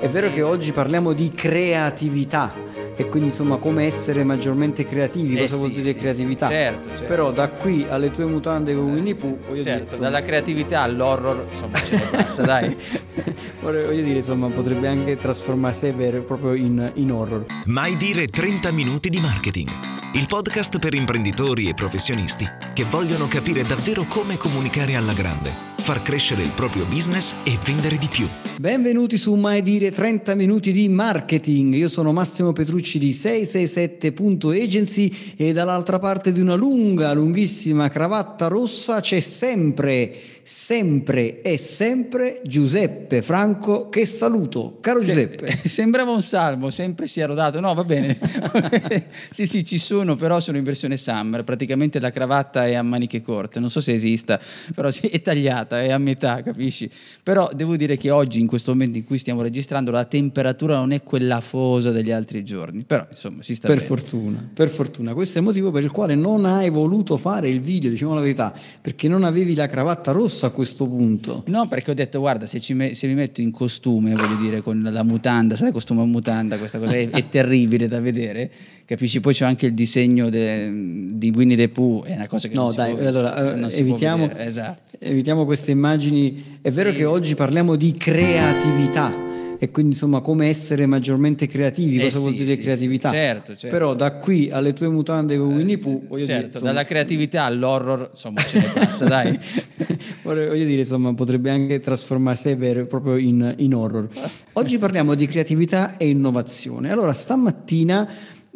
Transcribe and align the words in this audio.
È 0.00 0.08
vero 0.08 0.30
che 0.32 0.40
oggi 0.42 0.72
parliamo 0.72 1.12
di 1.12 1.30
creatività 1.30 2.52
e 2.96 3.06
quindi 3.08 3.28
insomma 3.28 3.56
come 3.58 3.84
essere 3.84 4.24
maggiormente 4.24 4.86
creativi, 4.86 5.36
Eh 5.36 5.40
cosa 5.42 5.56
vuol 5.56 5.68
sì, 5.70 5.74
dire 5.80 5.92
sì, 5.92 5.98
creatività. 5.98 6.46
sì, 6.46 6.52
certo, 6.52 6.88
certo. 6.88 7.04
Però 7.04 7.32
da 7.32 7.48
qui 7.48 7.84
alle 7.88 8.10
tue 8.10 8.24
mutande 8.24 8.74
con 8.74 8.84
Winnie 8.84 9.14
Pooh, 9.14 9.38
voglio 9.46 9.62
dire, 9.62 9.64
Certo, 9.64 9.84
insomma, 9.94 10.08
dalla 10.10 10.22
creatività 10.22 10.80
all'horror, 10.80 11.46
insomma, 11.50 11.78
ce 11.82 11.96
ne 11.96 12.02
passa, 12.10 12.42
dai. 12.42 12.74
vorrei- 13.60 13.84
voglio 13.86 14.02
dire, 14.02 14.16
insomma, 14.16 14.48
potrebbe 14.48 14.88
anche 14.88 15.16
trasformarsi 15.18 15.90
vero 15.90 16.16
e 16.18 16.20
proprio 16.20 16.54
in, 16.54 16.90
in 16.94 17.12
horror. 17.12 17.44
Mai 17.66 17.96
dire 17.96 18.26
30 18.26 18.72
minuti 18.72 19.08
di 19.10 19.20
marketing. 19.20 19.68
Il 20.14 20.26
podcast 20.26 20.78
per 20.78 20.94
imprenditori 20.94 21.68
e 21.68 21.74
professionisti 21.74 22.44
che 22.74 22.84
vogliono 22.84 23.28
capire 23.28 23.62
davvero 23.64 24.04
come 24.08 24.36
comunicare 24.36 24.96
alla 24.96 25.12
grande, 25.12 25.50
far 25.80 26.02
crescere 26.02 26.42
il 26.42 26.50
proprio 26.50 26.84
business 26.84 27.34
e 27.44 27.58
vendere 27.64 27.96
di 27.96 28.06
più. 28.06 28.28
Benvenuti 28.58 29.16
su 29.16 29.32
Mai 29.34 29.62
Dire 29.62 29.90
30 29.90 30.34
Minuti 30.34 30.72
di 30.72 30.86
Marketing. 30.88 31.72
Io 31.74 31.88
sono 31.88 32.12
Massimo 32.12 32.52
Petrucci 32.52 32.98
di 32.98 33.10
667.agency 33.10 35.34
e 35.36 35.54
dall'altra 35.54 35.98
parte 35.98 36.32
di 36.32 36.40
una 36.40 36.54
lunga, 36.54 37.14
lunghissima 37.14 37.88
cravatta 37.88 38.48
rossa 38.48 39.00
c'è 39.00 39.20
sempre, 39.20 40.14
sempre 40.52 41.42
e 41.42 41.56
sempre 41.56 42.40
Giuseppe 42.44 43.22
Franco 43.22 43.88
che 43.88 44.04
saluto. 44.04 44.78
Caro 44.80 44.98
Giuseppe. 44.98 45.46
Sembrava 45.68 46.10
un 46.10 46.22
salmo, 46.22 46.70
sempre 46.70 47.06
si 47.06 47.20
è 47.20 47.26
rodato. 47.26 47.60
No, 47.60 47.72
va 47.72 47.84
bene. 47.84 48.18
sì, 49.30 49.46
sì, 49.46 49.64
ci 49.64 49.78
sono, 49.78 50.16
però 50.16 50.40
sono 50.40 50.56
in 50.56 50.64
versione 50.64 50.96
summer. 50.96 51.44
Praticamente 51.44 52.00
la 52.00 52.10
cravatta 52.10 52.66
è 52.66 52.74
a 52.74 52.82
maniche 52.82 53.22
corte. 53.22 53.60
Non 53.60 53.70
so 53.70 53.80
se 53.80 53.92
esista, 53.92 54.40
però 54.74 54.88
è 54.88 55.22
tagliata, 55.22 55.82
è 55.82 55.92
a 55.92 55.98
metà, 55.98 56.42
capisci? 56.42 56.90
Però 57.22 57.48
devo 57.54 57.76
dire 57.76 57.96
che 57.96 58.10
oggi, 58.10 58.40
in 58.40 58.48
questo 58.48 58.72
momento 58.72 58.98
in 58.98 59.04
cui 59.04 59.18
stiamo 59.18 59.42
registrando, 59.42 59.92
la 59.92 60.04
temperatura 60.04 60.78
non 60.78 60.90
è 60.90 61.04
quella 61.04 61.36
afosa 61.36 61.92
degli 61.92 62.10
altri 62.10 62.42
giorni. 62.42 62.82
Però, 62.82 63.06
insomma, 63.08 63.44
si 63.44 63.54
sta 63.54 63.68
Per 63.68 63.76
bene. 63.76 63.86
fortuna, 63.86 64.50
per 64.52 64.68
fortuna. 64.68 65.14
Questo 65.14 65.38
è 65.38 65.40
il 65.42 65.46
motivo 65.46 65.70
per 65.70 65.84
il 65.84 65.92
quale 65.92 66.16
non 66.16 66.44
hai 66.44 66.70
voluto 66.70 67.16
fare 67.16 67.48
il 67.48 67.60
video, 67.60 67.88
diciamo 67.88 68.14
la 68.14 68.20
verità, 68.20 68.52
perché 68.80 69.06
non 69.06 69.22
avevi 69.22 69.54
la 69.54 69.68
cravatta 69.68 70.10
rossa 70.10 70.38
a 70.46 70.50
questo 70.50 70.86
punto. 70.86 71.44
No, 71.46 71.66
perché 71.68 71.90
ho 71.90 71.94
detto, 71.94 72.18
guarda, 72.20 72.46
se, 72.46 72.60
ci 72.60 72.74
me- 72.74 72.94
se 72.94 73.06
mi 73.06 73.14
metto 73.14 73.40
in 73.40 73.50
costume, 73.50 74.14
voglio 74.14 74.36
dire, 74.40 74.60
con 74.60 74.82
la 74.82 75.02
mutanda, 75.02 75.56
sai, 75.56 75.72
costume 75.72 76.02
a 76.02 76.04
mutanda, 76.04 76.56
questa 76.58 76.78
cosa 76.78 76.92
è, 76.94 77.08
è 77.08 77.28
terribile 77.28 77.88
da 77.88 78.00
vedere, 78.00 78.50
capisci? 78.84 79.20
Poi 79.20 79.32
c'è 79.34 79.44
anche 79.44 79.66
il 79.66 79.74
disegno 79.74 80.28
de- 80.30 80.70
di 81.12 81.30
Winnie 81.34 81.56
the 81.56 81.68
Pooh, 81.68 82.04
è 82.04 82.14
una 82.14 82.26
cosa 82.26 82.48
che 82.48 82.54
No, 82.54 82.62
non 82.62 82.70
si 82.70 82.76
dai, 82.76 82.94
può- 82.94 83.06
allora 83.06 83.54
non 83.54 83.64
eh, 83.64 83.70
si 83.70 83.82
può 83.82 83.90
evitiamo, 83.92 84.30
Esatto. 84.36 84.96
evitiamo 84.98 85.44
queste 85.44 85.70
immagini. 85.70 86.58
È 86.62 86.70
vero 86.70 86.90
Sì. 86.90 86.96
che 86.96 87.04
oggi 87.04 87.34
parliamo 87.34 87.76
di 87.76 87.92
creatività 87.92 89.28
e 89.62 89.70
quindi 89.70 89.92
insomma 89.92 90.22
come 90.22 90.46
essere 90.48 90.86
maggiormente 90.86 91.46
creativi, 91.46 91.98
Eh 91.98 92.04
cosa 92.04 92.20
vuol 92.20 92.32
sì, 92.32 92.38
dire 92.38 92.54
sì, 92.54 92.62
creatività. 92.62 93.10
sì, 93.10 93.14
certo, 93.16 93.56
certo. 93.56 93.76
Però 93.76 93.94
da 93.94 94.12
qui 94.12 94.48
alle 94.50 94.72
tue 94.72 94.88
mutande 94.88 95.36
con 95.36 95.48
Winnie 95.54 95.76
Pooh, 95.76 96.06
voglio 96.08 96.24
dire, 96.24 96.38
Certo, 96.38 96.46
insomma, 96.46 96.64
dalla 96.72 96.84
creatività 96.86 97.44
all'horror, 97.44 98.08
insomma, 98.10 98.40
ce 98.40 98.58
ne 98.58 98.70
passa, 98.72 99.04
dai. 99.04 99.38
voglio 100.24 100.64
dire, 100.64 100.78
insomma, 100.78 101.12
potrebbe 101.12 101.50
anche 101.50 101.78
trasformarsi 101.78 102.54
vero 102.54 102.86
proprio 102.86 103.18
in, 103.18 103.52
in 103.58 103.74
horror. 103.74 104.08
Oggi 104.54 104.78
parliamo 104.78 105.14
di 105.14 105.26
creatività 105.26 105.98
e 105.98 106.08
innovazione. 106.08 106.90
Allora, 106.90 107.12
stamattina 107.12 108.08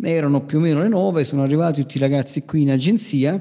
erano 0.03 0.41
più 0.41 0.57
o 0.57 0.61
meno 0.63 0.81
le 0.81 0.89
9, 0.89 1.23
sono 1.23 1.43
arrivati 1.43 1.83
tutti 1.83 1.99
i 1.99 2.01
ragazzi 2.01 2.47
qui 2.47 2.63
in 2.63 2.71
agenzia. 2.71 3.39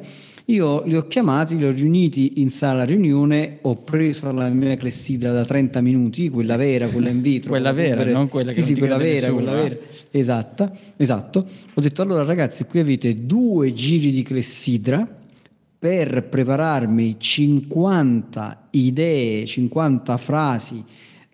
Io 0.47 0.83
li 0.83 0.97
ho 0.97 1.07
chiamati, 1.07 1.55
li 1.55 1.65
ho 1.65 1.71
riuniti 1.71 2.41
in 2.41 2.49
sala 2.49 2.83
riunione, 2.83 3.59
ho 3.61 3.77
preso 3.77 4.29
la 4.33 4.49
mia 4.49 4.75
clessidra 4.75 5.31
da 5.31 5.45
30 5.45 5.79
minuti, 5.79 6.29
quella 6.29 6.57
vera, 6.57 6.87
quella 6.87 7.09
in 7.09 7.21
vetro. 7.21 7.51
Quella 7.53 7.71
vera, 7.71 7.95
polvere- 7.95 8.11
non 8.11 8.27
quella 8.27 8.51
che 8.51 8.61
sì, 8.61 8.73
non 8.73 8.75
sì, 8.75 8.79
quella 8.79 8.97
vera, 8.97 9.27
nessuno, 9.27 9.35
quella 9.35 9.57
eh. 9.57 9.69
vera. 9.69 9.77
Esatta, 10.11 10.71
esatto. 10.97 11.47
Ho 11.73 11.81
detto 11.81 12.01
allora 12.01 12.25
ragazzi, 12.25 12.65
qui 12.65 12.79
avete 12.79 13.25
due 13.25 13.71
giri 13.71 14.11
di 14.11 14.21
clessidra 14.23 15.07
per 15.79 16.27
prepararmi 16.27 17.15
50 17.17 18.67
idee, 18.71 19.45
50 19.45 20.17
frasi, 20.17 20.83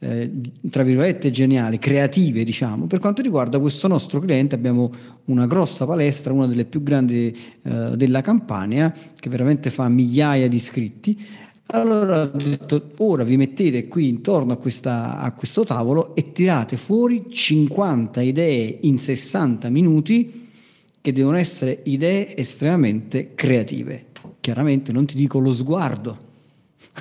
eh, 0.01 0.31
tra 0.69 0.83
virgolette 0.83 1.29
geniali, 1.29 1.77
creative 1.77 2.43
diciamo, 2.43 2.87
per 2.87 2.99
quanto 2.99 3.21
riguarda 3.21 3.59
questo 3.59 3.87
nostro 3.87 4.19
cliente 4.19 4.55
abbiamo 4.55 4.89
una 5.25 5.45
grossa 5.45 5.85
palestra, 5.85 6.31
una 6.31 6.47
delle 6.47 6.63
più 6.63 6.81
grandi 6.81 7.35
eh, 7.63 7.91
della 7.95 8.21
Campania, 8.21 8.93
che 9.19 9.29
veramente 9.29 9.69
fa 9.69 9.89
migliaia 9.89 10.47
di 10.47 10.55
iscritti. 10.55 11.25
Allora 11.71 12.23
ho 12.23 12.37
detto, 12.37 12.91
ora 12.97 13.23
vi 13.23 13.37
mettete 13.37 13.87
qui 13.87 14.07
intorno 14.07 14.53
a, 14.53 14.57
questa- 14.57 15.19
a 15.19 15.31
questo 15.33 15.65
tavolo 15.65 16.15
e 16.15 16.31
tirate 16.31 16.77
fuori 16.77 17.25
50 17.29 18.21
idee 18.21 18.79
in 18.81 18.97
60 18.97 19.69
minuti 19.69 20.47
che 21.01 21.11
devono 21.11 21.37
essere 21.37 21.81
idee 21.83 22.35
estremamente 22.35 23.33
creative. 23.35 24.05
Chiaramente 24.39 24.91
non 24.91 25.05
ti 25.05 25.15
dico 25.15 25.39
lo 25.39 25.53
sguardo 25.53 26.27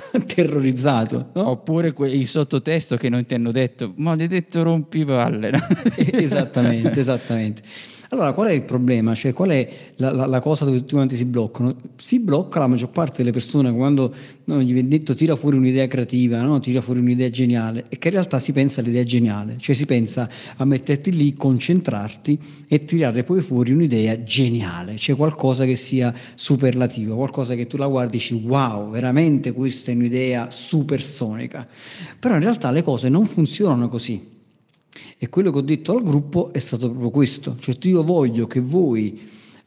terrorizzato, 0.25 1.29
no? 1.33 1.49
Oppure 1.49 1.93
que- 1.93 2.09
il 2.09 2.27
sottotesto 2.27 2.95
che 2.97 3.09
non 3.09 3.25
ti 3.25 3.33
hanno 3.33 3.51
detto, 3.51 3.93
maledetto 3.97 4.63
rompivalle. 4.63 5.51
no? 5.51 5.59
esattamente, 5.95 6.99
esattamente. 6.99 7.61
Allora, 8.11 8.33
qual 8.33 8.47
è 8.47 8.53
il 8.53 8.63
problema? 8.63 9.13
Cioè, 9.13 9.33
qual 9.33 9.49
è 9.49 9.69
la, 9.97 10.11
la- 10.11 10.25
la 10.25 10.39
cosa 10.39 10.65
dove 10.65 10.77
tutti 10.77 10.95
quanti 10.95 11.15
si 11.15 11.25
bloccano? 11.25 11.75
Si 11.95 12.19
blocca 12.19 12.57
la 12.57 12.65
maggior 12.65 12.89
parte 12.89 13.17
delle 13.17 13.29
persone 13.31 13.71
quando 13.71 14.11
no, 14.45 14.61
gli 14.63 14.73
viene 14.73 14.87
detto 14.87 15.13
tira 15.13 15.35
fuori 15.35 15.57
un'idea 15.57 15.85
creativa, 15.85 16.41
no? 16.41 16.59
tira 16.59 16.81
fuori 16.81 17.01
un'idea 17.01 17.29
geniale, 17.29 17.85
e 17.87 17.99
che 17.99 18.07
in 18.07 18.15
realtà 18.15 18.39
si 18.39 18.51
pensa 18.51 18.81
all'idea 18.81 19.03
geniale, 19.03 19.57
cioè 19.59 19.75
si 19.75 19.85
pensa 19.85 20.27
a 20.57 20.65
metterti 20.65 21.11
lì, 21.11 21.35
concentrarti 21.35 22.39
e 22.67 22.83
tirare 22.83 23.23
poi 23.23 23.41
fuori 23.41 23.73
un'idea 23.73 24.23
geniale, 24.23 24.95
cioè 24.97 25.15
qualcosa 25.15 25.65
che 25.65 25.75
sia 25.75 26.11
superlativo, 26.33 27.15
qualcosa 27.15 27.53
che 27.53 27.67
tu 27.67 27.77
la 27.77 27.85
guardi 27.87 28.15
e 28.15 28.19
dici 28.19 28.33
wow, 28.33 28.89
veramente 28.89 29.51
questa 29.51 29.91
è 29.91 29.93
un'idea 29.93 30.49
supersonica. 30.49 31.67
Però 32.19 32.33
in 32.33 32.41
realtà 32.41 32.71
le 32.71 32.81
cose 32.81 33.07
non 33.07 33.25
funzionano 33.25 33.87
così. 33.87 34.37
E 35.17 35.29
quello 35.29 35.51
che 35.51 35.57
ho 35.57 35.61
detto 35.61 35.95
al 35.95 36.03
gruppo 36.03 36.51
è 36.53 36.59
stato 36.59 36.89
proprio 36.89 37.09
questo, 37.09 37.55
cioè 37.59 37.75
io 37.81 38.03
voglio 38.03 38.47
che 38.47 38.59
voi, 38.59 39.19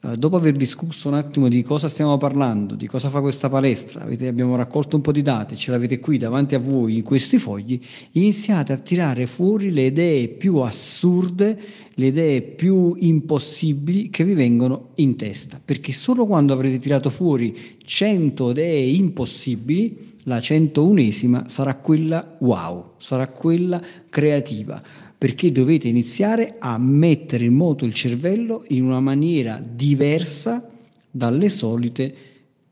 eh, 0.04 0.16
dopo 0.16 0.34
aver 0.34 0.54
discusso 0.54 1.08
un 1.08 1.14
attimo 1.14 1.48
di 1.48 1.62
cosa 1.62 1.88
stiamo 1.88 2.18
parlando, 2.18 2.74
di 2.74 2.86
cosa 2.86 3.08
fa 3.08 3.20
questa 3.20 3.48
palestra, 3.48 4.02
avete- 4.02 4.26
abbiamo 4.26 4.56
raccolto 4.56 4.96
un 4.96 5.02
po' 5.02 5.12
di 5.12 5.22
dati, 5.22 5.56
ce 5.56 5.70
l'avete 5.70 6.00
qui 6.00 6.18
davanti 6.18 6.54
a 6.54 6.58
voi 6.58 6.96
in 6.96 7.02
questi 7.02 7.38
fogli, 7.38 7.80
iniziate 8.12 8.72
a 8.72 8.78
tirare 8.78 9.26
fuori 9.26 9.70
le 9.70 9.86
idee 9.86 10.28
più 10.28 10.56
assurde, 10.56 11.58
le 11.94 12.06
idee 12.06 12.42
più 12.42 12.96
impossibili 12.98 14.10
che 14.10 14.24
vi 14.24 14.34
vengono 14.34 14.88
in 14.96 15.14
testa, 15.14 15.60
perché 15.64 15.92
solo 15.92 16.26
quando 16.26 16.52
avrete 16.52 16.78
tirato 16.78 17.10
fuori 17.10 17.76
100 17.84 18.50
idee 18.50 18.80
impossibili, 18.80 20.10
la 20.24 20.38
101esima 20.38 21.46
sarà 21.46 21.74
quella 21.76 22.36
wow, 22.40 22.92
sarà 22.96 23.28
quella 23.28 23.80
creativa 24.08 24.82
perché 25.22 25.52
dovete 25.52 25.86
iniziare 25.86 26.56
a 26.58 26.76
mettere 26.78 27.44
in 27.44 27.54
moto 27.54 27.84
il 27.84 27.94
cervello 27.94 28.64
in 28.70 28.82
una 28.82 28.98
maniera 28.98 29.62
diversa 29.64 30.68
dalle 31.08 31.48
solite 31.48 32.14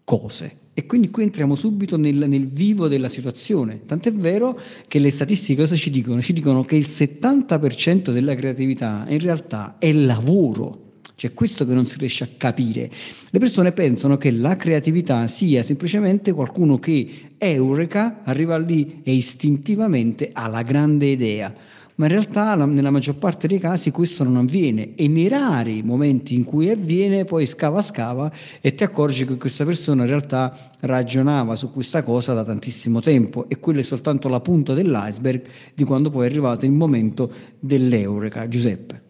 cose. 0.03 0.57
E 0.75 0.85
quindi 0.85 1.11
qui 1.11 1.23
entriamo 1.23 1.55
subito 1.55 1.97
nel, 1.97 2.17
nel 2.29 2.49
vivo 2.49 2.89
della 2.89 3.09
situazione. 3.09 3.83
Tant'è 3.87 4.13
vero 4.13 4.59
che 4.89 4.99
le 4.99 5.13
statistiche 5.13 5.61
cosa 5.61 5.77
ci 5.77 5.91
dicono? 5.91 6.21
Ci 6.21 6.33
dicono 6.33 6.65
che 6.65 6.75
il 6.75 6.87
70% 6.89 8.11
della 8.11 8.35
creatività 8.35 9.05
in 9.07 9.21
realtà 9.21 9.77
è 9.79 9.93
lavoro. 9.93 10.95
Cioè 11.15 11.33
questo 11.33 11.65
che 11.65 11.73
non 11.73 11.87
si 11.87 11.99
riesce 11.99 12.25
a 12.25 12.29
capire. 12.37 12.91
Le 13.31 13.39
persone 13.39 13.71
pensano 13.71 14.17
che 14.17 14.33
la 14.33 14.57
creatività 14.57 15.29
sia 15.29 15.63
semplicemente 15.63 16.33
qualcuno 16.33 16.81
che 16.81 17.35
eureka, 17.39 18.23
arriva 18.25 18.59
lì 18.59 19.03
e 19.05 19.13
istintivamente 19.13 20.31
ha 20.33 20.49
la 20.49 20.63
grande 20.63 21.07
idea 21.07 21.69
ma 22.01 22.07
in 22.07 22.13
realtà 22.13 22.55
la- 22.55 22.65
nella 22.65 22.91
maggior 22.91 23.17
parte 23.17 23.47
dei 23.47 23.59
casi 23.59 23.91
questo 23.91 24.25
non 24.25 24.39
avviene 24.39 24.95
e 24.95 25.07
nei 25.07 25.29
rari 25.29 25.83
momenti 25.83 26.35
in 26.35 26.45
cui 26.45 26.71
avviene 26.71 27.27
poi 27.27 27.45
scava 27.45 27.83
scava 27.83 28.33
e 28.63 28.75
ti 28.75 28.85
accorgi 28.85 29.27
che 29.27 29.37
questa 29.37 29.67
persona 29.67 30.05
in 30.05 30.09
realtà 30.09 30.57
ragionava 30.81 31.57
su 31.57 31.71
questa 31.71 32.03
cosa 32.03 32.33
da 32.33 32.43
tantissimo 32.43 33.01
tempo 33.01 33.51
e 33.51 33.59
quello 33.61 33.81
è 33.81 33.83
soltanto 33.83 34.31
la 34.31 34.41
punta 34.41 34.73
dell'iceberg 34.73 35.43
di 35.75 35.85
quando 35.85 36.09
poi 36.09 36.27
è 36.27 36.31
arrivato 36.31 36.65
il 36.65 36.73
momento 36.73 37.31
dell'eureka. 37.59 38.49
Giuseppe. 38.49 39.03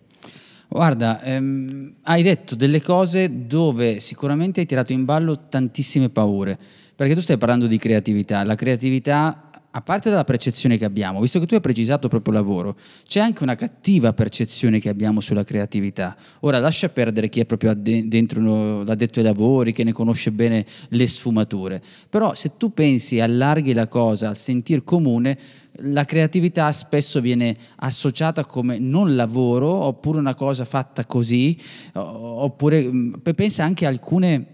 Guarda, 0.67 1.23
ehm, 1.23 1.95
hai 2.03 2.25
detto 2.25 2.57
delle 2.57 2.83
cose 2.83 3.47
dove 3.47 4.01
sicuramente 4.01 4.59
hai 4.59 4.67
tirato 4.67 4.93
in 4.93 5.05
ballo 5.05 5.47
tantissime 5.49 6.09
paure, 6.09 6.59
perché 6.97 7.15
tu 7.15 7.21
stai 7.21 7.39
parlando 7.39 7.69
di 7.69 7.79
creatività. 7.79 8.43
La 8.43 8.57
creatività 8.57 9.50
a 9.73 9.83
parte 9.83 10.11
dalla 10.11 10.25
percezione 10.25 10.77
che 10.77 10.85
abbiamo, 10.85 11.21
visto 11.21 11.39
che 11.39 11.47
tu 11.47 11.55
hai 11.55 11.61
precisato 11.61 12.09
proprio 12.09 12.35
lavoro, 12.35 12.77
c'è 13.07 13.21
anche 13.21 13.45
una 13.45 13.55
cattiva 13.55 14.13
percezione 14.13 14.81
che 14.81 14.89
abbiamo 14.89 15.21
sulla 15.21 15.45
creatività. 15.45 16.17
Ora 16.41 16.59
lascia 16.59 16.89
perdere 16.89 17.29
chi 17.29 17.39
è 17.41 17.45
proprio 17.45 17.73
dentro 17.75 18.83
l'addetto 18.83 19.21
ai 19.21 19.25
lavori, 19.25 19.73
che 19.73 19.85
ne 19.85 19.93
conosce 19.93 20.33
bene 20.33 20.67
le 20.89 21.07
sfumature, 21.07 21.81
però 22.09 22.35
se 22.35 22.57
tu 22.57 22.73
pensi, 22.75 23.21
allarghi 23.21 23.73
la 23.73 23.87
cosa 23.87 24.29
al 24.31 24.37
sentir 24.37 24.83
comune, 24.83 25.39
la 25.85 26.05
creatività 26.05 26.71
spesso 26.73 27.21
viene 27.21 27.57
associata 27.77 28.45
come 28.45 28.79
non 28.79 29.15
lavoro, 29.15 29.71
oppure 29.71 30.19
una 30.19 30.35
cosa 30.35 30.65
fatta 30.65 31.07
così, 31.07 31.57
oppure 31.93 32.91
pensa 33.35 33.63
anche 33.63 33.87
a 33.87 33.89
alcune 33.89 34.47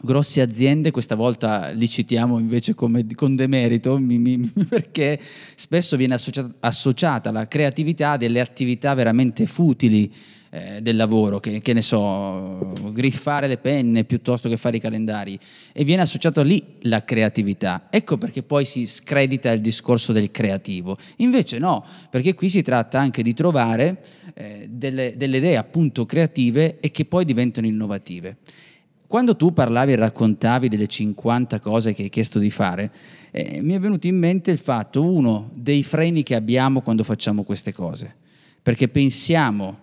grosse 0.00 0.40
aziende, 0.40 0.90
questa 0.90 1.14
volta 1.14 1.70
li 1.70 1.88
citiamo 1.88 2.38
invece 2.38 2.74
come, 2.74 3.06
con 3.14 3.34
demerito, 3.34 3.98
mi, 3.98 4.18
mi, 4.18 4.38
perché 4.68 5.18
spesso 5.54 5.96
viene 5.96 6.14
associata, 6.14 6.54
associata 6.60 7.30
la 7.30 7.46
creatività 7.46 8.12
a 8.12 8.16
delle 8.16 8.40
attività 8.40 8.94
veramente 8.94 9.46
futili 9.46 10.12
eh, 10.50 10.80
del 10.82 10.96
lavoro, 10.96 11.38
che, 11.38 11.60
che, 11.60 11.72
ne 11.72 11.82
so, 11.82 12.72
griffare 12.92 13.46
le 13.46 13.58
penne 13.58 14.04
piuttosto 14.04 14.48
che 14.48 14.56
fare 14.56 14.78
i 14.78 14.80
calendari, 14.80 15.38
e 15.72 15.84
viene 15.84 16.02
associato 16.02 16.42
lì 16.42 16.60
la 16.82 17.04
creatività. 17.04 17.86
Ecco 17.88 18.18
perché 18.18 18.42
poi 18.42 18.64
si 18.64 18.86
scredita 18.86 19.52
il 19.52 19.60
discorso 19.60 20.12
del 20.12 20.30
creativo. 20.30 20.96
Invece 21.18 21.58
no, 21.58 21.84
perché 22.10 22.34
qui 22.34 22.48
si 22.48 22.62
tratta 22.62 22.98
anche 22.98 23.22
di 23.22 23.32
trovare 23.32 24.02
eh, 24.34 24.66
delle, 24.68 25.14
delle 25.16 25.36
idee 25.36 25.56
appunto 25.56 26.04
creative 26.04 26.80
e 26.80 26.90
che 26.90 27.04
poi 27.04 27.24
diventano 27.24 27.66
innovative. 27.66 28.38
Quando 29.10 29.34
tu 29.34 29.52
parlavi 29.52 29.90
e 29.90 29.96
raccontavi 29.96 30.68
delle 30.68 30.86
50 30.86 31.58
cose 31.58 31.92
che 31.94 32.04
hai 32.04 32.08
chiesto 32.08 32.38
di 32.38 32.48
fare, 32.48 32.92
eh, 33.32 33.60
mi 33.60 33.74
è 33.74 33.80
venuto 33.80 34.06
in 34.06 34.16
mente 34.16 34.52
il 34.52 34.58
fatto, 34.58 35.02
uno, 35.02 35.50
dei 35.52 35.82
freni 35.82 36.22
che 36.22 36.36
abbiamo 36.36 36.80
quando 36.80 37.02
facciamo 37.02 37.42
queste 37.42 37.72
cose, 37.72 38.14
perché 38.62 38.86
pensiamo, 38.86 39.78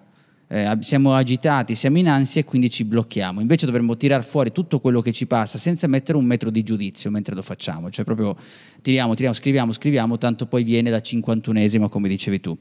eh, 0.47 0.77
siamo 0.79 1.13
agitati, 1.13 1.75
siamo 1.75 1.97
in 1.97 2.07
ansia 2.07 2.39
e 2.39 2.45
quindi 2.45 2.69
ci 2.69 2.85
blocchiamo. 2.85 3.41
Invece 3.41 3.65
dovremmo 3.65 3.97
tirar 3.97 4.23
fuori 4.23 4.53
tutto 4.53 4.79
quello 4.79 5.01
che 5.01 5.11
ci 5.11 5.27
passa 5.27 5.57
senza 5.57 5.87
mettere 5.87 6.17
un 6.17 6.23
metro 6.23 6.49
di 6.49 6.63
giudizio 6.63 7.11
mentre 7.11 7.35
lo 7.35 7.41
facciamo, 7.41 7.89
cioè 7.89 8.05
proprio 8.05 8.33
tiriamo, 8.81 9.13
tiriamo, 9.13 9.35
scriviamo, 9.35 9.73
scriviamo, 9.73 10.17
tanto 10.17 10.45
poi 10.45 10.63
viene 10.63 10.89
da 10.89 10.99
51esima, 10.99 11.89
come 11.89 12.07
dicevi 12.07 12.39
tu. 12.39 12.57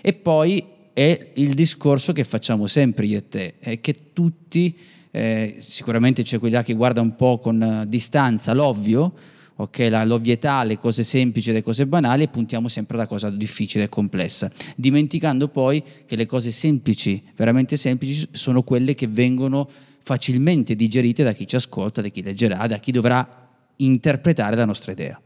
E 0.00 0.12
poi 0.12 0.64
è 0.92 1.32
il 1.34 1.54
discorso 1.54 2.12
che 2.12 2.22
facciamo 2.22 2.68
sempre 2.68 3.06
io 3.06 3.18
e 3.18 3.28
te, 3.28 3.54
è 3.58 3.80
che 3.80 4.12
tutti 4.12 4.94
eh, 5.16 5.54
sicuramente 5.60 6.22
c'è 6.22 6.38
quella 6.38 6.62
che 6.62 6.74
guarda 6.74 7.00
un 7.00 7.16
po' 7.16 7.38
con 7.38 7.58
uh, 7.58 7.86
distanza 7.86 8.52
l'ovvio, 8.52 9.14
okay, 9.56 9.88
la, 9.88 10.04
l'ovvietà, 10.04 10.62
le 10.62 10.76
cose 10.76 11.04
semplici 11.04 11.52
le 11.52 11.62
cose 11.62 11.86
banali 11.86 12.24
e 12.24 12.28
puntiamo 12.28 12.68
sempre 12.68 12.98
alla 12.98 13.06
cosa 13.06 13.30
difficile 13.30 13.84
e 13.84 13.88
complessa, 13.88 14.50
dimenticando 14.76 15.48
poi 15.48 15.82
che 16.04 16.16
le 16.16 16.26
cose 16.26 16.50
semplici, 16.50 17.22
veramente 17.34 17.78
semplici, 17.78 18.28
sono 18.32 18.62
quelle 18.62 18.94
che 18.94 19.06
vengono 19.06 19.66
facilmente 20.02 20.76
digerite 20.76 21.24
da 21.24 21.32
chi 21.32 21.46
ci 21.46 21.56
ascolta, 21.56 22.02
da 22.02 22.08
chi 22.08 22.22
leggerà, 22.22 22.66
da 22.66 22.76
chi 22.76 22.92
dovrà 22.92 23.48
interpretare 23.76 24.54
la 24.54 24.66
nostra 24.66 24.92
idea. 24.92 25.18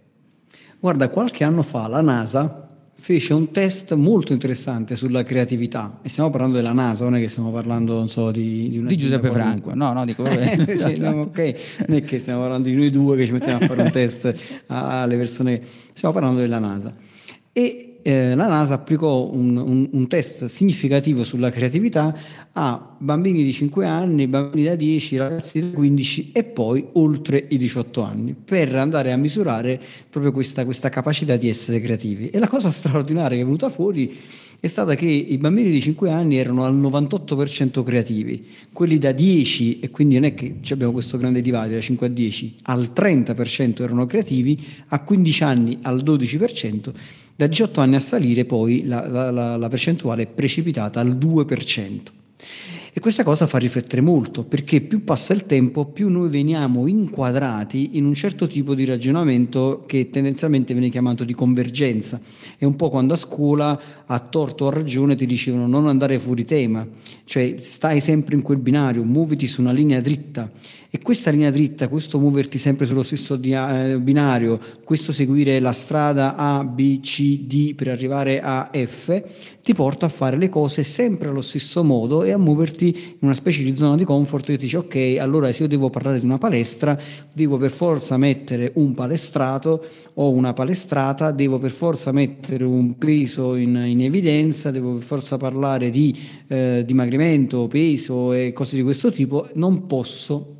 Guarda, 0.78 1.08
qualche 1.08 1.42
anno 1.42 1.62
fa 1.62 1.88
la 1.88 2.00
NASA 2.00 2.69
fece 3.00 3.32
un 3.32 3.50
test 3.50 3.94
molto 3.94 4.34
interessante 4.34 4.94
sulla 4.94 5.22
creatività. 5.22 6.00
E 6.02 6.10
stiamo 6.10 6.28
parlando 6.28 6.56
della 6.56 6.74
NASA, 6.74 7.04
non 7.04 7.16
è 7.16 7.20
che 7.20 7.28
stiamo 7.28 7.50
parlando 7.50 7.94
non 7.94 8.08
so, 8.08 8.30
di, 8.30 8.68
di, 8.68 8.84
di 8.84 8.96
Giuseppe 8.96 9.30
Franco, 9.30 9.74
no, 9.74 9.94
no, 9.94 10.04
dico 10.04 10.22
vabbè. 10.22 10.76
sì, 10.76 10.98
no, 10.98 11.22
ok, 11.22 11.54
non 11.86 11.96
è 11.96 12.02
che 12.02 12.18
stiamo 12.18 12.42
parlando 12.42 12.68
di 12.68 12.74
noi 12.74 12.90
due 12.90 13.16
che 13.16 13.24
ci 13.24 13.32
mettiamo 13.32 13.64
a 13.64 13.66
fare 13.66 13.82
un 13.82 13.90
test 13.90 14.34
alle 14.66 15.16
persone, 15.16 15.62
stiamo 15.94 16.12
parlando 16.12 16.40
della 16.40 16.58
NASA. 16.58 16.94
E 17.52 17.89
eh, 18.02 18.34
la 18.34 18.46
NASA 18.46 18.74
applicò 18.74 19.30
un, 19.30 19.56
un, 19.56 19.88
un, 19.90 20.06
test 20.08 20.46
significativo 20.46 21.24
sulla 21.24 21.50
creatività 21.50 22.14
a 22.52 22.96
bambini 22.98 23.42
di 23.42 23.52
5 23.52 23.86
anni, 23.86 24.26
bambini 24.26 24.64
da 24.64 24.74
10, 24.74 25.16
ragazzi 25.16 25.60
da 25.60 25.76
15 25.76 26.30
e 26.32 26.44
poi 26.44 26.86
oltre 26.92 27.44
i 27.48 27.56
18 27.56 28.02
anni 28.02 28.34
per 28.34 28.74
andare 28.74 29.12
a 29.12 29.16
misurare 29.16 29.80
proprio 30.08 30.32
questa, 30.32 30.64
questa 30.64 30.88
capacità 30.88 31.36
di 31.36 31.48
essere 31.48 31.80
creativi. 31.80 32.30
E 32.30 32.38
la 32.38 32.48
cosa 32.48 32.70
straordinaria 32.70 33.36
che 33.36 33.42
è 33.42 33.44
venuta 33.44 33.70
fuori 33.70 34.16
è 34.60 34.66
stata 34.66 34.94
che 34.94 35.06
i 35.06 35.38
bambini 35.38 35.70
di 35.70 35.80
5 35.80 36.10
anni 36.10 36.36
erano 36.36 36.64
al 36.64 36.76
98% 36.76 37.82
creativi, 37.82 38.46
quelli 38.72 38.98
da 38.98 39.10
10, 39.10 39.80
e 39.80 39.90
quindi 39.90 40.16
non 40.16 40.24
è 40.24 40.34
che 40.34 40.56
abbiamo 40.70 40.92
questo 40.92 41.16
grande 41.16 41.40
divario 41.40 41.76
da 41.76 41.80
5 41.80 42.06
a 42.06 42.10
10, 42.10 42.56
al 42.64 42.92
30% 42.94 43.82
erano 43.82 44.04
creativi, 44.04 44.62
a 44.88 45.02
15 45.02 45.42
anni 45.42 45.78
al 45.80 46.02
12%, 46.04 46.92
da 47.40 47.46
18 47.46 47.80
anni 47.80 47.94
a 47.94 48.00
salire 48.00 48.44
poi 48.44 48.84
la, 48.84 49.08
la, 49.08 49.56
la, 49.56 49.68
percentuale 49.68 50.24
è 50.24 50.26
precipitata 50.26 51.00
al 51.00 51.16
2%. 51.16 52.00
E 52.92 53.00
questa 53.00 53.22
cosa 53.22 53.46
fa 53.46 53.56
riflettere 53.56 54.02
molto, 54.02 54.44
perché 54.44 54.82
più 54.82 55.04
passa 55.04 55.32
il 55.32 55.46
tempo, 55.46 55.86
più 55.86 56.10
noi 56.10 56.28
veniamo 56.28 56.86
inquadrati 56.86 57.96
in 57.96 58.04
un 58.04 58.12
certo 58.12 58.46
tipo 58.46 58.74
di 58.74 58.84
ragionamento 58.84 59.82
che 59.86 60.10
tendenzialmente 60.10 60.74
viene 60.74 60.90
chiamato 60.90 61.24
di 61.24 61.32
convergenza. 61.32 62.20
È 62.58 62.66
un 62.66 62.76
po' 62.76 62.90
quando 62.90 63.14
a 63.14 63.16
scuola, 63.16 63.80
a 64.04 64.18
torto 64.18 64.66
o 64.66 64.68
a 64.68 64.72
ragione, 64.72 65.14
ti 65.14 65.24
dicevano 65.24 65.66
non 65.66 65.86
andare 65.86 66.18
fuori 66.18 66.44
tema, 66.44 66.86
cioè 67.24 67.54
stai 67.56 68.00
sempre 68.00 68.34
in 68.34 68.42
quel 68.42 68.58
binario, 68.58 69.02
muoviti 69.02 69.46
su 69.46 69.62
una 69.62 69.72
linea 69.72 70.00
dritta. 70.00 70.50
E 70.92 70.98
questa 70.98 71.30
linea 71.30 71.52
dritta, 71.52 71.86
questo 71.86 72.18
muoverti 72.18 72.58
sempre 72.58 72.84
sullo 72.84 73.04
stesso 73.04 73.38
eh, 73.40 74.00
binario, 74.00 74.58
questo 74.82 75.12
seguire 75.12 75.60
la 75.60 75.70
strada 75.70 76.34
A, 76.34 76.64
B, 76.64 76.98
C, 76.98 77.42
D 77.42 77.76
per 77.76 77.86
arrivare 77.86 78.40
a 78.40 78.72
F, 78.72 79.22
ti 79.62 79.72
porta 79.72 80.06
a 80.06 80.08
fare 80.08 80.36
le 80.36 80.48
cose 80.48 80.82
sempre 80.82 81.28
allo 81.28 81.42
stesso 81.42 81.84
modo 81.84 82.24
e 82.24 82.32
a 82.32 82.38
muoverti 82.38 82.88
in 82.88 83.18
una 83.20 83.34
specie 83.34 83.62
di 83.62 83.76
zona 83.76 83.94
di 83.94 84.02
comfort 84.02 84.46
che 84.46 84.56
ti 84.56 84.62
dice 84.62 84.78
ok, 84.78 85.18
allora 85.20 85.52
se 85.52 85.62
io 85.62 85.68
devo 85.68 85.90
parlare 85.90 86.18
di 86.18 86.24
una 86.24 86.38
palestra, 86.38 86.98
devo 87.32 87.56
per 87.56 87.70
forza 87.70 88.16
mettere 88.16 88.72
un 88.74 88.92
palestrato 88.92 89.84
o 90.14 90.30
una 90.30 90.52
palestrata, 90.54 91.30
devo 91.30 91.60
per 91.60 91.70
forza 91.70 92.10
mettere 92.10 92.64
un 92.64 92.98
peso 92.98 93.54
in, 93.54 93.76
in 93.76 94.02
evidenza, 94.02 94.72
devo 94.72 94.94
per 94.94 95.04
forza 95.04 95.36
parlare 95.36 95.88
di 95.88 96.18
eh, 96.48 96.82
dimagrimento, 96.84 97.68
peso 97.68 98.32
e 98.32 98.52
cose 98.52 98.74
di 98.74 98.82
questo 98.82 99.12
tipo, 99.12 99.48
non 99.54 99.86
posso 99.86 100.58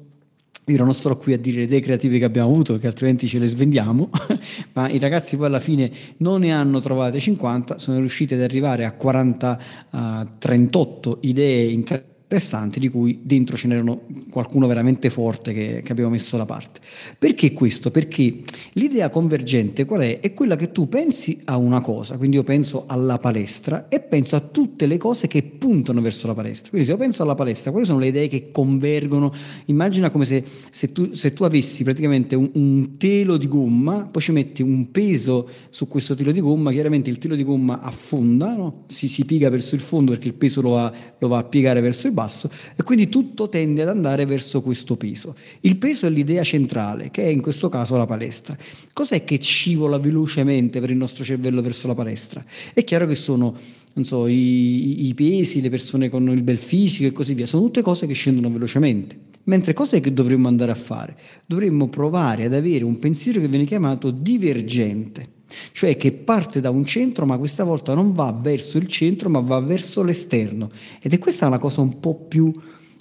io 0.70 0.84
non 0.84 0.94
starò 0.94 1.16
qui 1.16 1.32
a 1.32 1.38
dire 1.38 1.58
le 1.58 1.62
idee 1.64 1.80
creative 1.80 2.18
che 2.18 2.24
abbiamo 2.24 2.50
avuto, 2.50 2.72
perché 2.72 2.86
altrimenti 2.86 3.26
ce 3.26 3.38
le 3.38 3.46
svendiamo, 3.46 4.08
ma 4.74 4.88
i 4.88 4.98
ragazzi 4.98 5.36
poi 5.36 5.46
alla 5.46 5.60
fine 5.60 5.90
non 6.18 6.40
ne 6.40 6.52
hanno 6.52 6.80
trovate 6.80 7.18
50, 7.18 7.78
sono 7.78 7.98
riusciti 7.98 8.34
ad 8.34 8.40
arrivare 8.40 8.84
a 8.84 8.92
40, 8.92 9.60
uh, 9.90 9.98
38 10.38 11.18
idee 11.22 11.64
interessanti 11.64 12.09
interessanti 12.30 12.78
di 12.78 12.88
cui 12.88 13.18
dentro 13.24 13.56
ce 13.56 13.66
n'erano 13.66 14.02
qualcuno 14.30 14.68
veramente 14.68 15.10
forte 15.10 15.52
che, 15.52 15.80
che, 15.84 15.90
abbiamo 15.90 16.10
messo 16.10 16.36
da 16.36 16.46
parte. 16.46 16.78
Perché 17.18 17.52
questo? 17.52 17.90
Perché 17.90 18.42
l'idea 18.74 19.10
convergente 19.10 19.84
qual 19.84 20.02
è? 20.02 20.20
È 20.20 20.32
quella 20.32 20.54
che 20.54 20.70
tu 20.70 20.88
pensi 20.88 21.40
a 21.46 21.56
una 21.56 21.80
cosa, 21.80 22.16
quindi 22.16 22.36
io 22.36 22.44
penso 22.44 22.84
alla 22.86 23.18
palestra 23.18 23.88
e 23.88 23.98
penso 23.98 24.36
a 24.36 24.40
tutte 24.40 24.86
le 24.86 24.96
cose 24.96 25.26
che 25.26 25.42
puntano 25.42 26.00
verso 26.00 26.28
la 26.28 26.34
palestra. 26.34 26.70
Quindi 26.70 26.86
se 26.86 26.92
io 26.92 26.98
penso 26.98 27.24
alla 27.24 27.34
palestra, 27.34 27.72
quali 27.72 27.84
sono 27.84 27.98
le 27.98 28.06
idee 28.06 28.28
che 28.28 28.50
convergono? 28.52 29.32
Immagina 29.64 30.08
come 30.08 30.24
se, 30.24 30.44
se, 30.70 30.92
tu, 30.92 31.12
se 31.14 31.32
tu, 31.32 31.42
avessi 31.42 31.82
praticamente 31.82 32.36
un, 32.36 32.48
un 32.54 32.96
telo 32.96 33.36
di 33.38 33.48
gomma, 33.48 34.06
poi 34.08 34.22
ci 34.22 34.30
metti 34.30 34.62
un 34.62 34.92
peso 34.92 35.48
su 35.68 35.88
questo 35.88 36.14
telo 36.14 36.30
di 36.30 36.40
gomma, 36.40 36.70
chiaramente 36.70 37.10
il 37.10 37.18
telo 37.18 37.34
di 37.34 37.42
gomma 37.42 37.80
affonda, 37.80 38.54
no? 38.54 38.84
si, 38.86 39.08
si 39.08 39.24
piega 39.24 39.50
verso 39.50 39.74
il 39.74 39.80
fondo 39.80 40.12
perché 40.12 40.28
il 40.28 40.34
peso 40.34 40.60
lo 40.60 40.70
va, 40.70 40.92
lo 41.18 41.26
va 41.26 41.38
a 41.38 41.44
piegare 41.44 41.80
verso 41.80 42.06
il 42.06 42.12
basso 42.12 42.19
basso 42.20 42.50
e 42.76 42.82
quindi 42.82 43.08
tutto 43.08 43.48
tende 43.48 43.82
ad 43.82 43.88
andare 43.88 44.26
verso 44.26 44.60
questo 44.62 44.96
peso. 44.96 45.34
Il 45.60 45.76
peso 45.76 46.06
è 46.06 46.10
l'idea 46.10 46.42
centrale, 46.42 47.10
che 47.10 47.22
è 47.22 47.28
in 47.28 47.40
questo 47.40 47.68
caso 47.68 47.96
la 47.96 48.06
palestra. 48.06 48.56
Cos'è 48.92 49.24
che 49.24 49.40
scivola 49.40 49.98
velocemente 49.98 50.80
per 50.80 50.90
il 50.90 50.96
nostro 50.96 51.24
cervello 51.24 51.62
verso 51.62 51.86
la 51.86 51.94
palestra? 51.94 52.44
È 52.74 52.84
chiaro 52.84 53.06
che 53.06 53.14
sono 53.14 53.56
so, 54.02 54.26
i, 54.26 55.06
i 55.06 55.14
pesi, 55.14 55.60
le 55.60 55.70
persone 55.70 56.08
con 56.08 56.28
il 56.28 56.42
bel 56.42 56.58
fisico 56.58 57.08
e 57.08 57.12
così 57.12 57.34
via, 57.34 57.46
sono 57.46 57.64
tutte 57.64 57.82
cose 57.82 58.06
che 58.06 58.14
scendono 58.14 58.50
velocemente. 58.50 59.28
Mentre 59.44 59.72
cos'è 59.72 60.00
che 60.00 60.12
dovremmo 60.12 60.48
andare 60.48 60.72
a 60.72 60.76
fare? 60.76 61.16
Dovremmo 61.46 61.88
provare 61.88 62.44
ad 62.44 62.54
avere 62.54 62.84
un 62.84 62.98
pensiero 62.98 63.40
che 63.40 63.48
viene 63.48 63.64
chiamato 63.64 64.10
divergente 64.10 65.38
cioè 65.72 65.96
che 65.96 66.12
parte 66.12 66.60
da 66.60 66.70
un 66.70 66.84
centro 66.84 67.26
ma 67.26 67.38
questa 67.38 67.64
volta 67.64 67.94
non 67.94 68.12
va 68.12 68.32
verso 68.32 68.78
il 68.78 68.86
centro 68.86 69.28
ma 69.28 69.40
va 69.40 69.60
verso 69.60 70.02
l'esterno 70.02 70.70
ed 71.00 71.12
è 71.12 71.18
questa 71.18 71.46
una 71.46 71.58
cosa 71.58 71.80
un 71.80 72.00
po' 72.00 72.14
più 72.14 72.52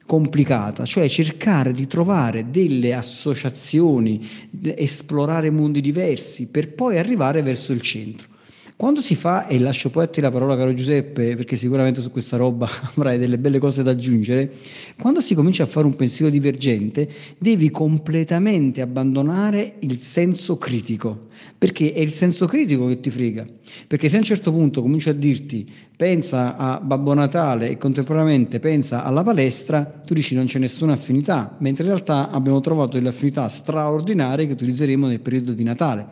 complicata, 0.10 0.86
cioè 0.86 1.08
cercare 1.08 1.72
di 1.72 1.86
trovare 1.86 2.50
delle 2.50 2.96
associazioni, 2.96 4.28
esplorare 4.76 5.52
mondi 5.52 5.82
diversi 5.82 6.48
per 6.48 6.74
poi 6.74 6.98
arrivare 6.98 7.44
verso 7.44 7.74
il 7.74 7.82
centro. 7.82 8.28
Quando 8.80 9.02
si 9.02 9.16
fa, 9.16 9.46
e 9.48 9.60
lascio 9.60 9.90
poi 9.90 10.06
a 10.06 10.08
te 10.08 10.22
la 10.22 10.32
parola 10.32 10.56
caro 10.56 10.74
Giuseppe, 10.74 11.36
perché 11.36 11.58
sicuramente 11.58 12.00
su 12.00 12.12
questa 12.12 12.38
roba 12.38 12.66
avrai 12.96 13.18
delle 13.18 13.38
belle 13.38 13.60
cose 13.60 13.84
da 13.84 13.92
aggiungere, 13.92 14.54
quando 14.98 15.20
si 15.20 15.36
comincia 15.36 15.64
a 15.64 15.66
fare 15.66 15.86
un 15.86 15.98
pensiero 15.98 16.32
divergente 16.32 17.10
devi 17.38 17.72
completamente 17.72 18.80
abbandonare 18.80 19.74
il 19.80 19.98
senso 19.98 20.58
critico, 20.58 21.28
perché 21.58 21.92
è 21.92 22.00
il 22.00 22.14
senso 22.14 22.46
critico 22.46 22.88
che 22.88 23.02
ti 23.02 23.10
frega, 23.10 23.46
perché 23.86 24.08
se 24.08 24.16
a 24.16 24.20
un 24.20 24.24
certo 24.24 24.50
punto 24.50 24.82
comincio 24.82 25.10
a 25.10 25.14
dirti 25.14 25.70
pensa 26.00 26.56
a 26.56 26.80
Babbo 26.80 27.14
Natale 27.14 27.72
e 27.72 27.78
contemporaneamente 27.78 28.60
pensa 28.60 29.04
alla 29.04 29.22
palestra, 29.22 29.84
tu 29.84 30.14
dici 30.14 30.34
non 30.34 30.46
c'è 30.46 30.58
nessuna 30.58 30.94
affinità, 30.94 31.58
mentre 31.60 31.84
in 31.84 31.90
realtà 31.90 32.30
abbiamo 32.30 32.62
trovato 32.62 32.92
delle 32.92 33.10
affinità 33.10 33.50
straordinarie 33.50 34.48
che 34.48 34.54
utilizzeremo 34.54 35.08
nel 35.08 35.20
periodo 35.20 35.52
di 35.52 35.64
Natale. 35.64 36.08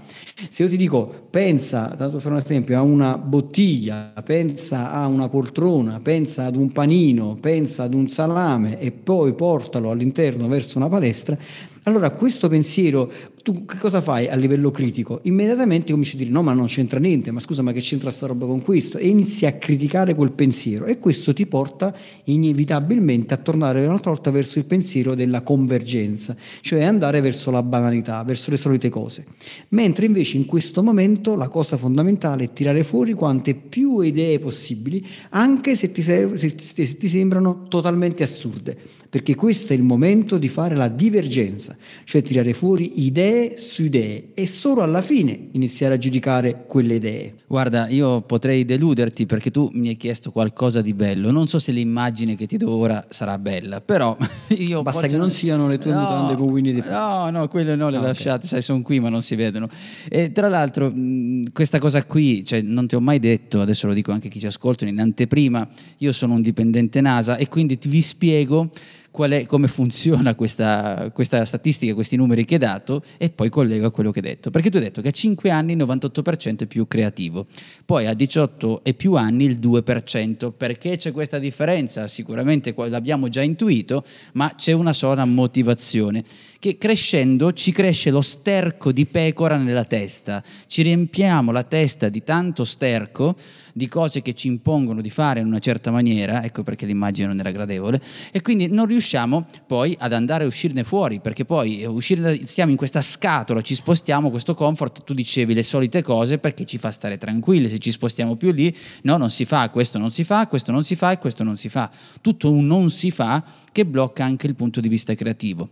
Se 0.50 0.64
io 0.64 0.70
ti 0.70 0.76
dico 0.76 1.28
pensa, 1.30 1.88
tanto 1.98 2.12
per 2.12 2.22
fare 2.22 2.34
un 2.34 2.42
esempio, 2.58 2.78
a 2.78 2.82
una 2.82 3.18
bottiglia, 3.18 4.14
pensa 4.24 4.92
a 4.92 5.08
una 5.08 5.30
poltrona, 5.30 6.00
pensa 6.02 6.46
ad 6.46 6.56
un 6.56 6.72
panino, 6.72 7.38
pensa 7.40 7.84
ad 7.84 7.94
un 7.94 8.08
salame 8.08 8.80
e 8.80 8.92
poi 8.92 9.34
portalo 9.34 9.92
all'interno 9.92 10.48
verso 10.48 10.78
una 10.78 10.90
palestra, 10.90 11.38
allora 11.88 12.12
questo 12.12 12.50
pensiero 12.50 13.10
tu 13.48 13.66
che 13.66 13.78
cosa 13.78 14.02
fai 14.02 14.28
a 14.28 14.36
livello 14.36 14.72
critico? 14.72 15.22
Immediatamente 15.24 15.92
cominci 15.92 16.16
a 16.16 16.18
dire 16.18 16.30
no 16.30 16.44
ma 16.44 16.52
non 16.52 16.66
c'entra 16.66 17.00
niente, 17.00 17.32
ma 17.32 17.40
scusa 17.40 17.62
ma 17.62 17.72
che 17.72 17.80
c'entra 17.80 18.12
sta 18.12 18.28
roba 18.28 18.46
con 18.46 18.62
questo? 18.62 18.98
E 18.98 19.08
inizi 19.08 19.46
a 19.46 19.54
criticare 19.54 20.14
quel 20.14 20.32
pensiero 20.32 20.84
e 20.84 21.00
questo 21.00 21.32
ti 21.32 21.46
porta 21.46 21.96
inevitabilmente 22.26 23.34
a 23.34 23.38
tornare 23.38 23.86
un'altra 23.86 24.12
volta 24.12 24.32
verso 24.32 24.60
il 24.60 24.66
pensiero 24.66 25.16
della 25.16 25.44
convergenza, 25.44 26.36
cioè 26.60 26.84
andare 26.84 27.22
verso 27.22 27.50
la 27.50 27.64
banalità, 27.64 28.22
verso 28.24 28.52
le 28.52 28.58
solite 28.58 28.90
cose. 28.90 29.26
Mentre 29.70 30.08
invece 30.08 30.36
in 30.36 30.46
questo 30.46 30.84
momento 30.84 31.36
la 31.36 31.48
cosa 31.48 31.78
fondamentale 31.78 32.44
è 32.46 32.52
tirare 32.52 32.84
fuori 32.84 33.14
quante 33.14 33.56
più 33.56 34.02
idee 34.02 34.40
possibili, 34.40 35.06
anche 35.30 35.74
se 35.76 35.94
ti, 35.94 36.02
serv- 36.02 36.36
se 36.36 36.98
ti 36.98 37.08
sembrano 37.08 37.64
totalmente 37.70 38.24
assurde, 38.24 38.78
perché 39.10 39.36
questo 39.36 39.72
è 39.72 39.76
il 39.78 39.84
momento 39.84 40.38
di 40.38 40.50
fare 40.50 40.76
la 40.76 40.90
divergenza, 40.90 41.77
cioè 42.04 42.22
tirare 42.22 42.54
fuori 42.54 43.06
idee 43.06 43.58
su 43.58 43.84
idee 43.84 44.30
e 44.34 44.48
solo 44.48 44.82
alla 44.82 45.02
fine 45.02 45.50
iniziare 45.52 45.96
a 45.96 45.98
giudicare 45.98 46.66
quelle 46.68 46.96
idee. 46.96 47.34
Guarda, 47.48 47.88
io 47.88 48.22
potrei 48.22 48.66
deluderti 48.66 49.26
perché 49.26 49.52
tu 49.52 49.70
mi 49.74 49.90
hai 49.90 49.98
chiesto 49.98 50.32
qualcosa 50.32 50.82
di 50.82 50.94
bello. 50.94 51.32
Non 51.32 51.48
so 51.48 51.60
se 51.60 51.72
l'immagine 51.72 52.36
che 52.36 52.46
ti 52.46 52.58
do 52.58 52.72
ora 52.72 53.06
sarà 53.10 53.38
bella, 53.38 53.82
però 53.82 54.18
io 54.50 54.82
Basta 54.82 55.02
posso... 55.02 55.14
che 55.14 55.20
non 55.20 55.30
siano 55.30 55.68
le 55.68 55.78
tue 55.78 55.92
no, 55.94 56.02
mutande 56.02 56.36
con 56.36 56.50
Winnie 56.50 56.74
the 56.74 56.82
Pooh. 56.82 56.92
No, 56.92 57.30
no, 57.30 57.48
quelle 57.48 57.76
no, 57.76 57.90
le 57.90 57.98
ah, 57.98 58.02
lasciate, 58.02 58.38
okay. 58.38 58.50
sai, 58.50 58.62
sono 58.62 58.82
qui 58.82 59.00
ma 59.00 59.10
non 59.10 59.22
si 59.22 59.36
vedono. 59.36 59.68
E 60.10 60.32
tra 60.32 60.48
l'altro, 60.48 60.94
questa 61.54 61.80
cosa 61.80 62.04
qui, 62.06 62.44
cioè, 62.44 62.62
non 62.62 62.88
ti 62.88 62.96
ho 62.96 63.02
mai 63.02 63.20
detto, 63.20 63.62
adesso 63.62 63.88
lo 63.88 63.94
dico 63.94 64.12
anche 64.12 64.28
a 64.28 64.30
chi 64.30 64.40
ci 64.40 64.48
ascolta, 64.48 64.86
in 64.86 65.00
anteprima, 65.00 65.68
io 65.98 66.12
sono 66.12 66.34
un 66.34 66.42
dipendente 66.42 67.02
NASA 67.02 67.38
e 67.38 67.48
quindi 67.48 67.78
vi 67.88 68.02
spiego 68.02 68.70
è, 69.26 69.46
come 69.46 69.68
funziona 69.68 70.36
questa, 70.36 71.10
questa, 71.14 71.44
statistica, 71.46 71.94
questi 71.94 72.16
numeri 72.16 72.46
che 72.46 72.56
hai 72.56 72.60
dato 72.60 73.04
e 73.18 73.30
poi 73.30 73.50
collego 73.50 73.88
a 73.88 73.92
quello 73.92 74.12
che 74.12 74.20
hai 74.20 74.26
detto. 74.26 74.52
Perché 74.52 74.70
tu 74.70 74.78
hai 74.78 74.84
detto 74.84 75.02
che 75.02 75.10
a 75.10 75.12
5 75.12 75.50
anni 75.50 75.74
il 75.74 75.78
98% 75.80 76.60
è 76.60 76.66
più 76.66 76.88
creativo, 76.88 77.48
poi 77.86 78.06
a 78.06 78.14
18 78.14 78.84
e 78.84 78.94
più 78.94 79.16
anni 79.16 79.46
il 79.46 79.60
2%. 79.60 80.52
Perché 80.56 80.98
c'è 80.98 81.12
questa 81.12 81.40
differenza? 81.40 82.08
Sicuramente 82.08 82.74
l'abbiamo 82.76 83.30
già 83.30 83.42
intuito, 83.42 84.04
ma 84.34 84.54
c'è 84.56 84.74
una 84.74 84.94
sola 84.94 85.26
motivazione 85.26 86.24
che 86.60 86.78
crescendo 86.78 87.54
ci 87.54 87.72
cresce 87.72 88.10
lo 88.10 88.22
sterco 88.22 88.92
di 88.92 89.06
pecora 89.06 89.58
nella 89.58 89.86
testa, 89.86 90.44
ci 90.68 90.82
riempiamo 90.82 91.52
la 91.52 91.64
testa 91.64 92.10
di 92.10 92.24
tanto 92.24 92.64
sterco, 92.64 93.36
di 93.74 93.88
cose 93.88 94.24
che 94.24 94.34
ci 94.34 94.48
impongono 94.48 95.02
di 95.02 95.12
fare 95.12 95.40
in 95.40 95.46
una 95.46 95.60
certa 95.60 95.92
maniera, 95.92 96.44
ecco 96.44 96.64
perché 96.64 96.88
l'immagine 96.88 97.28
non 97.28 97.40
era 97.40 97.52
gradevole, 97.52 98.02
e 98.32 98.42
quindi 98.42 98.68
non 98.68 98.88
riusciamo 98.88 99.46
poi 99.68 99.96
ad 100.00 100.14
andare 100.14 100.46
a 100.46 100.48
uscirne 100.48 100.84
fuori, 100.84 101.20
perché 101.20 101.46
poi 101.46 101.86
uscire, 101.86 102.46
stiamo 102.48 102.72
in 102.72 102.78
questa 102.78 103.02
scatola, 103.02 103.62
ci 103.62 103.76
spostiamo, 103.76 104.32
questo 104.32 104.56
comfort, 104.56 105.04
tu 105.04 105.14
dicevi 105.14 105.54
le 105.54 105.64
solite 105.64 106.02
cose 106.02 106.40
perché 106.40 106.66
ci 106.66 106.80
fa 106.80 106.90
stare 106.90 107.18
tranquilli, 107.18 107.70
se 107.70 107.78
ci 107.78 107.92
spostiamo 107.92 108.36
più 108.36 108.52
lì, 108.52 108.76
no, 109.04 109.18
non 109.18 109.30
si 109.30 109.46
fa, 109.46 109.70
questo 109.70 110.00
non 110.00 110.10
si 110.10 110.24
fa, 110.24 110.48
questo 110.48 110.72
non 110.72 110.84
si 110.84 110.96
fa 110.96 111.12
e 111.12 111.20
questo 111.20 111.44
non 111.44 111.56
si 111.56 111.70
fa. 111.70 111.92
Tutto 112.20 112.52
un 112.52 112.66
non 112.66 112.90
si 112.90 113.12
fa 113.12 113.44
che 113.72 113.86
blocca 113.86 114.26
anche 114.26 114.48
il 114.48 114.56
punto 114.56 114.82
di 114.82 114.90
vista 114.90 115.14
creativo. 115.14 115.70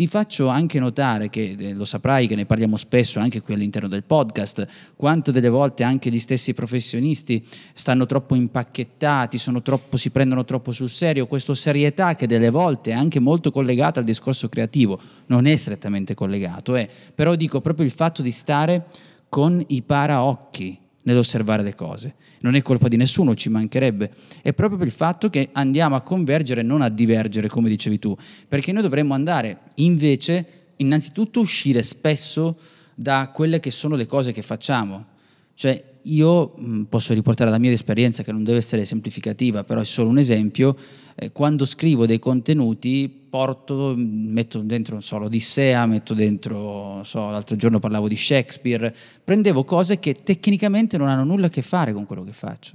Ti 0.00 0.06
faccio 0.06 0.46
anche 0.46 0.80
notare 0.80 1.28
che 1.28 1.54
eh, 1.58 1.74
lo 1.74 1.84
saprai 1.84 2.26
che 2.26 2.34
ne 2.34 2.46
parliamo 2.46 2.78
spesso 2.78 3.18
anche 3.18 3.42
qui 3.42 3.52
all'interno 3.52 3.86
del 3.86 4.02
podcast, 4.02 4.66
quanto 4.96 5.30
delle 5.30 5.50
volte 5.50 5.82
anche 5.82 6.08
gli 6.08 6.18
stessi 6.18 6.54
professionisti 6.54 7.46
stanno 7.74 8.06
troppo 8.06 8.34
impacchettati, 8.34 9.38
troppo, 9.62 9.98
si 9.98 10.08
prendono 10.08 10.46
troppo 10.46 10.72
sul 10.72 10.88
serio, 10.88 11.26
questa 11.26 11.54
serietà 11.54 12.14
che 12.14 12.26
delle 12.26 12.48
volte 12.48 12.92
è 12.92 12.94
anche 12.94 13.20
molto 13.20 13.50
collegata 13.50 14.00
al 14.00 14.06
discorso 14.06 14.48
creativo, 14.48 14.98
non 15.26 15.44
è 15.44 15.54
strettamente 15.56 16.14
collegato, 16.14 16.76
eh. 16.76 16.88
però 17.14 17.34
dico 17.34 17.60
proprio 17.60 17.84
il 17.84 17.92
fatto 17.92 18.22
di 18.22 18.30
stare 18.30 18.86
con 19.28 19.62
i 19.66 19.82
paraocchi 19.82 20.78
nell'osservare 21.10 21.62
le 21.62 21.74
cose. 21.74 22.14
Non 22.40 22.54
è 22.54 22.62
colpa 22.62 22.88
di 22.88 22.96
nessuno, 22.96 23.34
ci 23.34 23.48
mancherebbe. 23.48 24.10
È 24.42 24.52
proprio 24.52 24.78
per 24.78 24.86
il 24.86 24.92
fatto 24.92 25.28
che 25.28 25.50
andiamo 25.52 25.96
a 25.96 26.02
convergere, 26.02 26.62
non 26.62 26.80
a 26.80 26.88
divergere, 26.88 27.48
come 27.48 27.68
dicevi 27.68 27.98
tu, 27.98 28.16
perché 28.48 28.72
noi 28.72 28.82
dovremmo 28.82 29.14
andare 29.14 29.58
invece, 29.76 30.46
innanzitutto, 30.76 31.40
uscire 31.40 31.82
spesso 31.82 32.58
da 32.94 33.30
quelle 33.32 33.60
che 33.60 33.70
sono 33.70 33.96
le 33.96 34.06
cose 34.06 34.32
che 34.32 34.42
facciamo. 34.42 35.06
Cioè, 35.54 35.84
io 36.02 36.54
posso 36.88 37.12
riportare 37.12 37.50
la 37.50 37.58
mia 37.58 37.70
esperienza, 37.70 38.22
che 38.22 38.32
non 38.32 38.44
deve 38.44 38.58
essere 38.58 38.84
semplificativa, 38.84 39.64
però 39.64 39.80
è 39.80 39.84
solo 39.84 40.08
un 40.08 40.18
esempio. 40.18 40.76
Eh, 41.14 41.32
quando 41.32 41.64
scrivo 41.64 42.06
dei 42.06 42.18
contenuti, 42.18 43.08
porto, 43.08 43.94
metto 43.96 44.60
dentro, 44.60 44.94
non 44.94 45.02
so, 45.02 45.18
l'Odissea, 45.18 45.84
metto 45.86 46.14
dentro, 46.14 46.94
non 46.94 47.04
so, 47.04 47.30
l'altro 47.30 47.56
giorno 47.56 47.78
parlavo 47.78 48.08
di 48.08 48.16
Shakespeare, 48.16 48.94
prendevo 49.22 49.64
cose 49.64 49.98
che 49.98 50.14
tecnicamente 50.22 50.96
non 50.96 51.08
hanno 51.08 51.24
nulla 51.24 51.46
a 51.46 51.50
che 51.50 51.62
fare 51.62 51.92
con 51.92 52.06
quello 52.06 52.24
che 52.24 52.32
faccio. 52.32 52.74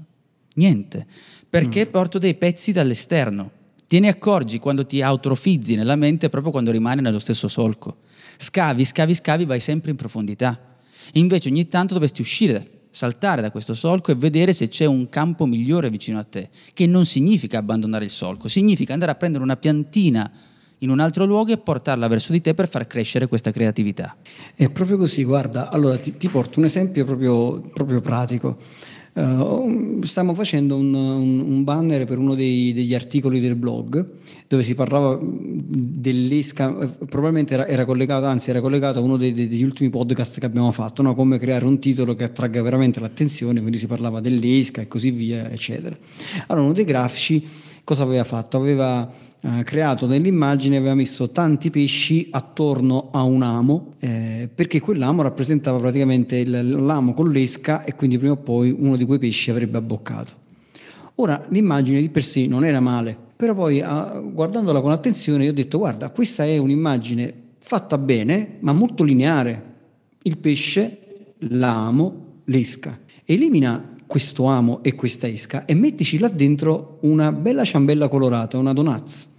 Niente, 0.55 1.05
perché 1.49 1.85
mm. 1.87 1.89
porto 1.89 2.17
dei 2.19 2.35
pezzi 2.35 2.71
dall'esterno. 2.71 3.51
Te 3.87 3.99
ne 3.99 4.07
accorgi 4.07 4.57
quando 4.57 4.85
ti 4.85 5.01
autofizzi 5.01 5.75
nella 5.75 5.95
mente 5.95 6.29
proprio 6.29 6.51
quando 6.51 6.71
rimani 6.71 7.01
nello 7.01 7.19
stesso 7.19 7.47
solco. 7.47 7.97
Scavi, 8.37 8.83
scavi, 8.83 9.13
scavi, 9.13 9.45
vai 9.45 9.59
sempre 9.59 9.91
in 9.91 9.97
profondità. 9.97 10.59
Invece 11.13 11.49
ogni 11.49 11.67
tanto 11.67 11.93
dovresti 11.93 12.21
uscire 12.21 12.74
saltare 12.95 13.41
da 13.41 13.51
questo 13.51 13.73
solco 13.73 14.11
e 14.11 14.15
vedere 14.15 14.53
se 14.53 14.69
c'è 14.69 14.85
un 14.85 15.09
campo 15.09 15.45
migliore 15.45 15.89
vicino 15.89 16.17
a 16.17 16.23
te, 16.23 16.47
che 16.73 16.87
non 16.87 17.05
significa 17.05 17.57
abbandonare 17.57 18.05
il 18.05 18.09
solco, 18.09 18.47
significa 18.47 18.93
andare 18.93 19.11
a 19.11 19.15
prendere 19.15 19.43
una 19.43 19.57
piantina 19.57 20.31
in 20.79 20.89
un 20.89 21.01
altro 21.01 21.25
luogo 21.25 21.51
e 21.51 21.57
portarla 21.57 22.07
verso 22.07 22.31
di 22.31 22.39
te 22.39 22.53
per 22.53 22.69
far 22.69 22.87
crescere 22.87 23.27
questa 23.27 23.51
creatività. 23.51 24.15
È 24.55 24.69
proprio 24.69 24.95
così, 24.95 25.25
guarda, 25.25 25.69
allora 25.69 25.97
ti, 25.97 26.15
ti 26.15 26.29
porto 26.29 26.59
un 26.59 26.65
esempio 26.65 27.03
proprio, 27.03 27.59
proprio 27.73 27.99
pratico. 27.99 28.57
Uh, 29.15 30.01
stiamo 30.03 30.33
facendo 30.33 30.75
un, 30.75 30.93
un, 30.93 31.63
banner 31.63 32.03
per 32.03 32.17
uno 32.17 32.35
dei, 32.35 32.73
degli 32.73 32.93
articoli 32.93 33.39
del 33.39 33.55
blog 33.55 34.05
dove 34.45 34.61
si 34.61 34.75
parlava 34.75 35.17
dell'esca, 35.21 36.77
eh, 36.77 36.87
probabilmente 37.05 37.53
era, 37.53 37.65
era, 37.65 37.85
collegato, 37.85 38.25
anzi 38.25 38.49
era 38.49 38.59
collegato 38.59 38.99
a 38.99 39.01
uno 39.01 39.15
dei, 39.15 39.31
degli 39.31 39.63
ultimi 39.63 39.89
podcast 39.89 40.37
che 40.37 40.45
abbiamo 40.45 40.69
fatto, 40.71 41.01
no? 41.01 41.15
come 41.15 41.39
creare 41.39 41.63
un 41.63 41.79
titolo 41.79 42.13
che 42.13 42.25
attragga 42.25 42.61
veramente 42.61 42.99
l'attenzione, 42.99 43.61
quindi 43.61 43.77
si 43.77 43.87
parlava 43.87 44.19
dell'esca 44.19 44.81
e 44.81 44.89
così 44.89 45.11
via, 45.11 45.49
eccetera. 45.49 45.95
Allora 46.47 46.65
uno 46.65 46.73
dei 46.73 46.83
grafici 46.83 47.41
cosa 47.85 48.03
aveva 48.03 48.25
fatto? 48.25 48.57
Aveva 48.57 49.09
creato 49.63 50.07
nell'immagine 50.07 50.77
aveva 50.77 50.95
messo 50.95 51.29
tanti 51.29 51.69
pesci 51.69 52.29
attorno 52.31 53.09
a 53.11 53.21
un 53.21 53.43
amo 53.43 53.93
eh, 53.99 54.49
perché 54.53 54.79
quell'amo 54.79 55.21
rappresentava 55.21 55.77
praticamente 55.77 56.37
il, 56.37 56.83
l'amo 56.83 57.13
con 57.13 57.29
l'esca 57.29 57.83
e 57.83 57.93
quindi 57.93 58.17
prima 58.17 58.33
o 58.33 58.37
poi 58.37 58.75
uno 58.75 58.95
di 58.95 59.05
quei 59.05 59.19
pesci 59.19 59.51
avrebbe 59.51 59.77
abboccato. 59.77 60.31
Ora 61.15 61.45
l'immagine 61.49 62.01
di 62.01 62.09
per 62.09 62.23
sé 62.23 62.47
non 62.47 62.65
era 62.65 62.79
male, 62.79 63.15
però 63.35 63.53
poi 63.53 63.81
ah, 63.81 64.19
guardandola 64.19 64.81
con 64.81 64.91
attenzione 64.91 65.43
io 65.43 65.51
ho 65.51 65.53
detto 65.53 65.77
guarda 65.77 66.09
questa 66.09 66.43
è 66.43 66.57
un'immagine 66.57 67.33
fatta 67.59 67.99
bene 67.99 68.57
ma 68.61 68.73
molto 68.73 69.03
lineare. 69.03 69.73
Il 70.23 70.39
pesce, 70.39 71.35
l'amo, 71.37 72.41
l'esca. 72.45 72.97
Elimina 73.23 73.93
questo 74.07 74.45
amo 74.45 74.81
e 74.81 74.95
questa 74.95 75.27
esca 75.27 75.65
e 75.65 75.75
mettici 75.75 76.17
là 76.17 76.29
dentro 76.29 76.97
una 77.01 77.31
bella 77.31 77.63
ciambella 77.63 78.07
colorata, 78.07 78.57
una 78.57 78.73
donaz 78.73 79.33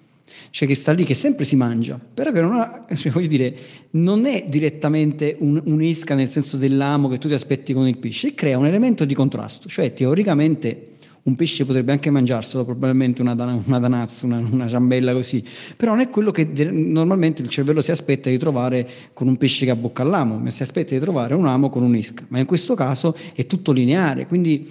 cioè 0.56 0.66
che 0.66 0.74
sta 0.74 0.92
lì, 0.92 1.04
che 1.04 1.14
sempre 1.14 1.44
si 1.44 1.54
mangia, 1.54 2.00
però 2.14 2.32
che 2.32 2.40
non 2.40 2.54
ha, 2.54 2.86
cioè 2.96 3.12
voglio 3.12 3.26
dire, 3.26 3.54
non 3.90 4.24
è 4.24 4.46
direttamente 4.48 5.36
un, 5.40 5.60
un'esca 5.62 6.14
nel 6.14 6.28
senso 6.28 6.56
dell'amo 6.56 7.08
che 7.08 7.18
tu 7.18 7.28
ti 7.28 7.34
aspetti 7.34 7.74
con 7.74 7.86
il 7.86 7.98
pesce, 7.98 8.28
e 8.28 8.34
crea 8.34 8.56
un 8.56 8.64
elemento 8.64 9.04
di 9.04 9.12
contrasto, 9.12 9.68
cioè 9.68 9.92
teoricamente 9.92 10.92
un 11.24 11.36
pesce 11.36 11.66
potrebbe 11.66 11.92
anche 11.92 12.08
mangiarselo, 12.08 12.64
probabilmente 12.64 13.20
una, 13.20 13.34
una 13.66 13.78
danazza, 13.78 14.24
una, 14.24 14.38
una, 14.38 14.66
ciambella 14.66 15.12
così, 15.12 15.44
però 15.76 15.92
non 15.92 16.00
è 16.00 16.08
quello 16.08 16.30
che 16.30 16.50
de- 16.50 16.70
normalmente 16.70 17.42
il 17.42 17.50
cervello 17.50 17.82
si 17.82 17.90
aspetta 17.90 18.30
di 18.30 18.38
trovare 18.38 18.88
con 19.12 19.28
un 19.28 19.36
pesce 19.36 19.66
che 19.66 19.72
abbocca 19.72 20.04
all'amo, 20.04 20.38
ma 20.38 20.48
si 20.48 20.62
aspetta 20.62 20.94
di 20.94 21.00
trovare 21.02 21.34
un 21.34 21.44
amo 21.44 21.68
con 21.68 21.82
un'isca, 21.82 22.24
ma 22.28 22.38
in 22.38 22.46
questo 22.46 22.72
caso 22.72 23.14
è 23.34 23.44
tutto 23.44 23.72
lineare, 23.72 24.26
quindi 24.26 24.66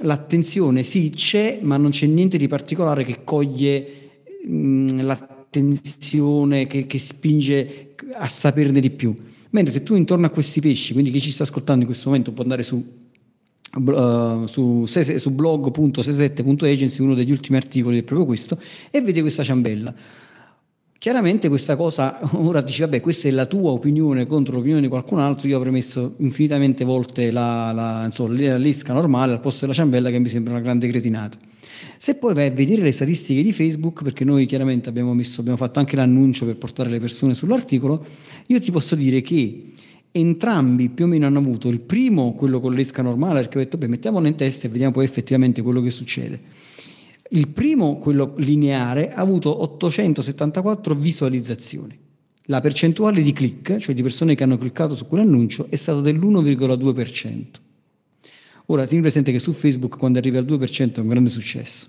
l'attenzione 0.00 0.82
sì 0.82 1.10
c'è, 1.10 1.60
ma 1.62 1.76
non 1.76 1.90
c'è 1.90 2.06
niente 2.06 2.38
di 2.38 2.48
particolare 2.48 3.04
che 3.04 3.18
coglie 3.22 4.06
l'attenzione, 4.48 6.66
che, 6.66 6.86
che 6.86 6.98
spinge 6.98 7.94
a 8.12 8.26
saperne 8.26 8.80
di 8.80 8.90
più. 8.90 9.16
Mentre 9.50 9.72
se 9.72 9.82
tu 9.82 9.94
intorno 9.94 10.26
a 10.26 10.30
questi 10.30 10.60
pesci, 10.60 10.92
quindi 10.92 11.10
chi 11.10 11.20
ci 11.20 11.30
sta 11.30 11.44
ascoltando 11.44 11.80
in 11.80 11.86
questo 11.86 12.08
momento 12.08 12.32
può 12.32 12.42
andare 12.42 12.62
su 12.62 13.06
Uh, 13.70 14.46
su, 14.46 14.86
su 14.86 15.30
blog.sesette.agency 15.30 17.02
uno 17.02 17.14
degli 17.14 17.30
ultimi 17.30 17.58
articoli 17.58 17.98
è 17.98 18.02
proprio 18.02 18.26
questo 18.26 18.58
e 18.90 19.02
vede 19.02 19.20
questa 19.20 19.42
ciambella 19.42 19.94
chiaramente 20.98 21.48
questa 21.48 21.76
cosa 21.76 22.18
ora 22.36 22.62
dici 22.62 22.80
vabbè 22.80 23.00
questa 23.00 23.28
è 23.28 23.30
la 23.30 23.44
tua 23.44 23.72
opinione 23.72 24.26
contro 24.26 24.56
l'opinione 24.56 24.80
di 24.80 24.88
qualcun 24.88 25.20
altro 25.20 25.48
io 25.48 25.58
avrei 25.58 25.72
messo 25.72 26.14
infinitamente 26.18 26.84
volte 26.84 27.30
la, 27.30 27.70
la, 27.72 28.04
insomma, 28.06 28.40
la 28.40 28.56
lisca 28.56 28.94
normale 28.94 29.32
al 29.32 29.40
posto 29.40 29.60
della 29.60 29.74
ciambella 29.74 30.10
che 30.10 30.18
mi 30.18 30.30
sembra 30.30 30.54
una 30.54 30.62
grande 30.62 30.88
cretinata 30.88 31.36
se 31.96 32.14
poi 32.16 32.34
vai 32.34 32.46
a 32.46 32.50
vedere 32.50 32.82
le 32.82 32.92
statistiche 32.92 33.42
di 33.42 33.52
Facebook, 33.52 34.02
perché 34.02 34.24
noi 34.24 34.46
chiaramente 34.46 34.88
abbiamo, 34.88 35.14
messo, 35.14 35.40
abbiamo 35.40 35.58
fatto 35.58 35.78
anche 35.78 35.96
l'annuncio 35.96 36.46
per 36.46 36.56
portare 36.56 36.90
le 36.90 37.00
persone 37.00 37.34
sull'articolo, 37.34 38.04
io 38.46 38.60
ti 38.60 38.70
posso 38.70 38.94
dire 38.94 39.20
che 39.20 39.72
entrambi 40.10 40.88
più 40.88 41.04
o 41.04 41.08
meno 41.08 41.26
hanno 41.26 41.38
avuto 41.38 41.68
il 41.68 41.80
primo, 41.80 42.32
quello 42.34 42.60
con 42.60 42.72
l'esca 42.72 43.02
normale, 43.02 43.40
perché 43.40 43.58
ho 43.58 43.60
detto, 43.62 43.78
beh, 43.78 43.88
mettiamolo 43.88 44.26
in 44.26 44.34
testa 44.34 44.66
e 44.66 44.70
vediamo 44.70 44.92
poi 44.92 45.04
effettivamente 45.04 45.62
quello 45.62 45.80
che 45.80 45.90
succede. 45.90 46.40
Il 47.30 47.48
primo, 47.48 47.98
quello 47.98 48.34
lineare, 48.38 49.12
ha 49.12 49.20
avuto 49.20 49.62
874 49.62 50.94
visualizzazioni. 50.94 51.96
La 52.44 52.62
percentuale 52.62 53.20
di 53.20 53.32
click, 53.34 53.76
cioè 53.76 53.94
di 53.94 54.02
persone 54.02 54.34
che 54.34 54.42
hanno 54.42 54.56
cliccato 54.56 54.96
su 54.96 55.06
quell'annuncio, 55.06 55.66
è 55.68 55.76
stata 55.76 56.00
dell'1,2%. 56.00 57.44
Ora 58.70 58.86
tieni 58.86 59.02
presente 59.02 59.32
che 59.32 59.38
su 59.38 59.52
Facebook 59.52 59.96
quando 59.96 60.18
arrivi 60.18 60.36
al 60.36 60.44
2% 60.44 60.96
è 60.96 60.98
un 60.98 61.08
grande 61.08 61.30
successo. 61.30 61.88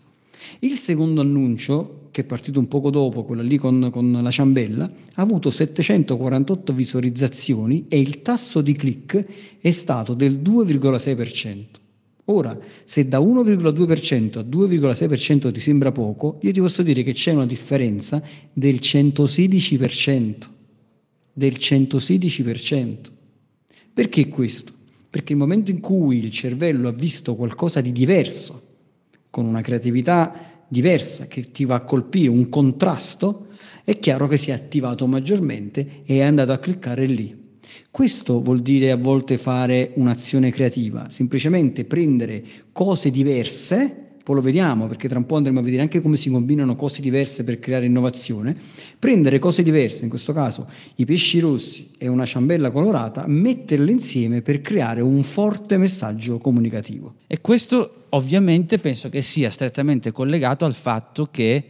Il 0.60 0.76
secondo 0.76 1.20
annuncio, 1.20 2.08
che 2.12 2.22
è 2.22 2.24
partito 2.24 2.58
un 2.58 2.70
poco 2.70 2.90
dopo, 2.90 3.26
quello 3.26 3.42
lì 3.42 3.58
con, 3.58 3.90
con, 3.92 4.12
la 4.12 4.32
ciambella, 4.32 4.86
ha 4.86 5.22
avuto 5.22 5.50
748 5.50 6.72
visualizzazioni 6.74 7.86
e 7.90 8.00
il 8.00 8.22
tasso 8.22 8.62
di 8.62 8.74
click 8.74 9.26
è 9.60 9.72
stato 9.72 10.14
del 10.14 10.40
2,6%. 10.40 11.66
Ora, 12.26 12.58
se 12.86 13.08
da 13.10 13.20
1,2% 13.20 14.38
a 14.38 14.42
2,6% 14.42 15.52
ti 15.52 15.60
sembra 15.60 15.92
poco, 15.92 16.40
io 16.44 16.52
ti 16.54 16.62
posso 16.62 16.82
dire 16.82 17.04
che 17.04 17.12
c'è 17.12 17.34
una 17.34 17.46
differenza 17.46 18.24
del 18.54 18.76
116%. 18.76 20.36
Del 21.34 21.56
116%. 21.60 22.98
Perché 23.94 24.30
questo? 24.30 24.78
Perché 25.10 25.34
il 25.34 25.40
momento 25.40 25.72
in 25.72 25.80
cui 25.80 26.18
il 26.18 26.30
cervello 26.30 26.88
ha 26.88 26.92
visto 26.94 27.36
qualcosa 27.36 27.82
di 27.82 27.92
diverso, 27.92 28.62
con 29.30 29.46
una 29.46 29.62
creatività 29.62 30.64
diversa 30.68 31.28
che 31.28 31.52
ti 31.52 31.66
va 31.66 31.76
a 31.76 31.84
colpire, 31.84 32.30
un 32.30 32.50
contrasto, 32.50 33.48
è 33.84 33.98
chiaro 33.98 34.28
che 34.28 34.38
si 34.38 34.52
è 34.52 34.54
attivato 34.54 35.08
maggiormente 35.08 36.04
e 36.06 36.18
è 36.18 36.22
andato 36.22 36.52
a 36.52 36.60
cliccare 36.60 37.06
lì. 37.06 37.48
Questo 37.90 38.42
vuol 38.42 38.62
dire 38.62 38.92
a 38.92 38.98
volte 38.98 39.38
fare 39.38 39.92
un'azione 39.96 40.52
creativa, 40.52 41.10
semplicemente 41.10 41.86
prendere 41.86 42.44
cose 42.72 43.10
diverse 43.10 44.09
poi 44.30 44.38
lo 44.38 44.44
vediamo 44.44 44.86
perché 44.86 45.08
tra 45.10 45.18
un 45.18 45.26
po' 45.26 45.38
andremo 45.38 45.60
a 45.60 45.64
vedere 45.64 45.82
anche 45.82 46.02
come 46.02 46.16
si 46.16 46.30
combinano 46.30 46.76
cose 46.76 47.02
diverse 47.02 47.44
per 47.44 47.58
creare 47.58 47.88
innovazione, 47.88 48.56
prendere 49.00 49.40
cose 49.40 49.64
diverse, 49.64 50.04
in 50.04 50.10
questo 50.12 50.34
caso 50.34 50.68
i 50.98 51.06
pesci 51.06 51.40
rossi 51.40 51.90
e 51.98 52.08
una 52.08 52.26
ciambella 52.26 52.70
colorata, 52.70 53.24
metterle 53.26 53.90
insieme 53.90 54.44
per 54.44 54.62
creare 54.62 55.02
un 55.02 55.24
forte 55.24 55.78
messaggio 55.78 56.38
comunicativo. 56.38 57.16
E 57.26 57.42
questo 57.42 58.06
ovviamente 58.10 58.78
penso 58.78 59.10
che 59.10 59.24
sia 59.24 59.50
strettamente 59.50 60.12
collegato 60.12 60.64
al 60.64 60.76
fatto 60.76 61.30
che 61.32 61.64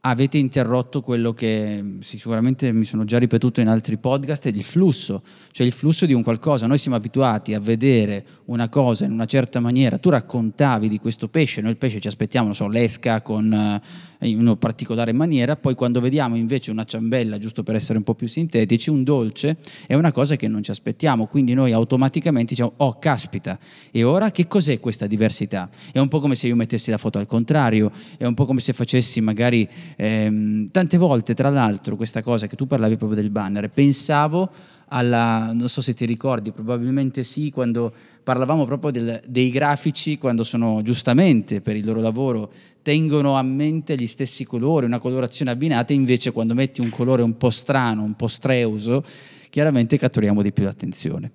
avete 0.00 0.38
interrotto 0.38 1.00
quello 1.00 1.32
che 1.32 1.96
sicuramente 2.00 2.70
mi 2.72 2.84
sono 2.84 3.04
già 3.04 3.18
ripetuto 3.18 3.60
in 3.60 3.68
altri 3.68 3.96
podcast, 3.96 4.46
è 4.46 4.50
il 4.50 4.62
flusso, 4.62 5.22
cioè 5.50 5.66
il 5.66 5.72
flusso 5.72 6.06
di 6.06 6.12
un 6.12 6.22
qualcosa. 6.22 6.66
Noi 6.66 6.78
siamo 6.78 6.96
abituati 6.96 7.54
a 7.54 7.60
vedere 7.60 8.24
una 8.46 8.68
cosa 8.68 9.04
in 9.04 9.12
una 9.12 9.26
certa 9.26 9.60
maniera, 9.60 9.98
tu 9.98 10.10
raccontavi 10.10 10.88
di 10.88 10.98
questo 10.98 11.28
pesce, 11.28 11.60
noi 11.60 11.72
il 11.72 11.76
pesce 11.76 12.00
ci 12.00 12.08
aspettiamo, 12.08 12.46
non 12.46 12.54
so, 12.54 12.68
l'esca 12.68 13.22
con, 13.22 13.52
eh, 13.52 14.28
in 14.28 14.38
una 14.38 14.56
particolare 14.56 15.12
maniera, 15.12 15.56
poi 15.56 15.74
quando 15.74 16.00
vediamo 16.00 16.36
invece 16.36 16.70
una 16.70 16.84
ciambella, 16.84 17.38
giusto 17.38 17.62
per 17.62 17.74
essere 17.74 17.98
un 17.98 18.04
po' 18.04 18.14
più 18.14 18.28
sintetici, 18.28 18.90
un 18.90 19.02
dolce, 19.02 19.58
è 19.86 19.94
una 19.94 20.12
cosa 20.12 20.36
che 20.36 20.48
non 20.48 20.62
ci 20.62 20.70
aspettiamo, 20.70 21.26
quindi 21.26 21.54
noi 21.54 21.72
automaticamente 21.72 22.54
diciamo, 22.54 22.74
oh 22.76 22.98
caspita, 22.98 23.58
e 23.90 24.04
ora 24.04 24.30
che 24.30 24.46
cos'è 24.46 24.78
questa 24.78 25.06
diversità? 25.06 25.68
È 25.92 25.98
un 25.98 26.08
po' 26.08 26.20
come 26.20 26.36
se 26.36 26.46
io 26.46 26.56
mettessi 26.56 26.90
la 26.90 26.98
foto 26.98 27.18
al 27.18 27.26
contrario, 27.26 27.90
è 28.16 28.24
un 28.24 28.34
po' 28.34 28.46
come 28.46 28.60
se 28.60 28.72
facessi 28.72 29.20
magari 29.20 29.68
Ehm, 29.96 30.70
tante 30.70 30.96
volte, 30.96 31.34
tra 31.34 31.50
l'altro, 31.50 31.96
questa 31.96 32.22
cosa 32.22 32.46
che 32.46 32.56
tu 32.56 32.66
parlavi 32.66 32.96
proprio 32.96 33.20
del 33.20 33.30
banner, 33.30 33.70
pensavo 33.70 34.50
alla, 34.88 35.50
non 35.52 35.68
so 35.68 35.80
se 35.80 35.94
ti 35.94 36.06
ricordi, 36.06 36.52
probabilmente 36.52 37.24
sì, 37.24 37.50
quando 37.50 37.92
parlavamo 38.22 38.64
proprio 38.64 38.90
del, 38.90 39.22
dei 39.26 39.50
grafici, 39.50 40.18
quando 40.18 40.44
sono 40.44 40.82
giustamente 40.82 41.60
per 41.60 41.76
il 41.76 41.84
loro 41.84 42.00
lavoro, 42.00 42.50
tengono 42.82 43.34
a 43.34 43.42
mente 43.42 43.96
gli 43.96 44.06
stessi 44.06 44.44
colori, 44.44 44.86
una 44.86 44.98
colorazione 44.98 45.50
abbinata, 45.50 45.92
invece 45.92 46.32
quando 46.32 46.54
metti 46.54 46.80
un 46.80 46.88
colore 46.88 47.22
un 47.22 47.36
po' 47.36 47.50
strano, 47.50 48.02
un 48.02 48.14
po' 48.14 48.28
streuso, 48.28 49.04
chiaramente 49.50 49.98
catturiamo 49.98 50.42
di 50.42 50.52
più 50.52 50.64
l'attenzione. 50.64 51.32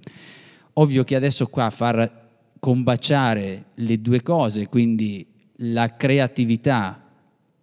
Ovvio 0.74 1.04
che 1.04 1.16
adesso 1.16 1.48
qua 1.48 1.70
far 1.70 2.22
combaciare 2.60 3.66
le 3.76 4.02
due 4.02 4.22
cose, 4.22 4.68
quindi 4.68 5.26
la 5.58 5.96
creatività 5.96 7.03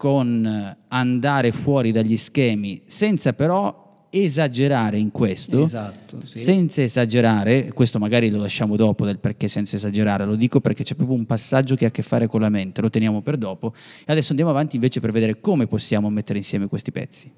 con 0.00 0.76
andare 0.88 1.52
fuori 1.52 1.92
dagli 1.92 2.16
schemi, 2.16 2.80
senza 2.86 3.34
però 3.34 4.06
esagerare 4.08 4.96
in 4.96 5.10
questo, 5.10 5.62
esatto, 5.62 6.20
sì. 6.24 6.38
senza 6.38 6.80
esagerare, 6.80 7.70
questo 7.74 7.98
magari 7.98 8.30
lo 8.30 8.38
lasciamo 8.38 8.76
dopo 8.76 9.04
del 9.04 9.18
perché 9.18 9.46
senza 9.46 9.76
esagerare, 9.76 10.24
lo 10.24 10.36
dico 10.36 10.62
perché 10.62 10.84
c'è 10.84 10.94
proprio 10.94 11.18
un 11.18 11.26
passaggio 11.26 11.74
che 11.76 11.84
ha 11.84 11.88
a 11.88 11.90
che 11.90 12.00
fare 12.00 12.28
con 12.28 12.40
la 12.40 12.48
mente, 12.48 12.80
lo 12.80 12.88
teniamo 12.88 13.20
per 13.20 13.36
dopo 13.36 13.74
e 14.00 14.10
adesso 14.10 14.30
andiamo 14.30 14.50
avanti 14.50 14.76
invece 14.76 15.00
per 15.00 15.12
vedere 15.12 15.38
come 15.38 15.66
possiamo 15.66 16.08
mettere 16.08 16.38
insieme 16.38 16.66
questi 16.66 16.92
pezzi. 16.92 17.30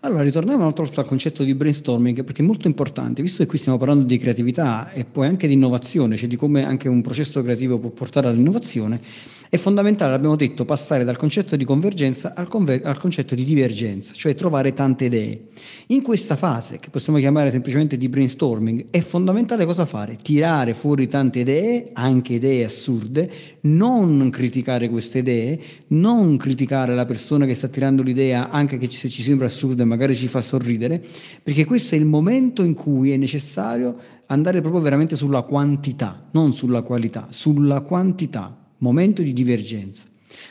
Allora, 0.00 0.22
ritorniamo 0.22 0.60
un 0.60 0.66
altro 0.66 0.86
al 0.94 1.06
concetto 1.06 1.44
di 1.44 1.54
brainstorming, 1.54 2.24
perché 2.24 2.42
è 2.42 2.44
molto 2.44 2.66
importante, 2.66 3.22
visto 3.22 3.42
che 3.42 3.48
qui 3.48 3.56
stiamo 3.56 3.78
parlando 3.78 4.04
di 4.04 4.18
creatività 4.18 4.92
e 4.92 5.06
poi 5.06 5.26
anche 5.26 5.46
di 5.46 5.54
innovazione, 5.54 6.18
cioè 6.18 6.28
di 6.28 6.36
come 6.36 6.62
anche 6.62 6.90
un 6.90 7.00
processo 7.00 7.42
creativo 7.42 7.78
può 7.78 7.88
portare 7.88 8.28
all'innovazione, 8.28 9.00
è 9.48 9.56
fondamentale, 9.56 10.14
abbiamo 10.14 10.36
detto, 10.36 10.64
passare 10.64 11.04
dal 11.04 11.16
concetto 11.16 11.54
di 11.56 11.64
convergenza 11.64 12.34
al, 12.34 12.48
conver- 12.48 12.84
al, 12.84 12.98
concetto 12.98 13.34
di 13.34 13.44
divergenza, 13.44 14.12
cioè 14.14 14.34
trovare 14.34 14.72
tante 14.72 15.04
idee. 15.04 15.48
In 15.88 16.02
questa 16.02 16.36
fase, 16.36 16.78
che 16.80 16.90
possiamo 16.90 17.18
chiamare 17.18 17.50
semplicemente 17.50 17.96
di 17.96 18.08
brainstorming, 18.08 18.86
è 18.90 19.00
fondamentale 19.00 19.64
cosa 19.64 19.84
fare? 19.84 20.18
Tirare 20.20 20.74
fuori 20.74 21.06
tante 21.06 21.40
idee, 21.40 21.90
anche 21.92 22.34
idee 22.34 22.64
assurde, 22.64 23.30
non 23.62 24.30
criticare 24.30 24.88
queste 24.88 25.18
idee, 25.18 25.60
non 25.88 26.36
criticare 26.36 26.94
la 26.94 27.04
persona 27.04 27.46
che 27.46 27.54
sta 27.54 27.68
tirando 27.68 28.02
l'idea, 28.02 28.50
anche 28.50 28.78
che 28.78 28.90
se 28.90 29.08
ci 29.08 29.22
sembra 29.22 29.46
assurda 29.46 29.82
e 29.82 29.86
magari 29.86 30.14
ci 30.14 30.28
fa 30.28 30.40
sorridere, 30.40 31.02
perché 31.42 31.64
questo 31.64 31.94
è 31.94 31.98
il 31.98 32.06
momento 32.06 32.62
in 32.62 32.74
cui 32.74 33.12
è 33.12 33.16
necessario 33.16 33.96
andare 34.26 34.60
proprio 34.60 34.80
veramente 34.80 35.16
sulla 35.16 35.42
quantità, 35.42 36.26
non 36.32 36.52
sulla 36.52 36.82
qualità, 36.82 37.26
sulla 37.30 37.80
quantità 37.80 38.63
momento 38.84 39.22
di 39.22 39.32
divergenza. 39.32 40.04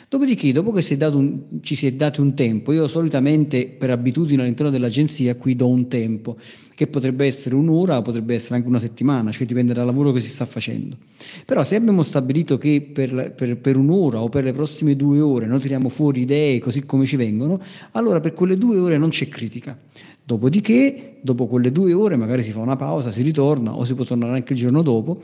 Dopodiché, 0.10 0.52
dopo 0.52 0.72
che 0.72 0.82
si 0.82 0.98
un, 1.00 1.60
ci 1.62 1.76
si 1.76 1.88
è 1.88 1.94
dato 1.94 2.22
un 2.22 2.34
tempo, 2.34 2.72
io 2.72 2.88
solitamente 2.88 3.66
per 3.66 3.90
abitudine 3.90 4.42
all'interno 4.42 4.72
dell'agenzia 4.72 5.36
qui 5.36 5.56
do 5.56 5.68
un 5.68 5.88
tempo, 5.88 6.38
che 6.76 6.88
potrebbe 6.88 7.26
essere 7.26 7.56
un'ora, 7.56 8.02
potrebbe 8.02 8.34
essere 8.34 8.56
anche 8.56 8.68
una 8.68 8.80
settimana, 8.80 9.32
cioè 9.32 9.46
dipende 9.46 9.74
dal 9.74 9.86
lavoro 9.86 10.12
che 10.12 10.20
si 10.20 10.30
sta 10.30 10.46
facendo. 10.46 10.98
Però 11.46 11.64
se 11.64 11.76
abbiamo 11.76 12.04
stabilito 12.04 12.58
che 12.58 12.82
per, 12.82 13.34
per, 13.36 13.58
per 13.58 13.78
un'ora 13.78 14.22
o 14.22 14.30
per 14.30 14.44
le 14.44 14.54
prossime 14.54 14.96
due 14.96 15.20
ore 15.20 15.48
noi 15.48 15.60
tiriamo 15.60 15.90
fuori 15.90 16.22
idee 16.22 16.60
così 16.60 16.86
come 16.86 17.06
ci 17.06 17.16
vengono, 17.16 17.60
allora 17.92 18.20
per 18.20 18.34
quelle 18.34 18.58
due 18.58 18.78
ore 18.78 18.98
non 18.98 19.10
c'è 19.10 19.28
critica. 19.28 19.78
Dopodiché, 20.26 21.18
dopo 21.22 21.48
quelle 21.48 21.72
due 21.72 21.94
ore 21.94 22.16
magari 22.16 22.44
si 22.44 22.52
fa 22.52 22.60
una 22.60 22.78
pausa, 22.78 23.12
si 23.12 23.22
ritorna 23.22 23.76
o 23.76 23.84
si 23.84 23.94
può 23.94 24.06
tornare 24.06 24.36
anche 24.36 24.54
il 24.54 24.60
giorno 24.60 24.82
dopo 24.82 25.22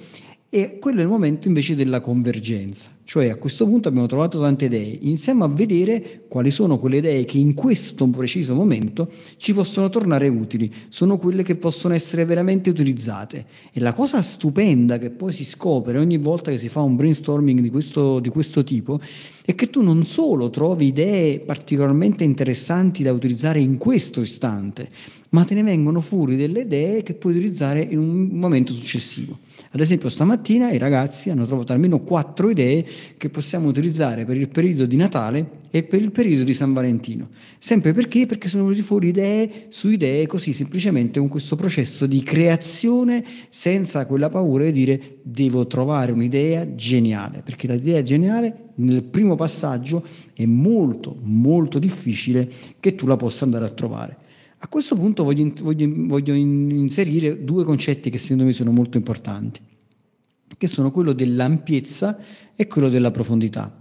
E 0.52 0.80
quello 0.80 1.00
è 1.00 1.04
il 1.04 1.10
momento 1.10 1.48
invece 1.48 1.76
della 1.76 2.00
convergenza, 2.00 2.90
cioè 3.10 3.30
a 3.30 3.38
questo 3.38 3.66
punto 3.66 3.88
abbiamo 3.88 4.06
trovato 4.06 4.40
tante 4.40 4.66
idee, 4.66 5.00
iniziamo 5.02 5.44
a 5.44 5.48
vedere 5.48 6.26
quali 6.28 6.52
sono 6.52 6.78
quelle 6.78 6.98
idee 6.98 7.26
che 7.26 7.40
in 7.40 7.56
questo 7.56 8.06
preciso 8.06 8.54
momento 8.54 9.10
ci 9.38 9.52
possono 9.52 9.90
tornare 9.90 10.28
utili, 10.28 10.72
sono 10.90 11.18
quelle 11.18 11.42
che 11.42 11.56
possono 11.56 11.96
essere 11.96 12.24
veramente 12.24 12.70
utilizzate. 12.70 13.48
E 13.74 13.80
la 13.80 13.94
cosa 13.94 14.22
stupenda 14.22 15.00
che 15.00 15.10
poi 15.10 15.34
si 15.34 15.44
scopre 15.44 15.98
ogni 15.98 16.20
volta 16.20 16.52
che 16.52 16.60
si 16.60 16.70
fa 16.70 16.82
un 16.82 16.96
brainstorming 16.96 17.62
di 17.62 17.72
questo, 17.72 18.20
di 18.20 18.30
questo 18.30 18.64
tipo 18.64 19.00
è 19.44 19.56
che 19.56 19.72
tu 19.72 19.82
non 19.82 20.06
solo 20.06 20.52
trovi 20.52 20.86
idee 20.86 21.40
particolarmente 21.40 22.24
interessanti 22.24 23.02
da 23.02 23.12
utilizzare 23.12 23.60
in 23.60 23.78
questo 23.78 24.22
istante, 24.22 24.88
ma 25.30 25.44
te 25.46 25.56
ne 25.56 25.64
vengono 25.64 26.00
fuori 26.00 26.36
delle 26.36 26.62
idee 26.62 27.02
che 27.02 27.16
puoi 27.16 27.34
utilizzare 27.34 27.82
in 27.82 27.98
un 27.98 28.28
momento 28.34 28.72
successivo. 28.72 29.36
Ad 29.72 29.80
esempio 29.80 30.10
stamattina 30.10 30.72
i 30.72 30.80
ragazzi 30.80 31.30
hanno 31.30 31.46
trovato 31.46 31.74
almeno 31.74 32.00
quattro 32.00 32.50
idee 32.50 32.84
che 33.18 33.30
possiamo 33.30 33.68
utilizzare 33.68 34.26
per 34.26 34.38
il 34.38 34.48
periodo 34.48 34.86
di 34.86 34.96
Natale 34.96 35.58
e 35.72 35.84
per 35.84 36.02
il 36.02 36.12
periodo 36.12 36.44
di 36.44 36.54
San 36.54 36.74
Valentino. 36.74 37.30
Sempre 37.58 37.94
perché? 37.94 38.26
Perché 38.26 38.48
sono 38.48 38.64
venuti 38.64 38.82
fuori 38.82 39.10
idee 39.10 39.68
su 39.70 39.90
idee 39.90 40.28
così 40.28 40.54
semplicemente 40.54 41.20
con 41.20 41.28
questo 41.28 41.56
processo 41.56 42.06
di 42.06 42.24
creazione 42.24 43.24
senza 43.50 44.06
quella 44.06 44.30
paura 44.30 44.66
di 44.66 44.72
dire 44.72 45.18
devo 45.22 45.68
trovare 45.68 46.12
un'idea 46.12 46.76
geniale, 46.76 47.42
perché 47.44 47.68
l'idea 47.68 48.02
geniale 48.02 48.70
nel 48.76 49.04
primo 49.04 49.36
passaggio 49.36 50.06
è 50.34 50.46
molto 50.46 51.16
molto 51.22 51.80
difficile 51.80 52.50
che 52.80 52.96
tu 52.96 53.06
la 53.06 53.18
possa 53.18 53.44
andare 53.46 53.66
a 53.66 53.70
trovare. 53.70 54.18
A 54.62 54.68
questo 54.68 54.96
punto 54.96 55.24
voglio, 55.24 55.52
voglio, 55.62 55.90
voglio 55.90 56.34
inserire 56.34 57.46
due 57.46 57.64
concetti 57.64 58.10
che 58.10 58.18
secondo 58.18 58.44
me 58.44 58.52
sono 58.52 58.72
molto 58.72 58.98
importanti, 58.98 59.62
che 60.58 60.68
sono 60.68 60.92
quello 60.92 61.14
dell'ampiezza 61.14 62.20
e 62.62 62.68
quello 62.68 62.90
della 62.90 63.10
profondità. 63.10 63.74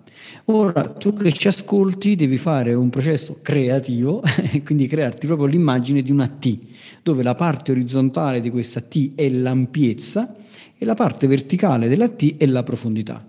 Ora, 0.45 0.89
tu 0.89 1.13
che 1.13 1.33
ci 1.33 1.49
ascolti 1.49 2.15
devi 2.15 2.37
fare 2.37 2.75
un 2.75 2.91
processo 2.91 3.41
creativo 3.43 4.23
e 4.53 4.63
quindi 4.63 4.87
crearti 4.87 5.27
proprio 5.27 5.49
l'immagine 5.49 6.01
di 6.01 6.13
una 6.13 6.29
T, 6.29 6.57
dove 7.03 7.25
la 7.25 7.35
parte 7.35 7.73
orizzontale 7.73 8.39
di 8.39 8.51
questa 8.51 8.81
T 8.81 9.17
è 9.17 9.29
l'ampiezza 9.31 10.33
e 10.79 10.85
la 10.85 10.95
parte 10.95 11.27
verticale 11.27 11.89
della 11.89 12.09
T 12.09 12.37
è 12.37 12.47
la 12.47 12.63
profondità. 12.63 13.27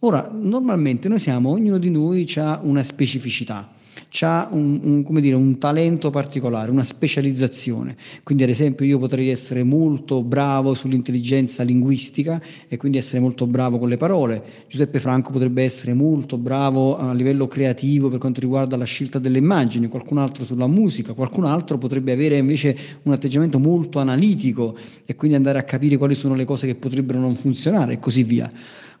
Ora, 0.00 0.30
normalmente 0.30 1.08
noi 1.08 1.18
siamo, 1.18 1.48
ognuno 1.48 1.78
di 1.78 1.88
noi 1.88 2.30
ha 2.36 2.60
una 2.62 2.82
specificità 2.82 3.72
ha 4.20 4.48
un, 4.50 5.02
un, 5.06 5.20
dire, 5.20 5.34
un, 5.34 5.58
talento 5.58 6.10
particolare, 6.10 6.70
una 6.70 6.84
specializzazione. 6.84 7.96
Quindi 8.22 8.44
ad 8.44 8.50
esempio 8.50 8.84
io 8.84 8.98
potrei 8.98 9.30
essere 9.30 9.62
molto 9.62 10.22
bravo 10.22 10.74
sull'intelligenza 10.74 11.62
linguistica 11.62 12.40
e 12.68 12.76
quindi 12.76 12.98
essere 12.98 13.20
molto 13.20 13.46
bravo 13.46 13.78
con 13.78 13.88
le 13.88 13.96
parole. 13.96 14.42
Giuseppe 14.68 15.00
Franco 15.00 15.32
potrebbe 15.32 15.62
essere 15.62 15.94
molto 15.94 16.36
bravo 16.36 16.98
a 16.98 17.14
livello 17.14 17.46
creativo 17.46 18.10
per 18.10 18.18
quanto 18.18 18.40
riguarda 18.40 18.76
la 18.76 18.84
scelta 18.84 19.18
delle 19.18 19.38
immagini, 19.38 19.88
qualcun 19.88 20.18
altro 20.18 20.44
sulla 20.44 20.66
musica, 20.66 21.14
qualcun 21.14 21.44
altro 21.44 21.78
potrebbe 21.78 22.12
avere 22.12 22.36
invece 22.36 22.76
un 23.04 23.12
atteggiamento 23.12 23.58
molto 23.58 23.98
analitico 23.98 24.76
e 25.06 25.16
quindi 25.16 25.36
andare 25.36 25.58
a 25.58 25.62
capire 25.62 25.96
quali 25.96 26.14
sono 26.14 26.34
le 26.34 26.44
cose 26.44 26.66
che 26.66 26.74
potrebbero 26.74 27.18
non 27.18 27.34
funzionare 27.34 27.94
e 27.94 27.98
così 27.98 28.22
via. 28.22 28.50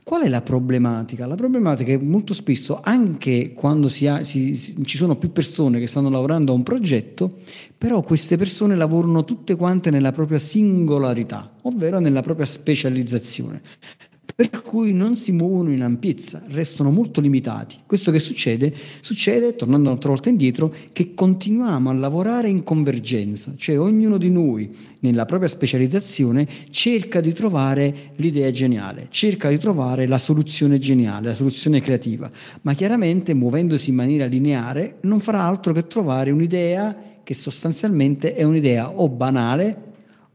Qual 0.04 0.22
è 0.22 0.28
la 0.28 0.42
problematica? 0.42 1.26
La 1.26 1.36
problematica 1.36 1.92
è 1.92 1.98
che 1.98 2.04
molto 2.04 2.34
spesso, 2.34 2.80
anche 2.82 3.52
quando 3.52 3.88
si 3.88 4.08
ha, 4.08 4.24
si, 4.24 4.54
ci 4.84 4.96
sono 4.96 5.16
più 5.16 5.30
persone 5.30 5.78
che 5.78 5.86
stanno 5.86 6.10
lavorando 6.10 6.52
a 6.52 6.56
un 6.56 6.64
progetto, 6.64 7.38
però 7.78 8.02
queste 8.02 8.36
persone 8.36 8.74
lavorano 8.74 9.24
tutte 9.24 9.54
quante 9.54 9.90
nella 9.90 10.10
propria 10.10 10.38
singolarità, 10.38 11.54
ovvero 11.62 12.00
nella 12.00 12.20
propria 12.22 12.46
specializzazione 12.46 13.62
per 14.48 14.62
cui 14.62 14.92
non 14.92 15.14
si 15.14 15.30
muovono 15.30 15.70
in 15.70 15.82
ampiezza, 15.82 16.42
restano 16.48 16.90
molto 16.90 17.20
limitati. 17.20 17.76
Questo 17.86 18.10
che 18.10 18.18
succede? 18.18 18.74
Succede, 19.00 19.54
tornando 19.54 19.88
un'altra 19.88 20.08
volta 20.08 20.30
indietro, 20.30 20.74
che 20.92 21.14
continuiamo 21.14 21.88
a 21.88 21.92
lavorare 21.92 22.48
in 22.48 22.64
convergenza, 22.64 23.54
cioè 23.56 23.78
ognuno 23.78 24.18
di 24.18 24.30
noi 24.30 24.68
nella 25.00 25.26
propria 25.26 25.48
specializzazione 25.48 26.48
cerca 26.70 27.20
di 27.20 27.32
trovare 27.32 27.94
l'idea 28.16 28.50
geniale, 28.50 29.06
cerca 29.10 29.48
di 29.48 29.58
trovare 29.58 30.08
la 30.08 30.18
soluzione 30.18 30.80
geniale, 30.80 31.28
la 31.28 31.34
soluzione 31.34 31.80
creativa, 31.80 32.28
ma 32.62 32.74
chiaramente 32.74 33.34
muovendosi 33.34 33.90
in 33.90 33.96
maniera 33.96 34.24
lineare 34.24 34.96
non 35.02 35.20
farà 35.20 35.42
altro 35.42 35.72
che 35.72 35.86
trovare 35.86 36.32
un'idea 36.32 36.96
che 37.22 37.34
sostanzialmente 37.34 38.34
è 38.34 38.42
un'idea 38.42 38.90
o 38.90 39.08
banale 39.08 39.90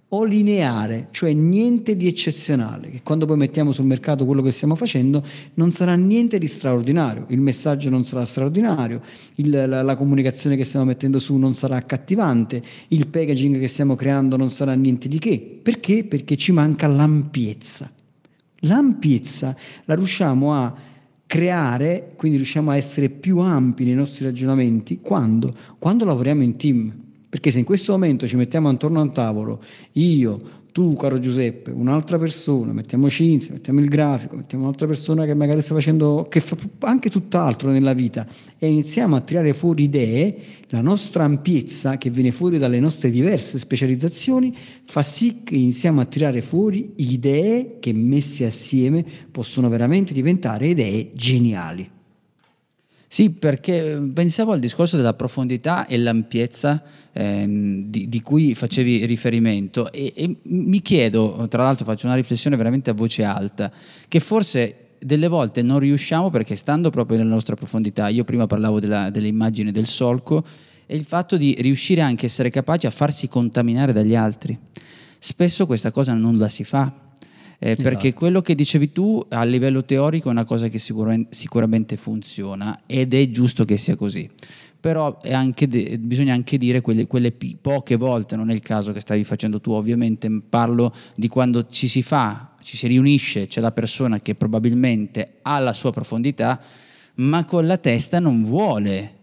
o 0.10 0.24
lineare, 0.24 1.10
cioè 1.12 1.34
niente 1.34 1.98
di 1.98 2.08
eccezionale, 2.08 2.89
che 2.89 3.02
quando 3.04 3.26
poi 3.26 3.36
mettiamo 3.36 3.74
sul 3.74 3.84
mercato 3.84 4.26
quello 4.26 4.41
che 4.41 4.52
stiamo 4.52 4.76
facendo 4.76 5.22
non 5.56 5.72
sarà 5.72 5.96
niente 5.96 6.38
di 6.38 6.48
straordinario, 6.48 7.26
il 7.30 7.41
messaggio 7.41 7.89
non 7.89 8.06
sarà 8.06 8.24
straordinario, 8.24 9.02
il, 9.36 9.50
la, 9.50 9.82
la, 9.82 9.96
comunicazione 9.98 10.56
che 10.56 10.63
stiamo 10.63 10.86
mettendo 10.86 11.20
su 11.20 11.36
non 11.36 11.54
sarà 11.54 11.76
accattivante, 11.76 12.62
il 12.89 13.08
packaging 13.08 13.60
che 13.60 13.67
stiamo 13.67 13.96
creando 13.96 14.38
non 14.38 14.50
sarà 14.50 14.74
niente 14.76 15.10
di 15.10 15.20
che. 15.20 15.60
Perché? 15.62 16.06
Perché 16.06 16.38
ci 16.38 16.54
manca 16.54 16.88
l'ampiezza. 16.88 17.91
L'ampiezza 18.62 19.56
la 19.86 19.96
riusciamo 19.96 20.54
a 20.54 20.74
creare, 21.26 22.13
quindi 22.15 22.38
riusciamo 22.38 22.72
a 22.72 22.78
essere 22.78 23.10
più 23.10 23.39
ampi 23.39 23.84
nei 23.84 23.93
nostri 23.93 24.24
ragionamenti, 24.24 25.00
quando? 25.02 25.54
Quando 25.78 26.06
lavoriamo 26.06 26.43
in 26.43 26.56
team 26.56 27.06
perché 27.29 27.51
se 27.51 27.59
in 27.59 27.65
questo 27.65 27.91
momento 27.91 28.25
ci 28.25 28.37
mettiamo 28.37 28.69
attorno 28.69 28.99
a 28.99 29.03
un 29.03 29.13
tavolo, 29.13 29.61
io, 29.93 30.65
tu, 30.71 30.93
caro 30.93 31.19
Giuseppe, 31.19 31.71
un'altra 31.71 32.17
persona, 32.17 32.71
mettiamo 32.71 33.09
Cinzia, 33.09 33.53
mettiamo 33.53 33.79
il 33.79 33.89
grafico, 33.89 34.35
mettiamo 34.35 34.63
un'altra 34.63 34.85
persona 34.85 35.25
che 35.25 35.33
magari 35.33 35.59
sta 35.61 35.73
facendo, 35.73 36.27
che 36.29 36.39
fa 36.39 36.55
anche 36.81 37.09
tutt'altro 37.09 37.71
nella 37.71 37.93
vita 37.93 38.27
e 38.57 38.67
iniziamo 38.67 39.15
a 39.15 39.21
tirare 39.21 39.53
fuori 39.53 39.83
idee, 39.83 40.37
la 40.69 40.81
nostra 40.81 41.23
ampiezza 41.23 41.97
che 41.97 42.09
viene 42.11 42.31
fuori 42.31 42.59
dalle 42.59 42.79
nostre 42.79 43.09
diverse 43.09 43.57
specializzazioni 43.57 44.55
fa 44.83 45.01
sì 45.01 45.41
che 45.43 45.55
iniziamo 45.55 45.99
a 45.99 46.05
tirare 46.05 46.41
fuori 46.41 46.93
idee 46.97 47.77
che 47.79 47.91
messe 47.91 48.45
assieme 48.45 49.03
possono 49.31 49.67
veramente 49.69 50.13
diventare 50.13 50.67
idee 50.67 51.09
geniali. 51.13 51.95
Sì, 53.10 53.30
perché 53.30 53.93
eh, 53.93 54.00
pensavo 54.13 54.52
al 54.52 54.60
discorso 54.60 54.98
della 54.98 55.13
profondità 55.13 55.88
e 55.88 55.98
l'ampiezza 55.98 56.84
ehm, 57.13 57.84
di, 57.84 58.10
di, 58.10 58.22
cui 58.22 58.54
facevi 58.54 59.06
riferimento 59.06 59.89
e, 59.93 60.12
e, 60.13 60.36
mi 60.43 60.82
chiedo, 60.82 61.48
tra 61.50 61.63
l'altro 61.63 61.86
faccio 61.86 62.08
una 62.08 62.15
riflessione 62.15 62.58
veramente 62.58 62.89
a 62.89 62.93
voce 62.93 63.24
alta, 63.24 63.72
che 64.10 64.20
forse 64.20 64.76
delle 65.00 65.30
volte 65.30 65.62
non 65.62 65.80
riusciamo 65.80 66.30
perché 66.30 66.56
stando 66.56 66.89
proprio 66.89 67.17
nella 67.17 67.30
nostra 67.30 67.56
profondità, 67.56 68.10
io 68.10 68.26
prima 68.26 68.46
parlavo 68.46 68.82
della, 68.82 69.10
dell'immagine 69.10 69.72
del 69.72 69.88
solco, 69.88 70.46
e 70.86 70.96
il 70.96 71.06
fatto 71.06 71.38
di 71.38 71.56
riuscire 71.60 72.02
anche 72.02 72.26
a 72.26 72.28
essere 72.28 72.50
capaci 72.50 72.88
a 72.88 72.91
farsi 72.91 73.30
contaminare 73.30 73.93
dagli 73.93 74.15
altri. 74.15 74.58
Spesso 75.17 75.65
questa 75.65 75.91
cosa 75.91 76.13
non 76.13 76.38
la 76.38 76.50
si 76.50 76.63
fa, 76.65 77.07
eh, 77.60 77.72
esatto. 77.72 77.82
perché 77.82 78.13
quello 78.13 78.41
che 78.41 78.54
dicevi 78.54 78.91
tu 78.91 79.24
a 79.30 79.43
livello 79.43 79.84
teorico 79.84 80.30
è 80.30 80.32
una 80.32 80.46
cosa 80.46 80.67
che 80.67 80.78
sicuramente, 80.78 81.36
sicuramente 81.36 81.98
funziona 81.98 82.82
ed 82.86 83.13
è 83.13 83.30
giusto 83.30 83.65
che 83.65 83.78
sia 83.78 83.96
così. 83.96 84.30
Però 84.80 85.17
anche 85.32 85.67
de- 85.67 85.98
bisogna 85.98 86.34
anche 86.34 86.58
dire 86.58 86.82
quelle, 86.82 87.08
quelle 87.08 87.32
pi- 87.32 87.58
poche 87.60 87.96
volte, 87.96 88.36
non 88.36 88.52
è 88.52 88.54
il 88.54 88.62
caso 88.62 88.93
che 88.93 89.00
stavi 89.00 89.24
facendo 89.24 89.60
tu, 89.60 89.72
ovviamente 89.72 90.30
parlo 90.48 90.93
di 91.15 91.28
quando 91.28 91.65
ci 91.67 91.88
si 91.88 92.04
fa, 92.04 92.54
ci 92.62 92.78
si 92.78 92.88
riunisce, 92.88 93.48
c'è 93.48 93.60
la 93.60 93.72
persona 93.72 94.20
che 94.20 94.36
probabilmente 94.36 95.39
ha 95.41 95.58
la 95.58 95.74
sua 95.74 95.91
profondità, 95.91 96.62
ma 97.15 97.43
con 97.46 97.65
la 97.65 97.78
testa 97.78 98.20
non 98.20 98.43
vuole 98.43 99.15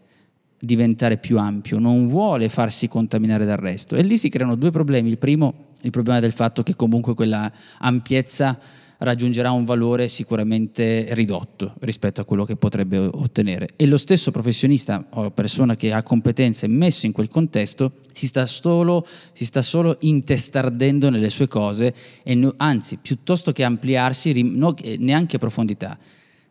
diventare 0.58 1.18
più 1.18 1.38
ampio, 1.38 1.78
non 1.78 2.08
vuole 2.08 2.48
farsi 2.48 2.88
contaminare 2.88 3.44
dal 3.44 3.58
resto. 3.58 3.94
E 3.94 4.02
lì 4.02 4.18
si 4.18 4.28
creano 4.28 4.56
due 4.56 4.70
problemi. 4.70 5.08
Il 5.08 5.18
primo 5.18 5.72
il 5.84 5.90
problema 5.90 6.20
del 6.20 6.32
fatto 6.32 6.62
che 6.62 6.74
comunque 6.74 7.14
quella 7.14 7.50
ampiezza 7.78 8.58
raggiungerà 8.98 9.50
un 9.50 9.64
valore 9.64 10.08
sicuramente 10.08 11.08
ridotto 11.10 11.74
rispetto 11.80 12.20
a 12.20 12.24
quello 12.24 12.44
che 12.44 12.56
potrebbe 12.56 12.98
ottenere. 12.98 13.68
E 13.76 13.86
lo 13.86 13.98
stesso 13.98 14.30
professionista 14.30 15.04
o 15.10 15.30
persona 15.30 15.76
che 15.76 15.92
ha 15.92 16.02
competenze 16.02 16.66
messo 16.66 17.06
in 17.06 17.12
quel 17.12 17.28
contesto 17.28 17.92
si 18.12 18.26
sta 18.26 18.46
solo, 18.46 19.06
si 19.32 19.44
sta 19.44 19.62
solo 19.62 19.98
intestardendo 20.00 21.10
nelle 21.10 21.30
sue 21.30 21.48
cose 21.48 21.94
e 22.22 22.54
anzi, 22.56 22.96
piuttosto 22.96 23.52
che 23.52 23.62
ampliarsi, 23.62 24.32
neanche 24.98 25.38
profondità 25.38 25.98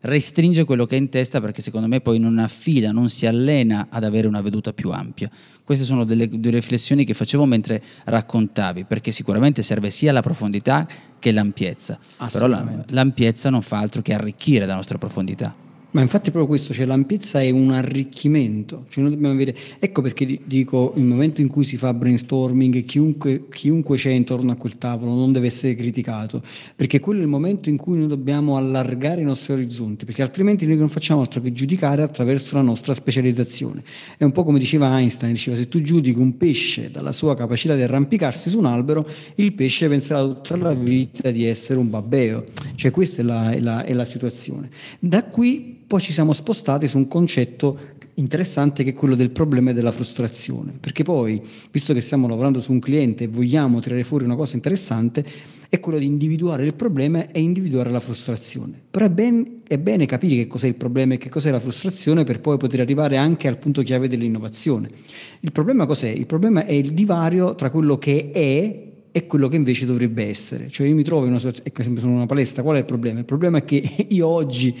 restringe 0.04 0.64
quello 0.64 0.86
che 0.86 0.96
è 0.96 0.98
in 0.98 1.08
testa 1.08 1.40
perché 1.40 1.62
secondo 1.62 1.86
me 1.86 2.00
poi 2.00 2.18
non 2.18 2.38
affida, 2.38 2.92
non 2.92 3.08
si 3.08 3.26
allena 3.26 3.86
ad 3.90 4.04
avere 4.04 4.26
una 4.26 4.40
veduta 4.40 4.72
più 4.72 4.90
ampia. 4.90 5.30
Queste 5.62 5.84
sono 5.84 6.04
delle, 6.04 6.28
delle 6.28 6.56
riflessioni 6.56 7.04
che 7.04 7.14
facevo 7.14 7.44
mentre 7.46 7.82
raccontavi, 8.04 8.84
perché 8.84 9.10
sicuramente 9.10 9.62
serve 9.62 9.90
sia 9.90 10.12
la 10.12 10.22
profondità 10.22 10.86
che 11.18 11.32
l'ampiezza, 11.32 11.98
però 12.30 12.46
la, 12.46 12.84
l'ampiezza 12.88 13.48
non 13.48 13.62
fa 13.62 13.78
altro 13.78 14.02
che 14.02 14.12
arricchire 14.12 14.66
la 14.66 14.74
nostra 14.74 14.98
profondità. 14.98 15.63
Ma 15.94 16.00
infatti 16.00 16.32
proprio 16.32 16.48
questo, 16.48 16.74
cioè 16.74 16.86
l'ampiezza 16.86 17.40
è 17.40 17.50
un 17.50 17.70
arricchimento, 17.70 18.86
cioè 18.88 19.04
noi 19.04 19.12
dobbiamo 19.12 19.32
avere, 19.32 19.56
ecco 19.78 20.02
perché 20.02 20.40
dico, 20.44 20.92
il 20.96 21.04
momento 21.04 21.40
in 21.40 21.46
cui 21.46 21.62
si 21.62 21.76
fa 21.76 21.94
brainstorming, 21.94 22.84
chiunque, 22.84 23.46
chiunque 23.48 23.96
c'è 23.96 24.10
intorno 24.10 24.50
a 24.50 24.56
quel 24.56 24.76
tavolo 24.76 25.14
non 25.14 25.30
deve 25.30 25.46
essere 25.46 25.76
criticato, 25.76 26.42
perché 26.74 26.98
quello 26.98 27.20
è 27.20 27.22
il 27.22 27.28
momento 27.28 27.68
in 27.68 27.76
cui 27.76 27.96
noi 27.96 28.08
dobbiamo 28.08 28.56
allargare 28.56 29.20
i 29.20 29.24
nostri 29.24 29.52
orizzonti, 29.52 30.04
perché 30.04 30.22
altrimenti 30.22 30.66
noi 30.66 30.78
non 30.78 30.88
facciamo 30.88 31.20
altro 31.20 31.40
che 31.40 31.52
giudicare 31.52 32.02
attraverso 32.02 32.56
la 32.56 32.62
nostra 32.62 32.92
specializzazione. 32.92 33.84
È 34.18 34.24
un 34.24 34.32
po' 34.32 34.42
come 34.42 34.58
diceva 34.58 34.98
Einstein, 34.98 35.30
diceva 35.30 35.56
se 35.56 35.68
tu 35.68 35.80
giudichi 35.80 36.18
un 36.18 36.36
pesce 36.36 36.90
dalla 36.90 37.12
sua 37.12 37.36
capacità 37.36 37.76
di 37.76 37.82
arrampicarsi 37.82 38.50
su 38.50 38.58
un 38.58 38.66
albero, 38.66 39.08
il 39.36 39.52
pesce 39.52 39.88
penserà 39.88 40.24
tutta 40.26 40.56
la 40.56 40.74
vita 40.74 41.30
di 41.30 41.44
essere 41.44 41.78
un 41.78 41.88
babbeo, 41.88 42.46
cioè 42.74 42.90
questa 42.90 43.22
è 43.22 43.24
la, 43.24 43.52
è 43.52 43.60
la, 43.60 43.84
è 43.84 43.92
la 43.92 44.04
situazione. 44.04 44.70
Da 44.98 45.22
qui 45.22 45.82
poi 45.94 46.02
ci 46.02 46.12
siamo 46.12 46.32
spostati 46.32 46.88
su 46.88 46.98
un 46.98 47.06
concetto 47.06 47.78
interessante 48.14 48.82
che 48.82 48.90
è 48.90 48.94
quello 48.94 49.14
del 49.14 49.30
problema 49.30 49.70
e 49.70 49.74
della 49.74 49.92
frustrazione, 49.92 50.72
perché 50.80 51.04
poi, 51.04 51.40
visto 51.70 51.94
che 51.94 52.00
stiamo 52.00 52.26
lavorando 52.26 52.58
su 52.58 52.72
un 52.72 52.80
cliente 52.80 53.22
e 53.22 53.26
vogliamo 53.28 53.78
tirare 53.78 54.02
fuori 54.02 54.24
una 54.24 54.34
cosa 54.34 54.56
interessante, 54.56 55.24
è 55.68 55.78
quello 55.78 56.00
di 56.00 56.06
individuare 56.06 56.64
il 56.64 56.74
problema 56.74 57.30
e 57.30 57.38
individuare 57.38 57.92
la 57.92 58.00
frustrazione. 58.00 58.76
Però 58.90 59.04
è, 59.04 59.08
ben, 59.08 59.60
è 59.68 59.78
bene 59.78 60.04
capire 60.04 60.34
che 60.34 60.46
cos'è 60.48 60.66
il 60.66 60.74
problema 60.74 61.14
e 61.14 61.18
che 61.18 61.28
cos'è 61.28 61.52
la 61.52 61.60
frustrazione 61.60 62.24
per 62.24 62.40
poi 62.40 62.56
poter 62.56 62.80
arrivare 62.80 63.16
anche 63.16 63.46
al 63.46 63.58
punto 63.58 63.82
chiave 63.82 64.08
dell'innovazione. 64.08 64.90
Il 65.38 65.52
problema 65.52 65.86
cos'è? 65.86 66.08
Il 66.08 66.26
problema 66.26 66.66
è 66.66 66.72
il 66.72 66.92
divario 66.92 67.54
tra 67.54 67.70
quello 67.70 67.98
che 67.98 68.32
è 68.32 68.92
e 69.12 69.26
quello 69.28 69.46
che 69.46 69.54
invece 69.54 69.86
dovrebbe 69.86 70.26
essere. 70.26 70.68
Cioè 70.70 70.88
io 70.88 70.96
mi 70.96 71.04
trovo 71.04 71.22
in 71.22 71.28
una 71.28 71.38
situazione, 71.38 71.68
ecco, 71.68 72.00
sono 72.00 72.14
una 72.14 72.26
palestra, 72.26 72.64
qual 72.64 72.74
è 72.74 72.80
il 72.80 72.84
problema? 72.84 73.20
Il 73.20 73.24
problema 73.24 73.58
è 73.58 73.64
che 73.64 73.80
io 74.10 74.26
oggi 74.26 74.74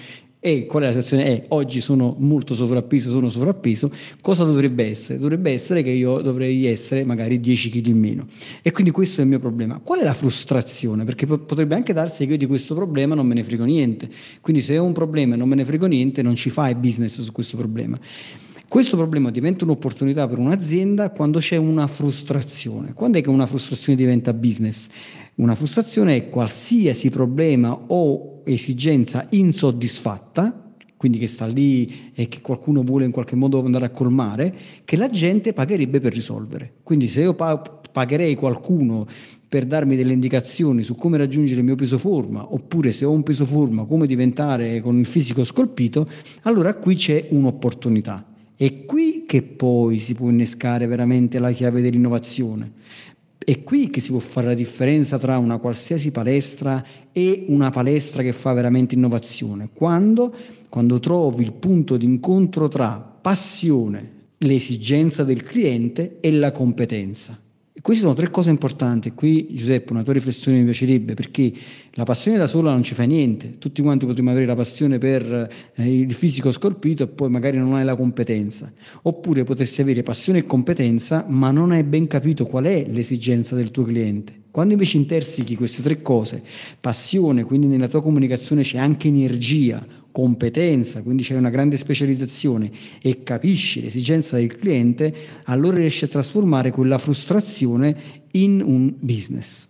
e 0.46 0.66
qual 0.66 0.82
è 0.82 0.86
la 0.86 0.92
situazione? 0.92 1.24
È 1.24 1.44
oggi 1.48 1.80
sono 1.80 2.14
molto 2.18 2.52
sovrappeso, 2.52 3.08
sono 3.08 3.30
sovrappeso, 3.30 3.90
cosa 4.20 4.44
dovrebbe 4.44 4.86
essere? 4.86 5.18
Dovrebbe 5.18 5.50
essere 5.50 5.82
che 5.82 5.88
io 5.88 6.20
dovrei 6.20 6.66
essere 6.66 7.02
magari 7.02 7.40
10 7.40 7.70
kg 7.70 7.86
in 7.86 7.98
meno. 7.98 8.26
E 8.60 8.70
quindi 8.70 8.90
questo 8.90 9.22
è 9.22 9.24
il 9.24 9.30
mio 9.30 9.38
problema. 9.38 9.80
Qual 9.82 10.00
è 10.00 10.04
la 10.04 10.12
frustrazione? 10.12 11.06
Perché 11.06 11.24
potrebbe 11.24 11.74
anche 11.74 11.94
darsi 11.94 12.26
che 12.26 12.32
io 12.32 12.36
di 12.36 12.44
questo 12.44 12.74
problema 12.74 13.14
non 13.14 13.26
me 13.26 13.32
ne 13.32 13.42
frego 13.42 13.64
niente. 13.64 14.06
Quindi 14.42 14.60
se 14.60 14.76
ho 14.76 14.84
un 14.84 14.92
problema 14.92 15.32
e 15.32 15.38
non 15.38 15.48
me 15.48 15.54
ne 15.54 15.64
frego 15.64 15.86
niente, 15.86 16.20
non 16.20 16.34
ci 16.34 16.50
fai 16.50 16.74
business 16.74 17.22
su 17.22 17.32
questo 17.32 17.56
problema. 17.56 17.98
Questo 18.68 18.98
problema 18.98 19.30
diventa 19.30 19.64
un'opportunità 19.64 20.28
per 20.28 20.36
un'azienda 20.36 21.08
quando 21.08 21.38
c'è 21.38 21.56
una 21.56 21.86
frustrazione. 21.86 22.92
Quando 22.92 23.16
è 23.16 23.22
che 23.22 23.30
una 23.30 23.46
frustrazione 23.46 23.96
diventa 23.96 24.34
business? 24.34 24.88
Una 25.36 25.56
frustrazione 25.56 26.14
è 26.14 26.28
qualsiasi 26.28 27.10
problema 27.10 27.76
o 27.88 28.42
esigenza 28.44 29.26
insoddisfatta, 29.30 30.74
quindi 30.96 31.18
che 31.18 31.26
sta 31.26 31.46
lì 31.46 32.12
e 32.14 32.28
che 32.28 32.40
qualcuno 32.40 32.82
vuole 32.84 33.04
in 33.04 33.10
qualche 33.10 33.34
modo 33.34 33.64
andare 33.64 33.86
a 33.86 33.90
colmare, 33.90 34.54
che 34.84 34.96
la 34.96 35.10
gente 35.10 35.52
pagherebbe 35.52 35.98
per 35.98 36.14
risolvere. 36.14 36.74
Quindi 36.84 37.08
se 37.08 37.22
io 37.22 37.34
pagherei 37.34 38.36
qualcuno 38.36 39.06
per 39.48 39.66
darmi 39.66 39.96
delle 39.96 40.12
indicazioni 40.12 40.84
su 40.84 40.94
come 40.94 41.18
raggiungere 41.18 41.58
il 41.58 41.66
mio 41.66 41.74
peso 41.74 41.98
forma, 41.98 42.52
oppure 42.54 42.92
se 42.92 43.04
ho 43.04 43.10
un 43.10 43.24
peso 43.24 43.44
forma 43.44 43.86
come 43.86 44.06
diventare 44.06 44.80
con 44.80 44.96
il 44.96 45.06
fisico 45.06 45.42
scolpito, 45.42 46.08
allora 46.42 46.74
qui 46.74 46.94
c'è 46.94 47.26
un'opportunità. 47.30 48.24
È 48.56 48.84
qui 48.84 49.24
che 49.26 49.42
poi 49.42 49.98
si 49.98 50.14
può 50.14 50.30
innescare 50.30 50.86
veramente 50.86 51.40
la 51.40 51.50
chiave 51.50 51.82
dell'innovazione, 51.82 52.70
è 53.44 53.62
qui 53.62 53.90
che 53.90 54.00
si 54.00 54.10
può 54.10 54.20
fare 54.20 54.48
la 54.48 54.54
differenza 54.54 55.18
tra 55.18 55.38
una 55.38 55.58
qualsiasi 55.58 56.10
palestra 56.10 56.84
e 57.12 57.44
una 57.48 57.70
palestra 57.70 58.22
che 58.22 58.32
fa 58.32 58.52
veramente 58.52 58.94
innovazione. 58.94 59.70
Quando? 59.72 60.34
Quando 60.68 60.98
trovi 60.98 61.44
il 61.44 61.52
punto 61.52 61.96
d'incontro 61.96 62.68
tra 62.68 62.98
passione, 62.98 64.10
l'esigenza 64.38 65.22
del 65.24 65.42
cliente 65.42 66.18
e 66.20 66.32
la 66.32 66.52
competenza. 66.52 67.38
Queste 67.84 68.04
sono 68.04 68.14
tre 68.14 68.30
cose 68.30 68.48
importanti. 68.48 69.12
Qui, 69.12 69.48
Giuseppe, 69.50 69.92
una 69.92 70.02
tua 70.02 70.14
riflessione 70.14 70.56
mi 70.56 70.64
piacerebbe 70.64 71.12
perché 71.12 71.52
la 71.90 72.04
passione 72.04 72.38
da 72.38 72.46
sola 72.46 72.70
non 72.70 72.82
ci 72.82 72.94
fa 72.94 73.02
niente. 73.02 73.58
Tutti 73.58 73.82
quanti 73.82 74.06
potremmo 74.06 74.30
avere 74.30 74.46
la 74.46 74.54
passione 74.54 74.96
per 74.96 75.50
eh, 75.74 75.94
il 75.94 76.14
fisico 76.14 76.50
scolpito 76.50 77.02
e 77.02 77.08
poi 77.08 77.28
magari 77.28 77.58
non 77.58 77.74
hai 77.74 77.84
la 77.84 77.94
competenza. 77.94 78.72
Oppure 79.02 79.44
potresti 79.44 79.82
avere 79.82 80.02
passione 80.02 80.38
e 80.38 80.46
competenza, 80.46 81.26
ma 81.28 81.50
non 81.50 81.72
hai 81.72 81.82
ben 81.82 82.06
capito 82.06 82.46
qual 82.46 82.64
è 82.64 82.86
l'esigenza 82.88 83.54
del 83.54 83.70
tuo 83.70 83.84
cliente. 83.84 84.44
Quando 84.50 84.72
invece 84.72 84.96
intersichi 84.96 85.54
queste 85.54 85.82
tre 85.82 86.00
cose, 86.00 86.42
passione, 86.80 87.44
quindi 87.44 87.66
nella 87.66 87.88
tua 87.88 88.00
comunicazione 88.00 88.62
c'è 88.62 88.78
anche 88.78 89.08
energia, 89.08 89.84
competenza, 90.14 91.02
quindi 91.02 91.24
c'è 91.24 91.34
una 91.34 91.50
grande 91.50 91.76
specializzazione 91.76 92.70
e 93.02 93.24
capisci 93.24 93.82
l'esigenza 93.82 94.36
del 94.36 94.54
cliente, 94.54 95.12
allora 95.46 95.78
riesci 95.78 96.04
a 96.04 96.08
trasformare 96.08 96.70
quella 96.70 96.98
frustrazione 96.98 97.96
in 98.30 98.62
un 98.64 98.94
business. 99.00 99.66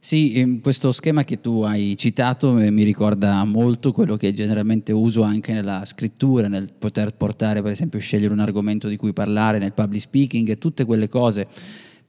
Sì, 0.00 0.32
ehm, 0.32 0.60
questo 0.60 0.90
schema 0.90 1.22
che 1.22 1.40
tu 1.40 1.60
hai 1.60 1.96
citato 1.96 2.58
eh, 2.58 2.72
mi 2.72 2.82
ricorda 2.82 3.44
molto 3.44 3.92
quello 3.92 4.16
che 4.16 4.34
generalmente 4.34 4.92
uso 4.92 5.22
anche 5.22 5.52
nella 5.52 5.84
scrittura, 5.84 6.48
nel 6.48 6.72
poter 6.76 7.14
portare 7.14 7.62
per 7.62 7.70
esempio 7.70 8.00
scegliere 8.00 8.32
un 8.32 8.40
argomento 8.40 8.88
di 8.88 8.96
cui 8.96 9.12
parlare, 9.12 9.58
nel 9.58 9.74
public 9.74 10.00
speaking 10.00 10.48
e 10.48 10.58
tutte 10.58 10.84
quelle 10.84 11.08
cose 11.08 11.46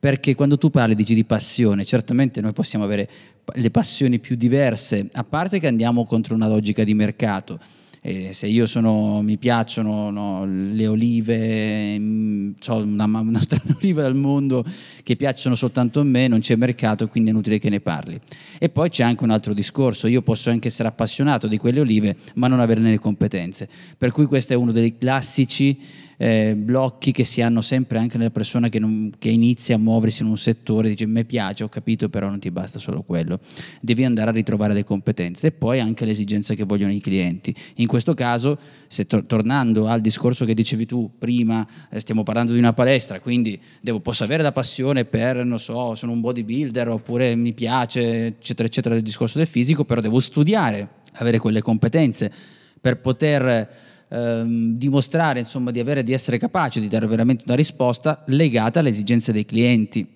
perché 0.03 0.35
quando 0.35 0.57
tu 0.57 0.69
parli 0.69 0.95
dici 0.95 1.13
di 1.13 1.23
passione, 1.23 1.85
certamente 1.85 2.41
noi 2.41 2.51
possiamo 2.51 2.83
avere 2.83 3.07
le 3.53 3.71
passioni 3.71 4.19
più 4.19 4.35
diverse, 4.35 5.07
a 5.13 5.23
parte 5.23 5.61
che 5.61 5.67
andiamo 5.67 6.03
contro 6.03 6.35
una 6.35 6.49
logica 6.49 6.83
di 6.83 6.93
mercato. 6.93 7.57
E 8.01 8.33
se 8.33 8.47
io 8.47 8.65
sono, 8.65 9.21
mi 9.21 9.37
piacciono 9.37 10.09
no, 10.09 10.43
le 10.45 10.87
olive, 10.87 12.53
so 12.59 12.75
una, 12.83 13.05
una 13.17 13.39
strana 13.39 13.77
oliva 13.79 14.01
del 14.01 14.15
mondo 14.15 14.65
che 15.03 15.15
piacciono 15.15 15.55
soltanto 15.55 16.01
a 16.01 16.03
me, 16.03 16.27
non 16.27 16.41
c'è 16.41 16.57
mercato, 16.57 17.07
quindi 17.07 17.29
è 17.29 17.31
inutile 17.31 17.57
che 17.57 17.69
ne 17.69 17.79
parli. 17.79 18.19
E 18.59 18.67
poi 18.67 18.89
c'è 18.89 19.03
anche 19.03 19.23
un 19.23 19.29
altro 19.29 19.53
discorso, 19.53 20.07
io 20.07 20.21
posso 20.21 20.49
anche 20.49 20.67
essere 20.67 20.89
appassionato 20.89 21.47
di 21.47 21.57
quelle 21.57 21.79
olive, 21.79 22.17
ma 22.33 22.49
non 22.49 22.59
averne 22.59 22.89
le 22.89 22.99
competenze. 22.99 23.69
Per 23.97 24.11
cui 24.11 24.25
questo 24.25 24.51
è 24.51 24.57
uno 24.57 24.73
dei 24.73 24.97
classici 24.97 25.79
eh, 26.17 26.55
blocchi 26.55 27.11
che 27.11 27.23
si 27.23 27.41
hanno 27.41 27.61
sempre 27.61 27.97
anche 27.97 28.17
nella 28.17 28.29
persona 28.29 28.69
che, 28.69 28.79
non, 28.79 29.11
che, 29.17 29.29
inizia 29.29 29.75
a 29.75 29.77
muoversi 29.77 30.23
in 30.23 30.29
un 30.29 30.37
settore, 30.37 30.89
dice 30.89 31.05
mi 31.05 31.25
piace, 31.25 31.63
ho 31.63 31.69
capito, 31.69 32.09
però 32.09 32.27
non 32.27 32.39
ti 32.39 32.51
basta 32.51 32.79
solo 32.79 33.01
quello, 33.01 33.39
devi 33.81 34.03
andare 34.03 34.29
a 34.29 34.33
ritrovare 34.33 34.73
le 34.73 34.83
competenze. 34.83 35.47
E 35.47 35.51
poi 35.51 35.79
anche 35.79 36.05
le 36.05 36.11
esigenze 36.11 36.55
che 36.55 36.63
vogliono 36.63 36.91
i 36.91 36.99
clienti. 36.99 37.53
In 37.75 37.87
questo 37.87 38.13
caso, 38.13 38.57
se 38.87 39.05
to- 39.05 39.25
tornando 39.25 39.87
al 39.87 40.01
discorso 40.01 40.45
che 40.45 40.53
dicevi 40.53 40.85
tu 40.85 41.11
prima, 41.17 41.67
eh, 41.89 41.99
stiamo 41.99 42.23
parlando 42.23 42.53
di 42.53 42.59
una 42.59 42.73
palestra, 42.73 43.19
quindi 43.19 43.59
devo, 43.81 43.99
posso 43.99 44.23
avere 44.23 44.43
la 44.43 44.51
passione 44.51 45.05
per, 45.05 45.43
non 45.43 45.59
so, 45.59 45.95
sono 45.95 46.11
un 46.11 46.21
bodybuilder 46.21 46.89
oppure 46.89 47.35
mi 47.35 47.53
piace, 47.53 48.27
eccetera, 48.27 48.67
eccetera, 48.67 48.95
del 48.95 49.03
discorso 49.03 49.37
del 49.37 49.47
fisico, 49.47 49.85
però 49.85 50.01
devo 50.01 50.19
studiare, 50.19 50.87
avere 51.13 51.39
quelle 51.39 51.61
competenze. 51.61 52.31
Per 52.79 52.99
poter 52.99 53.91
ehm, 54.13 54.77
dimostrare 54.77 55.39
insomma, 55.39 55.71
di, 55.71 55.79
avere, 55.79 56.03
di 56.03 56.13
essere 56.13 56.37
capace 56.37 56.79
di 56.79 56.87
dare 56.87 57.07
veramente 57.07 57.43
una 57.47 57.55
risposta 57.55 58.21
legata 58.27 58.79
alle 58.79 58.89
esigenze 58.89 59.31
dei 59.31 59.45
clienti. 59.45 60.07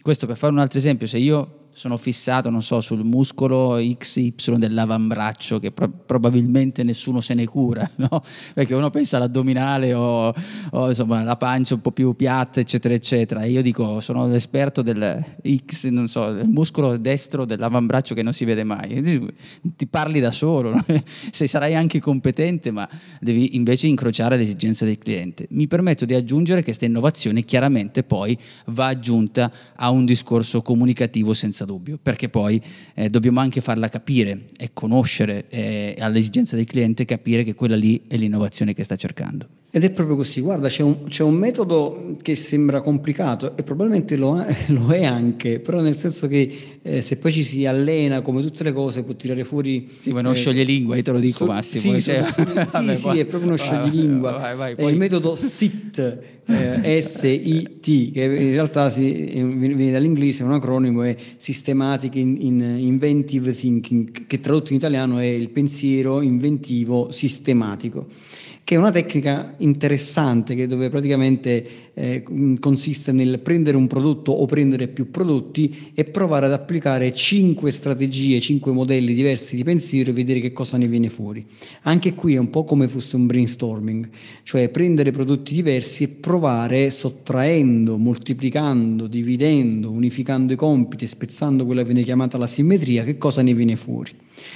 Questo 0.00 0.26
per 0.26 0.36
fare 0.36 0.52
un 0.52 0.60
altro 0.60 0.78
esempio, 0.78 1.06
se 1.06 1.18
io 1.18 1.61
sono 1.74 1.96
fissato, 1.96 2.50
non 2.50 2.62
so, 2.62 2.80
sul 2.80 3.02
muscolo 3.02 3.76
XY 3.76 4.58
dell'avambraccio 4.58 5.58
che 5.58 5.72
pro- 5.72 5.88
probabilmente 5.88 6.82
nessuno 6.82 7.20
se 7.20 7.32
ne 7.34 7.46
cura, 7.46 7.88
no? 7.96 8.22
Perché 8.52 8.74
uno 8.74 8.90
pensa 8.90 9.16
all'addominale 9.16 9.94
o, 9.94 10.34
o 10.70 10.88
insomma 10.88 11.22
la 11.22 11.36
pancia 11.36 11.74
un 11.74 11.80
po' 11.80 11.90
più 11.90 12.14
piatta, 12.14 12.60
eccetera, 12.60 12.94
eccetera. 12.94 13.42
E 13.42 13.50
io 13.50 13.62
dico, 13.62 14.00
sono 14.00 14.26
l'esperto 14.26 14.82
del 14.82 15.24
X, 15.66 15.88
non 15.88 16.08
so, 16.08 16.32
del 16.32 16.48
muscolo 16.48 16.98
destro 16.98 17.46
dell'avambraccio 17.46 18.14
che 18.14 18.22
non 18.22 18.34
si 18.34 18.44
vede 18.44 18.64
mai. 18.64 19.30
Ti 19.74 19.86
parli 19.86 20.20
da 20.20 20.30
solo, 20.30 20.74
no? 20.74 20.84
se 21.30 21.46
sarai 21.46 21.74
anche 21.74 22.00
competente, 22.00 22.70
ma 22.70 22.86
devi 23.18 23.56
invece 23.56 23.86
incrociare 23.86 24.36
le 24.36 24.42
esigenze 24.42 24.84
del 24.84 24.98
cliente. 24.98 25.46
Mi 25.50 25.66
permetto 25.66 26.04
di 26.04 26.14
aggiungere 26.14 26.58
che 26.58 26.66
questa 26.66 26.84
innovazione 26.84 27.44
chiaramente 27.44 28.02
poi 28.02 28.36
va 28.66 28.88
aggiunta 28.88 29.50
a 29.74 29.90
un 29.90 30.04
discorso 30.04 30.60
comunicativo 30.60 31.32
senza 31.34 31.61
senza 31.62 31.64
dubbio, 31.64 31.98
perché 32.02 32.28
poi 32.28 32.60
eh, 32.94 33.08
dobbiamo 33.08 33.40
anche 33.40 33.60
farla 33.60 33.88
capire 33.88 34.44
e 34.56 34.70
conoscere 34.72 35.46
eh, 35.48 35.96
alle 35.98 36.18
esigenze 36.18 36.56
del 36.56 36.66
cliente, 36.66 37.04
capire 37.04 37.44
che 37.44 37.54
quella 37.54 37.76
lì 37.76 38.02
è 38.08 38.16
l'innovazione 38.16 38.74
che 38.74 38.84
sta 38.84 38.96
cercando. 38.96 39.61
Ed 39.74 39.84
è 39.84 39.90
proprio 39.90 40.16
così, 40.16 40.42
guarda, 40.42 40.68
c'è 40.68 40.82
un, 40.82 41.04
c'è 41.08 41.22
un, 41.22 41.32
metodo 41.32 42.18
che 42.20 42.34
sembra 42.34 42.82
complicato 42.82 43.56
e 43.56 43.62
probabilmente 43.62 44.16
lo, 44.16 44.44
lo 44.68 44.90
è 44.90 45.06
anche, 45.06 45.60
però 45.60 45.80
nel 45.80 45.96
senso 45.96 46.28
che 46.28 46.78
eh, 46.82 47.00
se 47.00 47.16
poi 47.16 47.32
ci 47.32 47.42
si 47.42 47.64
allena 47.64 48.20
come 48.20 48.42
tutte 48.42 48.64
le 48.64 48.72
cose 48.74 49.02
può 49.02 49.14
tirare 49.14 49.44
fuori... 49.44 49.88
Sì, 49.96 50.12
ma 50.12 50.20
non 50.20 50.32
eh, 50.32 50.36
scioglie 50.36 50.64
lingua, 50.64 50.96
io 50.96 51.02
te 51.02 51.12
lo 51.12 51.18
dico 51.18 51.38
so, 51.38 51.46
Massimo. 51.46 51.94
Sì, 51.94 52.02
cioè... 52.02 52.22
sì, 52.22 52.42
vabbè, 52.52 52.94
sì, 52.94 53.18
è 53.18 53.24
proprio 53.24 53.48
uno 53.48 53.56
scioglilingua. 53.56 54.32
Vai, 54.32 54.56
vai, 54.56 54.74
è 54.74 54.84
il 54.84 54.98
metodo 54.98 55.34
SIT, 55.34 56.18
eh, 56.44 57.00
S-I-T, 57.00 58.12
che 58.12 58.24
in 58.24 58.50
realtà 58.50 58.90
si, 58.90 59.10
viene 59.10 59.90
dall'inglese, 59.90 60.42
è 60.42 60.44
un 60.46 60.52
acronimo, 60.52 61.02
è 61.02 61.16
Systematic 61.38 62.14
in, 62.16 62.36
in 62.38 62.60
Inventive 62.60 63.54
Thinking, 63.54 64.26
che 64.26 64.38
tradotto 64.38 64.72
in 64.72 64.76
italiano 64.76 65.16
è 65.16 65.24
il 65.24 65.48
pensiero 65.48 66.20
inventivo 66.20 67.10
sistematico 67.10 68.31
che 68.64 68.74
è 68.74 68.78
una 68.78 68.90
tecnica 68.90 69.54
interessante 69.58 70.54
dove 70.66 70.88
praticamente 70.88 71.90
eh, 71.94 72.22
consiste 72.58 73.12
nel 73.12 73.40
prendere 73.40 73.76
un 73.76 73.86
prodotto 73.86 74.32
o 74.32 74.46
prendere 74.46 74.88
più 74.88 75.10
prodotti 75.10 75.92
e 75.94 76.04
provare 76.04 76.46
ad 76.46 76.52
applicare 76.52 77.12
cinque 77.12 77.70
strategie, 77.70 78.40
cinque 78.40 78.72
modelli 78.72 79.14
diversi 79.14 79.56
di 79.56 79.64
pensiero 79.64 80.10
e 80.10 80.14
vedere 80.14 80.40
che 80.40 80.52
cosa 80.52 80.76
ne 80.76 80.88
viene 80.88 81.08
fuori. 81.08 81.44
Anche 81.82 82.14
qui 82.14 82.34
è 82.34 82.38
un 82.38 82.50
po' 82.50 82.64
come 82.64 82.88
fosse 82.88 83.16
un 83.16 83.26
brainstorming, 83.26 84.08
cioè 84.42 84.68
prendere 84.68 85.10
prodotti 85.10 85.54
diversi 85.54 86.04
e 86.04 86.08
provare 86.08 86.90
sottraendo, 86.90 87.96
moltiplicando, 87.98 89.06
dividendo, 89.06 89.90
unificando 89.90 90.52
i 90.52 90.56
compiti 90.56 91.06
spezzando 91.06 91.64
quella 91.64 91.82
che 91.82 91.88
viene 91.88 92.02
chiamata 92.04 92.38
la 92.38 92.46
simmetria, 92.46 93.04
che 93.04 93.18
cosa 93.18 93.42
ne 93.42 93.54
viene 93.54 93.76
fuori. 93.76 94.12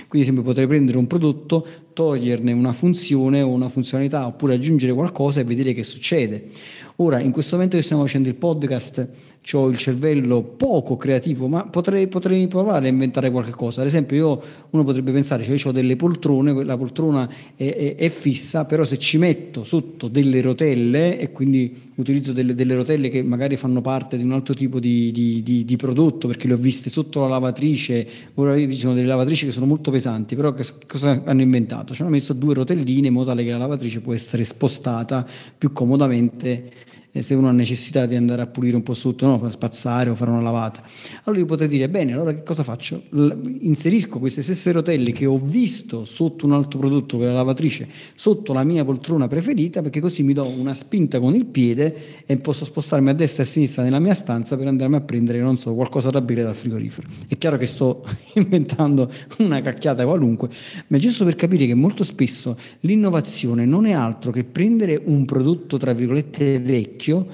Quindi 0.09 0.27
sempre 0.27 0.45
potrei 0.45 0.67
prendere 0.67 0.99
un 0.99 1.07
prodotto, 1.07 1.67
toglierne 1.93 2.53
una 2.53 2.73
funzione 2.73 3.43
o 3.43 3.49
una 3.49 3.69
funzionalità 3.69 4.27
oppure 4.27 4.55
aggiungere 4.55 4.93
qualcosa 4.93 5.41
e 5.41 5.45
vedere 5.45 5.73
che 5.73 5.83
succede. 5.83 6.51
Ora, 6.99 7.21
in 7.21 7.31
questo 7.31 7.57
momento 7.57 7.77
che 7.77 7.83
stiamo 7.83 8.03
facendo 8.03 8.29
il 8.29 8.37
podcast, 8.37 9.07
ho 9.53 9.69
il 9.69 9.77
cervello 9.77 10.43
poco 10.43 10.97
creativo, 10.97 11.47
ma 11.47 11.69
potrei, 11.69 12.09
potrei, 12.09 12.49
provare 12.49 12.87
a 12.87 12.91
inventare 12.91 13.31
qualche 13.31 13.51
cosa. 13.51 13.83
Ad 13.83 13.87
esempio, 13.87 14.17
io, 14.17 14.43
uno 14.71 14.83
potrebbe 14.83 15.13
pensare, 15.13 15.45
cioè 15.45 15.57
io 15.57 15.69
ho 15.69 15.73
delle 15.73 15.95
poltrone, 15.95 16.65
la 16.65 16.77
poltrona 16.77 17.29
è, 17.55 17.69
è, 17.69 17.95
è, 17.97 18.09
fissa, 18.09 18.65
però 18.65 18.83
se 18.83 18.99
ci 18.99 19.19
metto 19.19 19.63
sotto 19.63 20.09
delle 20.09 20.41
rotelle 20.41 21.19
e 21.19 21.33
quindi 21.33 21.85
utilizzo 21.97 22.33
delle, 22.33 22.55
delle 22.55 22.75
rotelle 22.75 23.11
che 23.11 23.23
magari 23.23 23.57
fanno 23.57 23.83
parte 23.83 24.17
di 24.17 24.25
un 24.25 24.33
altro 24.33 24.55
tipo 24.55 24.81
di, 24.81 25.13
di, 25.13 25.43
di, 25.43 25.67
di 25.67 25.77
prodotto, 25.77 26.27
perché 26.27 26.49
le 26.49 26.55
ho 26.55 26.59
viste 26.59 26.89
sotto 26.89 27.21
la 27.21 27.29
lavatrice, 27.29 28.07
ora 28.35 28.57
ci 28.57 28.73
sono 28.73 28.95
delle 28.95 29.07
lavatrici 29.07 29.45
che 29.45 29.53
sono 29.53 29.67
molto 29.67 29.91
pesanti, 29.91 30.35
però 30.35 30.55
che, 30.55 30.65
cosa 30.87 31.23
hanno 31.25 31.43
inventato? 31.43 31.93
Ci 31.93 32.01
hanno 32.01 32.11
messo 32.11 32.33
due 32.33 32.55
rotelline 32.55 33.09
in 33.09 33.13
modo 33.13 33.27
tale 33.27 33.45
che 33.45 33.51
la 33.51 33.59
lavatrice 33.59 34.01
può 34.01 34.15
essere 34.15 34.45
spostata 34.45 35.27
più 35.57 35.73
comodamente 35.73 36.85
se 37.23 37.35
uno 37.35 37.49
ha 37.49 37.53
necessità 37.53 38.07
di 38.07 38.17
andare 38.17 38.43
a 38.43 38.47
pulire 38.47 38.77
un 38.77 38.83
po' 38.83 38.95
sotto, 38.95 39.27
no, 39.27 39.51
spazzare 39.51 40.11
o 40.11 40.15
fare 40.15 40.31
una 40.31 40.41
lavata. 40.41 40.83
Allora 41.25 41.41
io 41.41 41.47
potrei 41.47 41.69
dire, 41.69 41.89
bene, 41.89 42.13
allora 42.13 42.33
che 42.33 42.43
cosa 42.43 42.63
faccio? 42.63 43.03
L- 43.11 43.59
inserisco 43.61 44.19
queste 44.19 44.43
stesse 44.43 44.73
rotelle 44.73 45.13
che 45.13 45.27
ho 45.27 45.39
visto 45.39 46.05
sotto 46.05 46.47
un 46.47 46.53
altro 46.53 46.79
prodotto, 46.79 47.19
che 47.19 47.25
è 47.25 47.27
la 47.27 47.35
lavatrice, 47.35 47.89
sotto 48.15 48.53
la 48.53 48.65
mia 48.65 48.85
poltrona 48.85 49.29
preferita, 49.29 49.83
perché 49.83 50.01
così 50.01 50.23
mi 50.23 50.33
do 50.33 50.47
una 50.47 50.75
spinta 50.75 51.21
con 51.21 51.35
il 51.35 51.47
piede 51.47 52.25
e 52.27 52.37
posso 52.37 52.65
spostarmi 52.65 53.11
a 53.11 53.15
destra 53.15 53.43
e 53.43 53.47
a 53.47 53.49
sinistra 53.49 53.83
nella 53.83 53.99
mia 53.99 54.15
stanza 54.15 54.57
per 54.57 54.67
andarmi 54.67 54.97
a 54.97 55.01
prendere, 55.01 55.41
non 55.41 55.57
so, 55.57 55.75
qualcosa 55.75 56.11
da 56.11 56.21
bere 56.21 56.43
dal 56.43 56.55
frigorifero. 56.55 57.09
È 57.29 57.39
chiaro 57.39 57.57
che 57.57 57.67
sto 57.67 58.05
inventando 58.35 59.11
una 59.39 59.61
cacchiata 59.61 60.05
qualunque, 60.05 60.49
ma 60.89 60.97
è 60.97 61.01
giusto 61.01 61.25
per 61.25 61.37
capire 61.37 61.67
che 61.67 61.75
molto 61.75 62.05
spesso 62.05 62.57
l'innovazione 62.81 63.65
non 63.65 63.87
è 63.87 63.93
altro 63.93 64.31
che 64.31 64.45
prendere 64.45 65.01
un 65.05 65.25
prodotto, 65.25 65.77
tra 65.77 65.93
virgolette, 65.93 66.59
vecchio, 66.59 67.06
vecchio, 67.07 67.27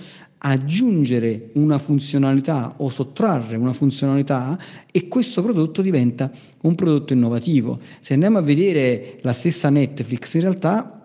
aggiungere 0.44 1.50
una 1.54 1.78
funzionalità 1.78 2.74
o 2.78 2.88
sottrarre 2.88 3.56
una 3.56 3.72
funzionalità 3.72 4.58
e 4.90 5.06
questo 5.06 5.42
prodotto 5.42 5.82
diventa 5.82 6.30
un 6.62 6.74
prodotto 6.74 7.12
innovativo. 7.12 7.78
Se 8.00 8.12
andiamo 8.14 8.38
a 8.38 8.42
vedere 8.42 9.18
la 9.22 9.32
stessa 9.32 9.70
Netflix, 9.70 10.34
in 10.34 10.40
realtà 10.40 10.96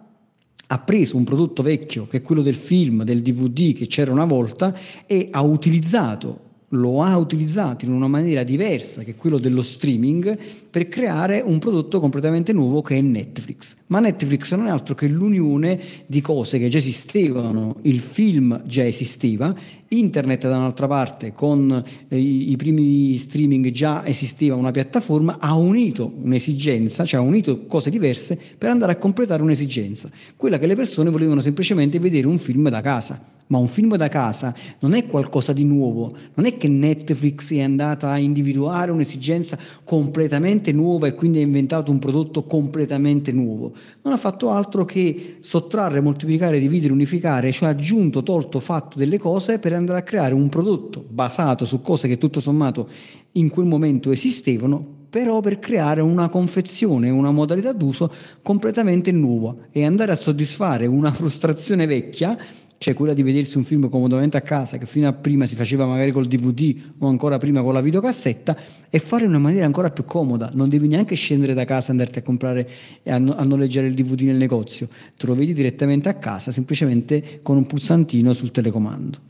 ha 0.70 0.80
preso 0.80 1.16
un 1.16 1.24
prodotto 1.24 1.62
vecchio 1.64 2.08
che 2.08 2.18
è 2.18 2.22
quello 2.22 2.42
del 2.42 2.56
film, 2.56 3.04
del 3.04 3.22
DVD 3.22 3.74
che 3.74 3.88
c'era 3.88 4.12
una 4.12 4.26
volta 4.26 4.76
e 5.06 5.30
ha 5.32 5.42
utilizzato 5.42 6.46
lo 6.72 7.02
ha 7.02 7.18
utilizzato 7.18 7.86
in 7.86 7.92
una 7.92 8.08
maniera 8.08 8.44
diversa 8.44 9.04
che 9.04 9.16
quello 9.16 9.38
dello 9.38 9.62
streaming 9.62 10.38
per 10.70 10.90
creare 10.90 11.40
un 11.40 11.60
prodotto 11.60 12.02
completamente 12.02 12.52
nuovo 12.52 12.82
che 12.82 12.98
è 12.98 13.02
Netflix. 13.02 13.78
Ma 13.88 14.00
Netflix 14.00 14.54
non 14.54 14.68
è 14.68 14.70
altro 14.70 14.94
che 14.94 15.08
l'unione 15.08 15.80
di 16.06 16.20
cose 16.20 16.60
che 16.60 16.68
già 16.68 16.78
esistevano, 16.78 17.78
il 17.84 18.02
film 18.02 18.62
già 18.66 18.86
esisteva, 18.86 19.56
internet 19.90 20.42
da 20.42 20.58
un'altra 20.58 20.88
parte 20.88 21.32
con 21.32 21.84
eh, 22.10 22.20
i, 22.20 22.56
primi 22.58 23.16
streaming 23.16 23.70
già 23.70 24.06
esisteva 24.06 24.56
una 24.56 24.72
piattaforma, 24.72 25.38
ha 25.40 25.54
unito 25.56 26.12
un'esigenza, 26.22 27.06
cioè 27.06 27.22
ha 27.22 27.24
unito 27.24 27.66
cose 27.66 27.90
diverse 27.90 28.38
per 28.58 28.70
andare 28.70 28.92
a 28.92 28.98
completare 28.98 29.42
un'esigenza, 29.42 30.10
quella 30.36 30.60
che 30.60 30.68
le 30.68 30.76
persone 30.76 31.10
volevano 31.10 31.40
semplicemente 31.40 31.98
vedere 31.98 32.28
un 32.28 32.40
film 32.40 32.68
da 32.68 32.82
casa 32.82 33.36
ma 33.48 33.58
un 33.58 33.68
film 33.68 33.96
da 33.96 34.10
casa 34.10 34.54
non 34.80 34.94
è 34.94 35.06
qualcosa 35.08 35.54
di 35.54 35.64
nuovo, 35.64 36.16
non 36.34 36.46
è 36.46 36.58
che 36.58 36.68
Netflix 36.68 37.54
è 37.54 37.62
andata 37.62 38.10
a 38.10 38.18
individuare 38.18 38.92
un'esigenza 38.92 39.58
completamente 39.84 40.72
nuova 40.72 41.08
e 41.08 41.14
quindi 41.14 41.40
ha 41.40 41.42
inventato 41.42 41.92
un 41.92 42.00
prodotto 42.00 42.44
completamente 42.44 43.32
nuovo, 43.32 43.74
non 44.04 44.14
ha 44.14 44.18
fatto 44.18 44.52
altro 44.52 44.86
che 44.86 45.38
sottrarre, 45.40 46.02
moltiplicare, 46.02 46.60
dividere, 46.60 46.94
unificare, 46.94 47.52
cioè 47.52 47.70
aggiunto, 47.70 48.24
tolto, 48.24 48.60
fatto 48.60 48.98
delle 48.98 49.18
cose 49.18 49.60
per 49.60 49.74
andare 49.74 50.00
a 50.00 50.04
creare 50.04 50.34
un 50.34 50.50
prodotto 50.50 51.06
basato 51.08 51.66
su 51.66 51.82
cose 51.82 52.08
che 52.08 52.18
tutto 52.18 52.40
sommato 52.40 52.90
in 53.34 53.50
quel 53.50 53.66
momento 53.66 54.12
esistevano, 54.12 54.96
però 55.10 55.40
per 55.40 55.60
creare 55.60 56.02
una 56.02 56.28
confezione, 56.30 57.10
una 57.10 57.32
modalità 57.32 57.72
d'uso 57.72 58.12
completamente 58.42 59.12
nuova 59.12 59.56
e 59.72 59.86
andare 59.86 60.12
a 60.12 60.16
soddisfare 60.16 60.86
una 60.86 61.14
frustrazione 61.14 61.86
vecchia 61.86 62.38
cioè 62.78 62.94
quella 62.94 63.14
di 63.14 63.24
vedersi 63.24 63.58
un 63.58 63.64
film 63.64 63.90
comodamente 63.90 64.38
a 64.38 64.42
casa 64.42 64.78
che 64.78 64.86
fino 64.86 65.08
a 65.08 65.14
prima 65.14 65.46
si 65.46 65.56
faceva 65.56 65.86
magari 65.86 66.12
col 66.12 66.28
DVD 66.28 66.76
o 67.00 67.08
ancora 67.08 67.38
prima 67.38 67.62
con 67.62 67.74
la 67.74 67.82
videocassetta 67.82 68.56
e 68.90 69.00
fare 69.00 69.24
in 69.24 69.30
una 69.30 69.40
maniera 69.40 69.66
ancora 69.66 69.90
più 69.90 70.06
comoda, 70.06 70.52
non 70.54 70.70
devi 70.70 70.88
neanche 70.88 71.16
scendere 71.16 71.54
da 71.54 71.66
casa 71.66 71.90
e 71.90 71.92
andarti 71.92 72.20
a 72.20 72.22
comprare 72.22 72.70
e 73.04 73.12
a, 73.12 73.18
noleggiare 73.18 73.88
il 73.88 73.94
DVD 73.94 74.22
nel 74.22 74.38
negozio, 74.38 74.88
te 75.16 75.26
lo 75.26 75.36
vedi 75.36 75.54
direttamente 75.54 76.10
a 76.10 76.16
casa 76.16 76.52
semplicemente 76.52 77.40
con 77.42 77.58
un 77.58 77.66
pulsantino 77.66 78.34
sul 78.34 78.52
telecomando. 78.52 79.27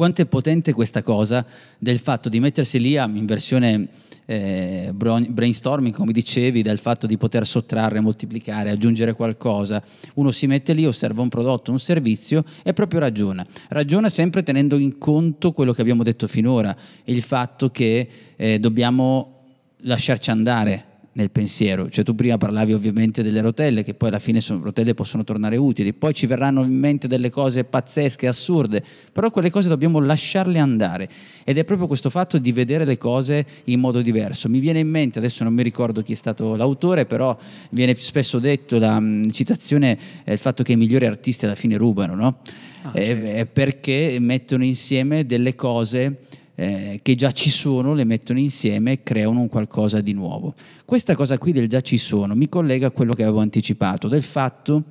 Quanto 0.00 0.22
è 0.22 0.24
potente 0.24 0.72
questa 0.72 1.02
cosa 1.02 1.44
del 1.76 1.98
fatto 1.98 2.30
di 2.30 2.40
mettersi 2.40 2.80
lì 2.80 2.94
in 2.94 3.26
versione 3.26 3.86
eh, 4.24 4.94
brainstorming, 4.94 5.94
come 5.94 6.12
dicevi, 6.12 6.62
del 6.62 6.78
fatto 6.78 7.06
di 7.06 7.18
poter 7.18 7.46
sottrarre, 7.46 8.00
moltiplicare, 8.00 8.70
aggiungere 8.70 9.12
qualcosa. 9.12 9.82
Uno 10.14 10.30
si 10.30 10.46
mette 10.46 10.72
lì, 10.72 10.86
osserva 10.86 11.20
un 11.20 11.28
prodotto, 11.28 11.70
un 11.70 11.78
servizio 11.78 12.46
e 12.62 12.72
proprio 12.72 12.98
ragiona. 12.98 13.44
Ragiona 13.68 14.08
sempre 14.08 14.42
tenendo 14.42 14.78
in 14.78 14.96
conto 14.96 15.52
quello 15.52 15.74
che 15.74 15.82
abbiamo 15.82 16.02
detto 16.02 16.26
finora, 16.26 16.74
il 17.04 17.20
fatto 17.20 17.68
che 17.68 18.08
eh, 18.36 18.58
dobbiamo 18.58 19.34
lasciarci 19.82 20.30
andare 20.30 20.89
nel 21.12 21.30
pensiero. 21.30 21.88
Cioè 21.88 22.04
tu 22.04 22.14
prima 22.14 22.36
parlavi 22.38 22.72
ovviamente 22.72 23.22
delle 23.22 23.40
rotelle, 23.40 23.82
che 23.82 23.94
poi 23.94 24.08
alla 24.08 24.18
fine 24.18 24.40
sono 24.40 24.62
rotelle 24.62 24.94
possono 24.94 25.24
tornare 25.24 25.56
utili, 25.56 25.92
poi 25.92 26.14
ci 26.14 26.26
verranno 26.26 26.64
in 26.64 26.76
mente 26.76 27.08
delle 27.08 27.30
cose 27.30 27.64
pazzesche, 27.64 28.26
assurde, 28.26 28.82
però 29.12 29.30
quelle 29.30 29.50
cose 29.50 29.68
dobbiamo 29.68 29.98
lasciarle 30.00 30.58
andare. 30.58 31.08
Ed 31.44 31.58
è 31.58 31.64
proprio 31.64 31.86
questo 31.86 32.10
fatto 32.10 32.38
di 32.38 32.52
vedere 32.52 32.84
le 32.84 32.98
cose 32.98 33.44
in 33.64 33.80
modo 33.80 34.02
diverso. 34.02 34.48
Mi 34.48 34.60
viene 34.60 34.80
in 34.80 34.88
mente, 34.88 35.18
adesso 35.18 35.42
non 35.44 35.52
mi 35.52 35.62
ricordo 35.62 36.02
chi 36.02 36.12
è 36.12 36.16
stato 36.16 36.54
l'autore, 36.54 37.06
però 37.06 37.36
viene 37.70 37.94
spesso 37.96 38.38
detto 38.38 38.78
la 38.78 39.00
mh, 39.00 39.30
citazione, 39.30 39.98
è 40.24 40.32
il 40.32 40.38
fatto 40.38 40.62
che 40.62 40.72
i 40.72 40.76
migliori 40.76 41.06
artisti 41.06 41.44
alla 41.44 41.54
fine 41.54 41.76
rubano, 41.76 42.14
no? 42.14 42.38
Ah, 42.82 42.92
certo. 42.94 43.50
perché 43.52 44.16
mettono 44.20 44.64
insieme 44.64 45.26
delle 45.26 45.54
cose 45.54 46.20
eh, 46.60 47.00
che 47.02 47.14
già 47.14 47.32
ci 47.32 47.48
sono, 47.48 47.94
le 47.94 48.04
mettono 48.04 48.38
insieme 48.38 48.92
e 48.92 49.02
creano 49.02 49.40
un 49.40 49.48
qualcosa 49.48 50.02
di 50.02 50.12
nuovo. 50.12 50.52
Questa 50.84 51.16
cosa 51.16 51.38
qui 51.38 51.52
del 51.52 51.68
già 51.68 51.80
ci 51.80 51.96
sono 51.96 52.34
mi 52.34 52.50
collega 52.50 52.88
a 52.88 52.90
quello 52.90 53.14
che 53.14 53.22
avevo 53.22 53.40
anticipato, 53.40 54.08
del 54.08 54.22
fatto 54.22 54.84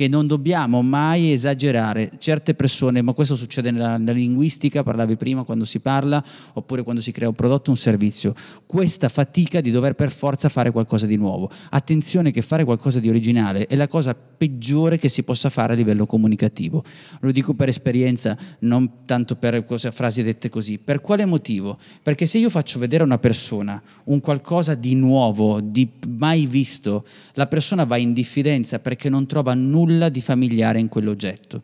che 0.00 0.08
non 0.08 0.26
dobbiamo 0.26 0.80
mai 0.80 1.30
esagerare. 1.30 2.12
Certe 2.16 2.54
persone, 2.54 3.02
ma 3.02 3.12
questo 3.12 3.36
succede 3.36 3.70
nella, 3.70 3.98
nella, 3.98 4.12
linguistica, 4.12 4.82
parlavi 4.82 5.16
prima 5.16 5.42
quando 5.42 5.66
si 5.66 5.78
parla, 5.78 6.24
oppure 6.54 6.82
quando 6.84 7.02
si 7.02 7.12
crea 7.12 7.28
un 7.28 7.34
prodotto 7.34 7.68
un 7.68 7.76
servizio, 7.76 8.32
questa 8.64 9.10
fatica 9.10 9.60
di 9.60 9.70
dover 9.70 9.92
per 9.92 10.10
forza 10.10 10.48
fare 10.48 10.70
qualcosa 10.70 11.04
di 11.04 11.16
nuovo. 11.16 11.50
Attenzione 11.68 12.30
che 12.30 12.40
fare 12.40 12.64
qualcosa 12.64 12.98
di 12.98 13.10
originale 13.10 13.66
è 13.66 13.76
la 13.76 13.88
cosa 13.88 14.14
peggiore 14.14 14.96
che 14.96 15.10
si 15.10 15.22
possa 15.22 15.50
fare 15.50 15.74
a 15.74 15.76
livello 15.76 16.06
comunicativo. 16.06 16.82
Lo 17.20 17.30
dico 17.30 17.52
per 17.52 17.68
esperienza, 17.68 18.34
non 18.60 19.04
tanto 19.04 19.36
per 19.36 19.66
cose, 19.66 19.92
frasi 19.92 20.22
dette 20.22 20.48
così. 20.48 20.78
Per 20.78 21.02
quale 21.02 21.26
motivo? 21.26 21.76
Perché 22.02 22.24
se 22.24 22.38
io 22.38 22.48
faccio 22.48 22.78
vedere 22.78 23.02
a 23.02 23.06
una 23.06 23.18
persona 23.18 23.82
un 24.04 24.20
qualcosa 24.20 24.74
di 24.74 24.94
nuovo, 24.94 25.60
di 25.60 25.86
mai 26.08 26.46
visto, 26.46 27.04
la 27.34 27.46
persona 27.48 27.84
va 27.84 27.98
in 27.98 28.14
diffidenza 28.14 28.78
perché 28.78 29.10
non 29.10 29.26
trova 29.26 29.52
nulla 29.52 29.88
nulla 29.90 30.08
di 30.08 30.20
familiare 30.20 30.78
in 30.78 30.88
quell'oggetto. 30.88 31.62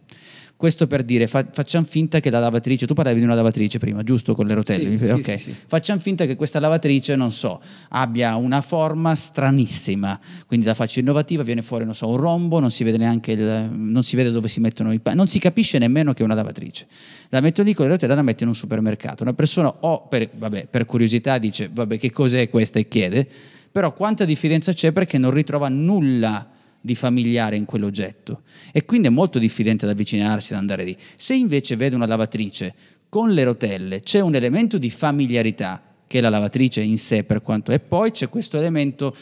Questo 0.57 0.87
per 0.87 1.03
dire, 1.03 1.27
fa, 1.27 1.47
facciamo 1.53 1.85
finta 1.85 2.19
che 2.19 2.31
la 2.31 2.39
lavatrice, 2.39 2.87
tu 2.87 2.95
parlavi 2.95 3.19
di 3.19 3.25
una 3.27 3.35
lavatrice 3.35 3.79
prima, 3.79 4.03
giusto 4.03 4.35
con 4.35 4.47
le 4.47 4.55
rotelle? 4.55 4.97
Sì, 4.97 5.05
sì, 5.05 5.13
ok. 5.13 5.39
sì. 5.39 5.55
Facciamo 5.67 6.01
finta 6.01 6.25
che 6.25 6.35
questa 6.35 6.59
lavatrice, 6.61 7.15
non 7.15 7.31
so, 7.31 7.61
abbia 7.91 8.37
una 8.37 8.63
forma 8.63 9.15
stranissima, 9.15 10.19
quindi 10.47 10.65
la 10.65 10.73
faccio 10.73 11.01
innovativa, 11.01 11.43
viene 11.43 11.61
fuori, 11.61 11.85
non 11.85 11.95
so, 11.95 12.09
un 12.09 12.17
rombo, 12.17 12.59
non 12.59 12.71
si 12.71 12.85
vede 12.85 12.97
neanche 12.97 13.33
il, 13.33 13.71
non 13.71 14.03
si 14.03 14.17
vede 14.17 14.31
dove 14.31 14.49
si 14.49 14.61
mettono 14.61 14.93
i 14.93 14.99
panni, 14.99 15.19
non 15.19 15.29
si 15.29 15.39
capisce 15.39 15.77
nemmeno 15.77 16.15
che 16.15 16.23
è 16.23 16.25
una 16.25 16.35
lavatrice. 16.35 16.87
La 17.29 17.41
metto 17.43 17.63
lì 17.63 17.75
con 17.75 17.85
le 17.85 17.93
rotelle 17.93 18.15
la 18.15 18.23
metto 18.23 18.45
in 18.45 18.49
un 18.49 18.55
supermercato. 18.55 19.25
Una 19.25 19.35
persona 19.35 19.69
o 19.81 20.07
per, 20.09 20.31
vabbè, 20.35 20.69
per 20.71 20.87
curiosità 20.87 21.37
dice, 21.37 21.69
vabbè, 21.71 21.99
che 21.99 22.11
cos'è 22.11 22.49
questa 22.49 22.79
e 22.79 22.89
chiede, 22.89 23.29
però 23.71 23.93
quanta 23.93 24.25
diffidenza 24.25 24.73
c'è 24.73 24.91
perché 24.93 25.19
non 25.19 25.33
ritrova 25.33 25.69
nulla 25.69 26.53
di 26.81 26.95
familiare 26.95 27.57
in 27.57 27.65
quell'oggetto 27.65 28.43
e 28.73 28.85
quindi 28.85 29.09
è 29.09 29.11
molto 29.11 29.39
diffidente 29.39 29.85
ad 29.85 29.91
avvicinarsi, 29.91 30.53
ad 30.53 30.61
andare 30.61 30.85
lì. 30.85 30.97
Se 31.15 31.35
invece 31.35 31.77
vede 31.77 31.97
una 31.97 32.07
lavatrice 32.07 32.75
con 33.09 33.31
le 33.31 33.45
rotelle, 33.45 34.01
c'è 34.01 34.21
un 34.21 34.35
elemento 34.35 34.79
di 34.79 34.91
familiarità 34.91 35.83
che 36.07 36.19
è 36.19 36.21
la 36.21 36.29
lavatrice 36.29 36.81
in 36.83 36.99
sé 36.99 37.25
per 37.25 37.43
quanto 37.43 37.73
è, 37.73 37.81
poi 37.81 38.13
c'è 38.13 38.29
questo 38.29 38.59
elemento, 38.59 39.15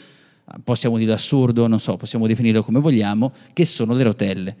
possiamo 0.63 0.97
dire 0.97 1.13
assurdo, 1.13 1.67
non 1.67 1.79
so, 1.79 1.97
possiamo 1.97 2.27
definirlo 2.27 2.63
come 2.63 2.79
vogliamo, 2.79 3.33
che 3.53 3.65
sono 3.65 3.93
le 3.93 4.03
rotelle. 4.03 4.55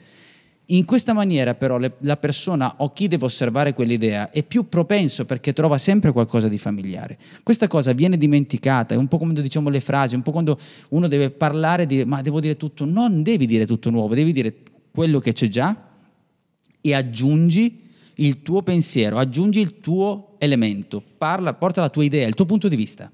In 0.69 0.85
questa 0.85 1.13
maniera 1.13 1.53
però 1.53 1.77
le- 1.77 1.95
la 1.99 2.17
persona 2.17 2.75
o 2.77 2.91
chi 2.91 3.07
deve 3.07 3.25
osservare 3.25 3.73
quell'idea 3.73 4.31
è 4.31 4.43
più 4.43 4.67
propenso 4.67 5.25
perché 5.25 5.53
trova 5.53 5.77
sempre 5.77 6.11
qualcosa 6.11 6.47
di 6.47 6.57
familiare. 6.57 7.19
Questa 7.43 7.67
cosa 7.67 7.93
viene 7.93 8.17
dimenticata, 8.17 8.95
è 8.95 8.97
un 8.97 9.07
po' 9.07 9.19
come 9.19 9.33
diciamo 9.33 9.69
le 9.69 9.79
frasi, 9.79 10.15
un 10.15 10.23
po' 10.23 10.31
quando 10.31 10.57
uno 10.89 11.07
deve 11.07 11.29
parlare 11.29 11.85
di 11.85 12.03
ma 12.05 12.21
devo 12.21 12.39
dire 12.39 12.57
tutto, 12.57 12.85
non 12.85 13.21
devi 13.21 13.45
dire 13.45 13.67
tutto 13.67 13.91
nuovo, 13.91 14.15
devi 14.15 14.31
dire 14.31 14.55
quello 14.91 15.19
che 15.19 15.33
c'è 15.33 15.47
già 15.49 15.89
e 16.81 16.93
aggiungi 16.93 17.83
il 18.15 18.41
tuo 18.41 18.63
pensiero, 18.63 19.17
aggiungi 19.17 19.59
il 19.59 19.79
tuo 19.81 20.35
elemento, 20.39 21.03
parla, 21.17 21.53
porta 21.53 21.81
la 21.81 21.89
tua 21.89 22.03
idea, 22.03 22.27
il 22.27 22.33
tuo 22.33 22.45
punto 22.45 22.67
di 22.67 22.75
vista. 22.75 23.11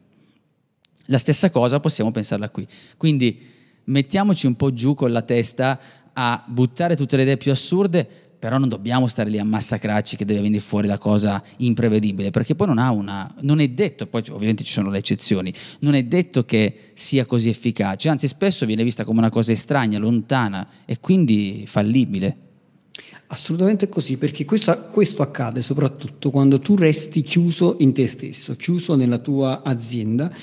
La 1.05 1.17
stessa 1.17 1.49
cosa 1.49 1.79
possiamo 1.79 2.11
pensarla 2.11 2.49
qui. 2.49 2.65
Quindi 2.95 3.39
mettiamoci 3.85 4.45
un 4.45 4.55
po' 4.55 4.71
giù 4.71 4.93
con 4.93 5.11
la 5.11 5.21
testa 5.21 5.79
a 6.13 6.43
buttare 6.47 6.95
tutte 6.95 7.15
le 7.15 7.23
idee 7.23 7.37
più 7.37 7.51
assurde, 7.51 8.07
però 8.41 8.57
non 8.57 8.69
dobbiamo 8.69 9.05
stare 9.05 9.29
lì 9.29 9.37
a 9.37 9.45
massacrarci 9.45 10.15
che 10.15 10.25
deve 10.25 10.41
venire 10.41 10.61
fuori 10.61 10.87
la 10.87 10.97
cosa 10.97 11.43
imprevedibile, 11.57 12.31
perché 12.31 12.55
poi 12.55 12.65
non 12.65 12.79
ha 12.79 12.89
una 12.91 13.31
non 13.41 13.59
è 13.59 13.67
detto, 13.67 14.07
poi 14.07 14.23
ovviamente 14.31 14.63
ci 14.63 14.73
sono 14.73 14.89
le 14.89 14.97
eccezioni, 14.97 15.53
non 15.81 15.93
è 15.93 16.03
detto 16.03 16.43
che 16.43 16.91
sia 16.93 17.27
così 17.27 17.49
efficace, 17.49 18.09
anzi 18.09 18.27
spesso 18.27 18.65
viene 18.65 18.83
vista 18.83 19.03
come 19.03 19.19
una 19.19 19.29
cosa 19.29 19.51
estranea, 19.51 19.99
lontana 19.99 20.67
e 20.85 20.99
quindi 20.99 21.65
fallibile. 21.67 22.37
Assolutamente 23.27 23.87
così, 23.87 24.17
perché 24.17 24.43
questo, 24.43 24.87
questo 24.91 25.21
accade 25.21 25.61
soprattutto 25.61 26.31
quando 26.31 26.59
tu 26.59 26.75
resti 26.75 27.21
chiuso 27.21 27.75
in 27.79 27.93
te 27.93 28.07
stesso, 28.07 28.55
chiuso 28.55 28.95
nella 28.95 29.19
tua 29.19 29.61
azienda 29.63 30.33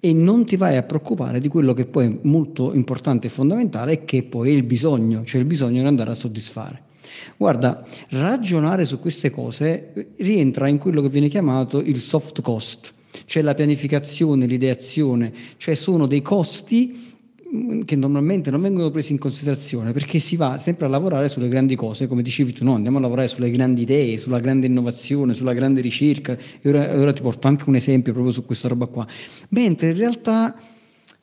e 0.00 0.12
non 0.12 0.44
ti 0.44 0.56
vai 0.56 0.76
a 0.76 0.82
preoccupare 0.82 1.40
di 1.40 1.48
quello 1.48 1.74
che 1.74 1.84
poi 1.84 2.06
è 2.06 2.18
molto 2.22 2.72
importante 2.74 3.26
e 3.26 3.30
fondamentale 3.30 3.92
e 3.92 4.04
che 4.04 4.22
poi 4.22 4.50
è 4.50 4.52
il 4.52 4.62
bisogno, 4.62 5.24
cioè 5.24 5.40
il 5.40 5.46
bisogno 5.46 5.80
di 5.80 5.86
andare 5.86 6.10
a 6.10 6.14
soddisfare. 6.14 6.82
Guarda, 7.36 7.84
ragionare 8.10 8.84
su 8.84 9.00
queste 9.00 9.30
cose 9.30 10.12
rientra 10.18 10.68
in 10.68 10.78
quello 10.78 11.02
che 11.02 11.08
viene 11.08 11.28
chiamato 11.28 11.80
il 11.80 11.98
soft 11.98 12.42
cost, 12.42 12.92
cioè 13.24 13.42
la 13.42 13.54
pianificazione, 13.54 14.46
l'ideazione, 14.46 15.32
cioè 15.56 15.74
sono 15.74 16.06
dei 16.06 16.22
costi 16.22 17.07
che 17.84 17.96
normalmente 17.96 18.50
non 18.50 18.60
vengono 18.60 18.90
presi 18.90 19.12
in 19.12 19.18
considerazione 19.18 19.92
perché 19.92 20.18
si 20.18 20.36
va 20.36 20.58
sempre 20.58 20.86
a 20.86 20.88
lavorare 20.88 21.28
sulle 21.28 21.48
grandi 21.48 21.76
cose, 21.76 22.06
come 22.06 22.22
dicevi 22.22 22.52
tu, 22.52 22.64
no, 22.64 22.74
andiamo 22.74 22.98
a 22.98 23.00
lavorare 23.00 23.28
sulle 23.28 23.50
grandi 23.50 23.82
idee, 23.82 24.16
sulla 24.16 24.38
grande 24.38 24.66
innovazione, 24.66 25.32
sulla 25.32 25.54
grande 25.54 25.80
ricerca. 25.80 26.36
E 26.60 26.68
ora, 26.68 26.98
ora 26.98 27.12
ti 27.12 27.22
porto 27.22 27.48
anche 27.48 27.64
un 27.68 27.76
esempio 27.76 28.12
proprio 28.12 28.32
su 28.32 28.44
questa 28.44 28.68
roba 28.68 28.86
qua. 28.86 29.06
Mentre 29.50 29.88
in 29.88 29.96
realtà 29.96 30.54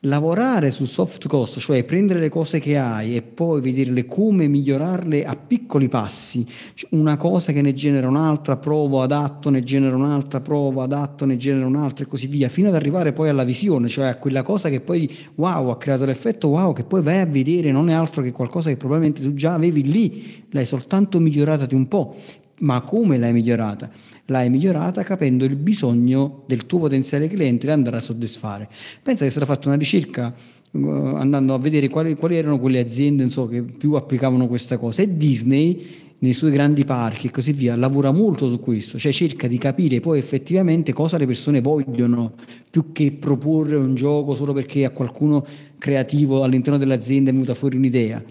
lavorare 0.06 0.70
sul 0.70 0.86
soft 0.86 1.26
cost, 1.26 1.58
cioè 1.58 1.84
prendere 1.84 2.20
le 2.20 2.28
cose 2.28 2.58
che 2.58 2.76
hai 2.76 3.16
e 3.16 3.22
poi 3.22 3.60
vederle 3.60 4.06
come 4.06 4.46
migliorarle 4.48 5.24
a 5.24 5.36
piccoli 5.36 5.88
passi, 5.88 6.46
cioè 6.74 6.90
una 6.92 7.16
cosa 7.16 7.52
che 7.52 7.60
ne 7.60 7.72
genera 7.72 8.08
un'altra, 8.08 8.56
provo, 8.56 9.02
adatto, 9.02 9.50
ne 9.50 9.62
genera 9.62 9.96
un'altra, 9.96 10.40
provo, 10.40 10.82
adatto, 10.82 11.24
ne 11.24 11.36
genera 11.36 11.66
un'altra 11.66 12.04
e 12.04 12.08
così 12.08 12.26
via, 12.26 12.48
fino 12.48 12.68
ad 12.68 12.74
arrivare 12.74 13.12
poi 13.12 13.28
alla 13.28 13.44
visione, 13.44 13.88
cioè 13.88 14.06
a 14.06 14.16
quella 14.16 14.42
cosa 14.42 14.68
che 14.68 14.80
poi 14.80 15.14
wow, 15.34 15.68
ha 15.68 15.76
creato 15.76 16.04
l'effetto 16.04 16.48
wow, 16.48 16.72
che 16.72 16.84
poi 16.84 17.02
vai 17.02 17.20
a 17.20 17.26
vedere 17.26 17.72
non 17.72 17.90
è 17.90 17.92
altro 17.92 18.22
che 18.22 18.32
qualcosa 18.32 18.70
che 18.70 18.76
probabilmente 18.76 19.22
tu 19.22 19.34
già 19.34 19.54
avevi 19.54 19.82
lì, 19.82 20.44
l'hai 20.50 20.66
soltanto 20.66 21.18
migliorata 21.18 21.66
di 21.66 21.74
un 21.74 21.88
po'. 21.88 22.16
Ma 22.60 22.80
come 22.80 23.18
l'hai 23.18 23.32
migliorata? 23.32 23.90
L'hai 24.26 24.48
migliorata 24.48 25.02
capendo 25.02 25.44
il 25.44 25.56
bisogno 25.56 26.44
del 26.46 26.66
tuo 26.66 26.78
potenziale 26.78 27.26
cliente 27.28 27.66
da 27.66 27.74
andare 27.74 27.98
a 27.98 28.00
soddisfare. 28.00 28.68
Pensa 29.02 29.22
che 29.22 29.26
è 29.26 29.30
stata 29.30 29.46
fatta 29.46 29.68
una 29.68 29.76
ricerca 29.76 30.34
eh, 30.72 30.78
andando 30.78 31.54
a 31.54 31.58
vedere 31.58 31.88
quali, 31.88 32.14
quali 32.14 32.36
erano 32.36 32.58
quelle 32.58 32.80
aziende 32.80 33.22
insomma, 33.22 33.50
che 33.50 33.62
più 33.62 33.92
applicavano 33.92 34.46
questa 34.46 34.78
cosa 34.78 35.02
e 35.02 35.16
Disney 35.16 36.04
nei 36.18 36.32
suoi 36.32 36.50
grandi 36.50 36.84
parchi 36.84 37.26
e 37.26 37.30
così 37.30 37.52
via 37.52 37.76
lavora 37.76 38.10
molto 38.10 38.48
su 38.48 38.58
questo, 38.58 38.98
cioè 38.98 39.12
cerca 39.12 39.46
di 39.46 39.58
capire 39.58 40.00
poi 40.00 40.18
effettivamente 40.18 40.94
cosa 40.94 41.18
le 41.18 41.26
persone 41.26 41.60
vogliono 41.60 42.32
più 42.70 42.92
che 42.92 43.12
proporre 43.12 43.76
un 43.76 43.94
gioco 43.94 44.34
solo 44.34 44.54
perché 44.54 44.86
a 44.86 44.90
qualcuno 44.90 45.44
creativo 45.78 46.42
all'interno 46.42 46.78
dell'azienda 46.78 47.28
è 47.30 47.32
venuta 47.32 47.54
fuori 47.54 47.76
un'idea. 47.76 48.22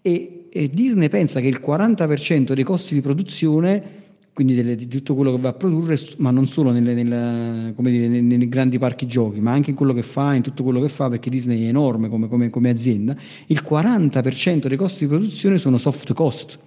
E, 0.00 0.43
e 0.56 0.70
Disney 0.72 1.08
pensa 1.08 1.40
che 1.40 1.48
il 1.48 1.60
40% 1.60 2.52
dei 2.52 2.62
costi 2.62 2.94
di 2.94 3.00
produzione 3.00 4.02
quindi 4.32 4.54
delle, 4.54 4.76
di 4.76 4.86
tutto 4.86 5.16
quello 5.16 5.34
che 5.34 5.40
va 5.40 5.48
a 5.48 5.52
produrre, 5.52 5.98
ma 6.18 6.30
non 6.30 6.46
solo 6.46 6.70
nelle, 6.70 6.94
nella, 6.94 7.72
dire, 7.76 8.06
nei, 8.06 8.22
nei, 8.22 8.48
grandi 8.48 8.78
parchi 8.78 9.08
giochi, 9.08 9.40
ma 9.40 9.50
anche 9.50 9.70
in 9.70 9.76
quello 9.76 9.92
che 9.92 10.02
fa, 10.02 10.34
in 10.34 10.42
tutto 10.42 10.62
quello 10.62 10.80
che 10.80 10.88
fa, 10.88 11.08
perché 11.08 11.28
Disney 11.28 11.64
è 11.64 11.68
enorme 11.68 12.08
come, 12.08 12.28
come, 12.28 12.50
come 12.50 12.70
azienda, 12.70 13.16
il 13.46 13.64
40% 13.68 14.68
dei 14.68 14.76
costi 14.76 15.04
di 15.04 15.10
produzione 15.10 15.58
sono 15.58 15.76
soft 15.76 16.12
cost, 16.12 16.58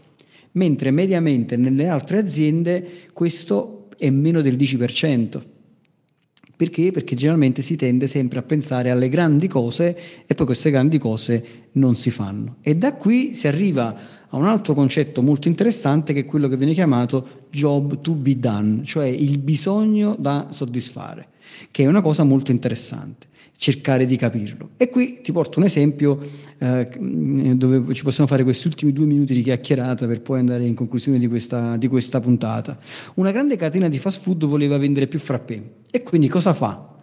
mentre 0.53 0.91
mediamente 0.91 1.55
nelle 1.55 1.87
altre 1.87 2.17
aziende 2.19 2.87
questo 3.13 3.87
è 3.97 4.09
meno 4.09 4.41
del 4.41 4.55
10%. 4.55 5.41
Perché? 6.57 6.91
Perché 6.91 7.15
generalmente 7.15 7.61
si 7.61 7.75
tende 7.75 8.07
sempre 8.07 8.39
a 8.39 8.41
pensare 8.41 8.89
alle 8.89 9.09
grandi 9.09 9.47
cose 9.47 9.95
e 10.25 10.33
poi 10.33 10.47
queste 10.47 10.71
grandi 10.71 10.97
cose 10.97 11.45
non 11.73 11.95
si 11.95 12.09
fanno. 12.09 12.55
E 12.61 12.75
da 12.75 12.93
qui 12.95 13.35
si 13.35 13.47
arriva 13.47 13.95
a 14.27 14.35
un 14.35 14.45
altro 14.45 14.73
concetto 14.73 15.21
molto 15.21 15.47
interessante 15.47 16.13
che 16.13 16.21
è 16.21 16.25
quello 16.25 16.47
che 16.47 16.57
viene 16.57 16.73
chiamato 16.73 17.45
job 17.51 18.01
to 18.01 18.13
be 18.13 18.39
done, 18.39 18.83
cioè 18.85 19.05
il 19.05 19.37
bisogno 19.37 20.15
da 20.17 20.47
soddisfare, 20.49 21.27
che 21.69 21.83
è 21.83 21.85
una 21.85 22.01
cosa 22.01 22.23
molto 22.23 22.49
interessante 22.49 23.27
cercare 23.57 24.05
di 24.05 24.15
capirlo. 24.15 24.69
E 24.77 24.89
qui 24.89 25.19
ti 25.21 25.31
porto 25.31 25.59
un 25.59 25.65
esempio 25.65 26.19
eh, 26.59 26.87
dove 27.55 27.93
ci 27.93 28.03
possiamo 28.03 28.29
fare 28.29 28.43
questi 28.43 28.67
ultimi 28.67 28.93
due 28.93 29.05
minuti 29.05 29.33
di 29.33 29.41
chiacchierata 29.41 30.05
per 30.05 30.21
poi 30.21 30.39
andare 30.39 30.65
in 30.65 30.75
conclusione 30.75 31.17
di 31.17 31.27
questa, 31.27 31.75
di 31.75 31.87
questa 31.87 32.19
puntata. 32.19 32.79
Una 33.15 33.31
grande 33.31 33.57
catena 33.57 33.89
di 33.89 33.97
fast 33.97 34.21
food 34.21 34.45
voleva 34.45 34.77
vendere 34.77 35.07
più 35.07 35.19
frappè 35.19 35.61
e 35.89 36.03
quindi 36.03 36.27
cosa 36.27 36.53
fa? 36.53 36.95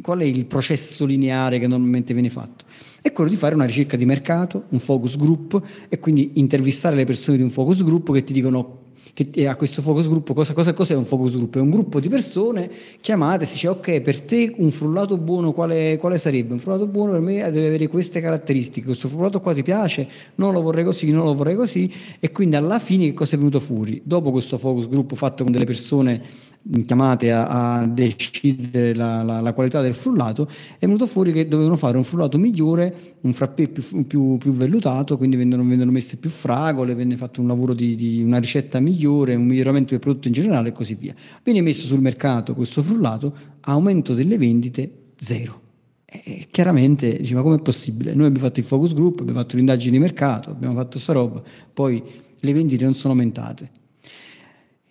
Qual 0.00 0.18
è 0.18 0.24
il 0.24 0.46
processo 0.46 1.04
lineare 1.04 1.58
che 1.58 1.66
normalmente 1.66 2.14
viene 2.14 2.30
fatto? 2.30 2.64
È 3.02 3.12
quello 3.12 3.28
di 3.28 3.36
fare 3.36 3.54
una 3.54 3.66
ricerca 3.66 3.96
di 3.96 4.06
mercato, 4.06 4.64
un 4.70 4.78
focus 4.78 5.18
group 5.18 5.62
e 5.88 5.98
quindi 5.98 6.32
intervistare 6.34 6.96
le 6.96 7.04
persone 7.04 7.36
di 7.36 7.42
un 7.42 7.50
focus 7.50 7.84
group 7.84 8.12
che 8.12 8.24
ti 8.24 8.32
dicono 8.32 8.78
che 9.12 9.46
a 9.46 9.56
questo 9.56 9.82
focus 9.82 10.08
group 10.08 10.32
cosa, 10.32 10.52
cosa, 10.52 10.72
cos'è 10.72 10.94
un 10.94 11.04
focus 11.04 11.36
group? 11.36 11.56
È 11.56 11.60
un 11.60 11.70
gruppo 11.70 12.00
di 12.00 12.08
persone 12.08 12.70
chiamate, 13.00 13.44
si 13.44 13.54
dice 13.54 13.68
ok 13.68 14.00
per 14.00 14.20
te 14.20 14.54
un 14.56 14.70
frullato 14.70 15.16
buono 15.18 15.52
quale, 15.52 15.96
quale, 15.98 16.18
sarebbe? 16.18 16.52
Un 16.52 16.58
frullato 16.58 16.86
buono 16.86 17.12
per 17.12 17.20
me 17.20 17.50
deve 17.50 17.66
avere 17.66 17.88
queste 17.88 18.20
caratteristiche, 18.20 18.86
questo 18.86 19.08
frullato 19.08 19.40
qua 19.40 19.52
ti 19.52 19.62
piace? 19.62 20.08
Non 20.36 20.52
lo 20.52 20.62
vorrei 20.62 20.84
così, 20.84 21.10
non 21.10 21.24
lo 21.24 21.34
vorrei 21.34 21.56
così 21.56 21.92
e 22.18 22.30
quindi 22.32 22.56
alla 22.56 22.78
fine 22.78 23.06
che 23.06 23.14
cosa 23.14 23.34
è 23.34 23.38
venuto 23.38 23.60
fuori? 23.60 24.00
Dopo 24.04 24.30
questo 24.30 24.58
focus 24.58 24.88
group 24.88 25.14
fatto 25.14 25.42
con 25.42 25.52
delle 25.52 25.64
persone 25.64 26.48
chiamate 26.84 27.32
a, 27.32 27.78
a 27.78 27.86
decidere 27.86 28.94
la, 28.94 29.22
la, 29.22 29.40
la, 29.40 29.52
qualità 29.52 29.80
del 29.80 29.94
frullato, 29.94 30.48
è 30.78 30.84
venuto 30.84 31.06
fuori 31.06 31.32
che 31.32 31.48
dovevano 31.48 31.76
fare 31.76 31.96
un 31.96 32.04
frullato 32.04 32.38
migliore, 32.38 33.16
un 33.22 33.32
frappè 33.32 33.68
più, 33.68 34.06
più, 34.06 34.36
più 34.36 34.52
vellutato, 34.52 35.16
quindi 35.16 35.36
vengono, 35.36 35.64
vengono, 35.64 35.90
messe 35.90 36.18
più 36.18 36.30
fragole, 36.30 36.94
venne 36.94 37.16
fatto 37.16 37.40
un 37.40 37.46
lavoro 37.46 37.74
di, 37.74 37.96
di, 37.96 38.22
una 38.22 38.38
ricetta 38.38 38.78
migliore, 38.78 39.34
un 39.34 39.46
miglioramento 39.46 39.90
del 39.90 40.00
prodotto 40.00 40.28
in 40.28 40.34
generale 40.34 40.68
e 40.68 40.72
così 40.72 40.94
via. 40.94 41.14
Viene 41.42 41.62
messo 41.62 41.86
sul 41.86 42.00
mercato 42.00 42.54
questo 42.54 42.82
frullato, 42.82 43.34
aumento 43.62 44.14
delle 44.14 44.36
vendite 44.36 44.90
zero. 45.16 45.60
E 46.04 46.48
chiaramente 46.50 47.18
dice 47.18 47.34
ma 47.34 47.42
com'è 47.42 47.60
possibile? 47.60 48.14
Noi 48.14 48.26
abbiamo 48.26 48.46
fatto 48.46 48.60
il 48.60 48.66
focus 48.66 48.94
group, 48.94 49.20
abbiamo 49.20 49.40
fatto 49.40 49.56
l'indagine 49.56 49.92
di 49.92 49.98
mercato, 49.98 50.50
abbiamo 50.50 50.74
fatto 50.74 50.90
questa 50.90 51.12
roba, 51.12 51.40
poi 51.72 52.02
le 52.38 52.52
vendite 52.52 52.84
non 52.84 52.94
sono 52.94 53.12
aumentate. 53.12 53.70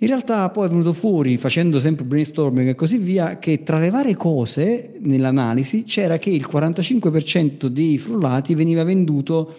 In 0.02 0.08
realtà 0.08 0.50
poi 0.50 0.66
è 0.66 0.70
venuto 0.70 0.94
fuori, 0.94 1.36
facendo 1.36 1.78
sempre 1.78 2.06
brainstorming 2.06 2.70
e 2.70 2.76
così 2.76 2.98
via, 2.98 3.38
che 3.38 3.64
tra 3.64 3.80
le 3.80 3.90
varie 3.90 4.16
cose 4.16 4.94
nell'analisi 5.00 5.84
c'era 5.84 6.18
che 6.18 6.30
il 6.30 6.48
45% 6.50 7.66
dei 7.66 7.98
frullati 7.98 8.56
veniva 8.56 8.86
venduto 8.86 9.54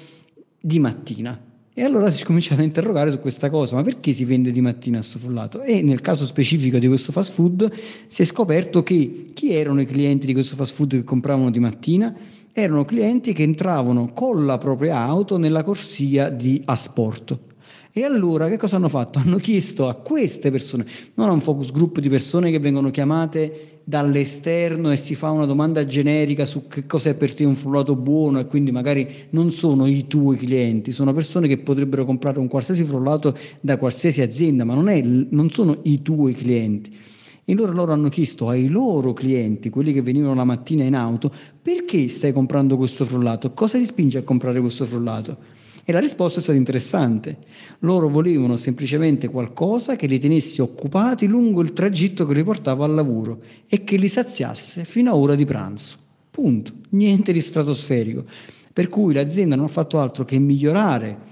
di 0.59 0.79
mattina. 0.79 1.39
E 1.75 1.83
allora 1.83 2.11
si 2.11 2.23
è 2.23 2.25
cominciato 2.25 2.63
a 2.63 2.65
interrogare 2.65 3.11
su 3.11 3.21
questa 3.21 3.51
cosa, 3.51 3.77
ma 3.77 3.83
perché 3.83 4.13
si 4.13 4.25
vende 4.25 4.51
di 4.51 4.63
mattina 4.63 4.97
questo 4.97 5.19
frullato? 5.19 5.61
E 5.61 5.83
nel 5.83 6.01
caso 6.01 6.25
specifico 6.25 6.79
di 6.79 6.89
questo 6.89 7.13
fast 7.13 7.33
food 7.33 7.71
si 8.07 8.23
è 8.23 8.25
scoperto 8.25 8.83
che 8.83 9.27
chi 9.35 9.53
erano 9.53 9.83
i 9.83 9.87
clienti 9.87 10.25
di 10.25 10.33
questo 10.33 10.57
fast 10.57 10.73
food 10.73 10.93
che 10.93 11.05
compravano 11.05 11.51
di 11.51 11.59
mattina? 11.59 12.15
Erano 12.51 12.87
clienti 12.87 13.35
che 13.35 13.43
entravano 13.43 14.11
con 14.15 14.47
la 14.47 14.57
propria 14.57 15.01
auto 15.01 15.37
nella 15.37 15.63
corsia 15.63 16.31
di 16.31 16.63
Asporto. 16.65 17.50
E 17.93 18.05
allora 18.05 18.49
che 18.49 18.57
cosa 18.57 18.77
hanno 18.77 18.89
fatto? 18.89 19.19
Hanno 19.19 19.39
chiesto 19.39 19.89
a 19.89 19.95
queste 19.95 20.53
persone, 20.53 20.87
non 21.15 21.29
a 21.29 21.33
un 21.33 21.41
focus 21.41 21.73
group 21.73 21.99
di 21.99 22.09
persone 22.09 22.53
che 22.53 22.61
vengono 22.61 22.91
chiamate 22.91 23.81
dall'esterno 23.83 24.93
e 24.93 24.97
si 24.97 25.17
fa 25.17 25.31
una 25.31 25.45
domanda 25.45 25.85
generica 25.85 26.45
su 26.45 26.69
che 26.69 26.85
è 26.87 27.15
per 27.15 27.35
te 27.35 27.45
un 27.45 27.57
frullato 27.57 27.97
buono 27.97 28.39
e 28.39 28.47
quindi 28.47 28.71
magari 28.71 29.09
non 29.31 29.51
sono 29.51 29.87
i 29.87 30.07
tuoi 30.07 30.37
clienti, 30.37 30.93
sono 30.93 31.13
persone 31.13 31.49
che 31.49 31.59
potrebbero 31.59 32.05
comprare 32.05 32.39
un 32.39 32.47
qualsiasi 32.47 32.85
frullato 32.85 33.37
da 33.61 33.77
qualsiasi 33.77 34.23
azienda, 34.23 34.65
ma 34.65 34.75
non, 34.75 34.89
è, 34.89 35.01
non 35.03 35.51
sono 35.51 35.79
i 35.83 36.01
tuoi 36.01 36.35
clienti. 36.35 36.97
E 37.45 37.53
allora 37.53 37.73
loro 37.73 37.93
hanno 37.93 38.09
chiesto 38.09 38.49
ai 38.49 38.69
loro 38.69 39.13
clienti, 39.13 39.69
quelli 39.69 39.93
che 39.93 40.03
venivano 40.03 40.37
la 40.37 40.45
mattina 40.45 40.85
in 40.85 40.95
auto, 40.95 41.33
perché 41.61 42.07
stai 42.07 42.33
comprando 42.33 42.77
questo 42.77 43.05
frullato? 43.05 43.53
Cosa 43.53 43.79
ti 43.79 43.85
spinge 43.85 44.19
a 44.19 44.23
comprare 44.23 44.61
questo 44.61 44.85
frullato? 44.85 45.59
E 45.85 45.93
la 45.93 45.99
risposta 45.99 46.39
è 46.39 46.43
stata 46.43 46.59
interessante. 46.59 47.39
Loro 47.81 48.09
volevano 48.09 48.57
semplicemente 48.57 49.29
qualcosa 49.29 49.97
che 49.97 50.07
li 50.07 50.19
tenesse 50.19 50.63
occupati 50.63 51.27
lungo 51.27 51.63
il 51.63 51.73
tragitto 51.73 52.27
che 52.27 52.35
li 52.35 52.45
portava 52.45 52.85
al 52.85 52.95
lavoro 52.95 53.41
e 53.67 53.85
che 53.85 53.97
li 53.97 54.09
saziasse 54.09 54.85
fino 54.85 55.11
a 55.11 55.17
ora 55.17 55.35
di 55.35 55.45
pranzo. 55.45 55.97
Punto. 56.31 56.73
Niente 56.91 57.33
di 57.33 57.41
stratosferico. 57.41 58.25
Per 58.73 58.89
cui 58.89 59.15
l'azienda 59.15 59.57
non 59.57 59.67
ha 59.67 59.69
fatto 59.69 59.99
altro 59.99 60.25
che 60.25 60.39
migliorare 60.39 61.29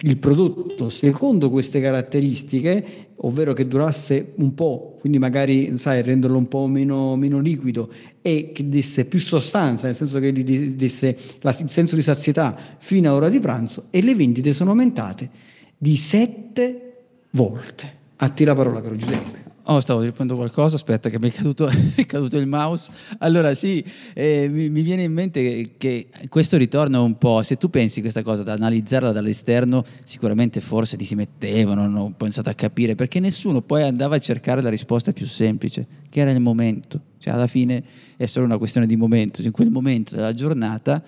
il 0.00 0.16
prodotto 0.16 0.88
secondo 0.88 1.50
queste 1.50 1.80
caratteristiche, 1.80 3.01
ovvero 3.24 3.52
che 3.52 3.66
durasse 3.66 4.32
un 4.36 4.54
po', 4.54 4.96
quindi 5.00 5.18
magari 5.18 5.76
sai, 5.76 6.02
renderlo 6.02 6.38
un 6.38 6.48
po' 6.48 6.66
meno, 6.66 7.16
meno 7.16 7.38
liquido 7.38 7.90
e 8.22 8.52
che 8.52 8.68
desse 8.68 9.04
più 9.04 9.18
sostanza, 9.18 9.86
nel 9.86 9.94
senso 9.94 10.18
che 10.20 10.32
gli 10.32 10.70
desse 10.70 11.16
la, 11.40 11.54
il 11.58 11.68
senso 11.68 11.94
di 11.94 12.02
sazietà 12.02 12.56
fino 12.78 13.10
a 13.10 13.14
ora 13.14 13.28
di 13.28 13.40
pranzo 13.40 13.86
e 13.90 14.02
le 14.02 14.14
vendite 14.14 14.52
sono 14.52 14.70
aumentate 14.70 15.28
di 15.76 15.96
sette 15.96 16.92
volte. 17.30 18.00
A 18.16 18.28
te 18.28 18.44
la 18.44 18.54
parola, 18.54 18.80
caro 18.80 18.96
Giuseppe. 18.96 19.41
Oh, 19.66 19.78
stavo 19.78 20.00
riprendendo 20.00 20.34
qualcosa, 20.34 20.74
aspetta 20.74 21.08
che 21.08 21.20
mi 21.20 21.30
è 21.30 21.32
caduto, 21.32 21.70
è 21.94 22.04
caduto 22.04 22.36
il 22.36 22.48
mouse. 22.48 22.90
Allora 23.18 23.54
sì, 23.54 23.84
eh, 24.12 24.48
mi, 24.48 24.68
mi, 24.70 24.82
viene 24.82 25.04
in 25.04 25.12
mente 25.12 25.74
che, 25.76 26.08
questo 26.28 26.56
ritorna 26.56 27.00
un 27.00 27.16
po', 27.16 27.44
se 27.44 27.56
tu 27.58 27.70
pensi 27.70 28.00
questa 28.00 28.22
cosa, 28.22 28.42
da 28.42 28.54
analizzarla 28.54 29.12
dall'esterno, 29.12 29.84
sicuramente 30.02 30.60
forse 30.60 30.96
ti 30.96 31.04
si 31.04 31.14
mettevano, 31.14 31.86
non 31.86 31.96
ho 31.96 32.14
pensato 32.16 32.50
a 32.50 32.54
capire, 32.54 32.96
perché 32.96 33.20
nessuno 33.20 33.62
poi 33.62 33.82
andava 33.82 34.16
a 34.16 34.18
cercare 34.18 34.62
la 34.62 34.68
risposta 34.68 35.12
più 35.12 35.26
semplice, 35.26 35.86
che 36.08 36.20
era 36.20 36.32
il 36.32 36.40
momento. 36.40 37.00
Cioè 37.18 37.32
alla 37.32 37.46
fine 37.46 37.84
è 38.16 38.26
solo 38.26 38.46
una 38.46 38.58
questione 38.58 38.88
di 38.88 38.96
momento, 38.96 39.42
in 39.42 39.52
quel 39.52 39.70
momento 39.70 40.16
della 40.16 40.34
giornata 40.34 41.00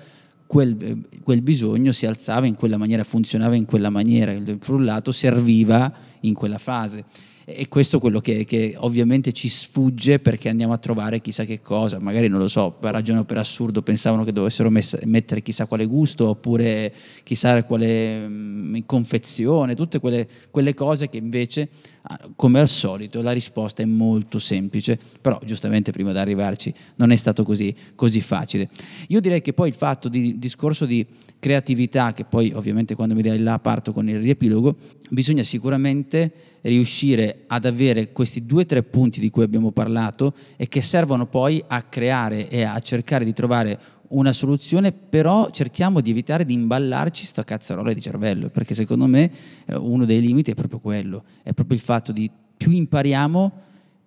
quel, 0.47 1.09
quel 1.25 1.43
bisogno 1.43 1.91
si 1.91 2.07
alzava 2.07 2.47
in 2.47 2.55
quella 2.55 2.77
maniera, 2.77 3.03
funzionava 3.03 3.57
in 3.57 3.65
quella 3.65 3.91
maniera, 3.91 4.31
il 4.31 4.59
frullato 4.61 5.11
serviva 5.11 5.93
in 6.21 6.35
quella 6.35 6.59
fase 6.59 7.33
e 7.45 7.69
questo 7.69 7.99
è 7.99 8.01
quello 8.01 8.21
che, 8.21 8.45
che, 8.45 8.75
ovviamente 8.79 9.33
ci 9.33 9.49
sfugge 9.49 10.19
perché 10.19 10.49
andiamo 10.49 10.73
a 10.73 10.79
trovare 10.79 11.21
chissà 11.21 11.45
che 11.45 11.61
cosa, 11.61 11.99
magari 11.99 12.29
non 12.29 12.39
lo 12.39 12.49
so, 12.49 12.71
per 12.73 12.93
ragione 12.93 13.21
o 13.21 13.25
per 13.25 13.39
assurdo 13.39 13.83
pensavano 13.83 14.25
che 14.25 14.33
dovessero 14.33 14.71
mess- 14.71 15.03
mettere 15.05 15.43
chissà 15.43 15.67
quale 15.67 15.85
gusto 15.85 16.29
oppure 16.29 16.93
chissà 17.23 17.63
quale 17.65 18.27
mh, 18.27 18.33
mm, 18.33 18.77
confezione, 18.87 19.75
tutte 19.75 20.01
quelle, 20.01 20.27
quelle 20.51 20.73
cose 20.73 21.09
che 21.09 21.19
invece 21.19 21.69
come 22.37 22.61
al 22.61 22.69
solito 22.69 23.23
la 23.23 23.33
risposta 23.33 23.83
è 23.83 23.87
molto 23.87 24.39
semplice, 24.39 24.99
però 25.21 25.41
giustamente 25.43 25.91
prima 25.91 26.13
di 26.13 26.19
arrivarci 26.19 26.73
non 26.97 27.11
è 27.11 27.17
stato 27.17 27.45
così, 27.45 27.75
così 27.95 28.21
facile. 28.21 28.69
Io 29.09 29.21
direi 29.21 29.41
che 29.41 29.55
poi 29.55 29.69
il 29.69 29.75
fatto 29.75 30.09
di 30.09 30.39
discorso 30.39 30.85
di 30.85 31.07
creatività, 31.39 32.13
che 32.13 32.25
poi 32.25 32.53
ovviamente 32.55 32.95
quando 32.95 33.15
mi 33.15 33.23
dai 33.23 33.39
là 33.39 33.59
parto 33.59 33.93
con 33.93 34.09
il 34.09 34.19
riepilogo, 34.19 34.77
bisogna 35.11 35.43
sicuramente 35.43 36.33
riuscire 36.63 37.45
ad 37.47 37.65
avere 37.65 38.13
questi 38.13 38.45
due 38.45 38.63
o 38.63 38.67
tre 38.67 38.83
punti 38.83 39.21
di 39.21 39.31
cui 39.31 39.43
abbiamo 39.43 39.71
parlato 39.71 40.35
e 40.57 40.69
che 40.69 40.83
servono 40.83 41.27
poi 41.27 41.63
a 41.67 41.83
creare 41.83 42.49
e 42.49 42.63
a 42.63 42.79
cercare 42.81 43.25
di 43.25 43.33
trovare 43.33 43.79
una 44.17 44.33
soluzione, 44.33 44.93
però 44.93 45.51
cerchiamo 45.51 46.01
di 46.01 46.11
evitare 46.11 46.45
di 46.45 46.55
imballarci 46.55 47.25
sta 47.25 47.45
cazzarola 47.45 47.93
di 47.93 48.01
cervello, 48.01 48.49
perché 48.49 48.75
secondo 48.75 49.07
me 49.07 49.31
eh, 49.67 49.77
uno 49.77 50.05
dei 50.05 50.21
limiti 50.21 50.51
è 50.51 50.55
proprio 50.55 50.79
quello, 50.79 51.25
è 51.43 51.53
proprio 51.53 51.77
il 51.77 51.83
fatto 51.83 52.13
di 52.13 52.31
più 52.57 52.71
impariamo, 52.71 53.53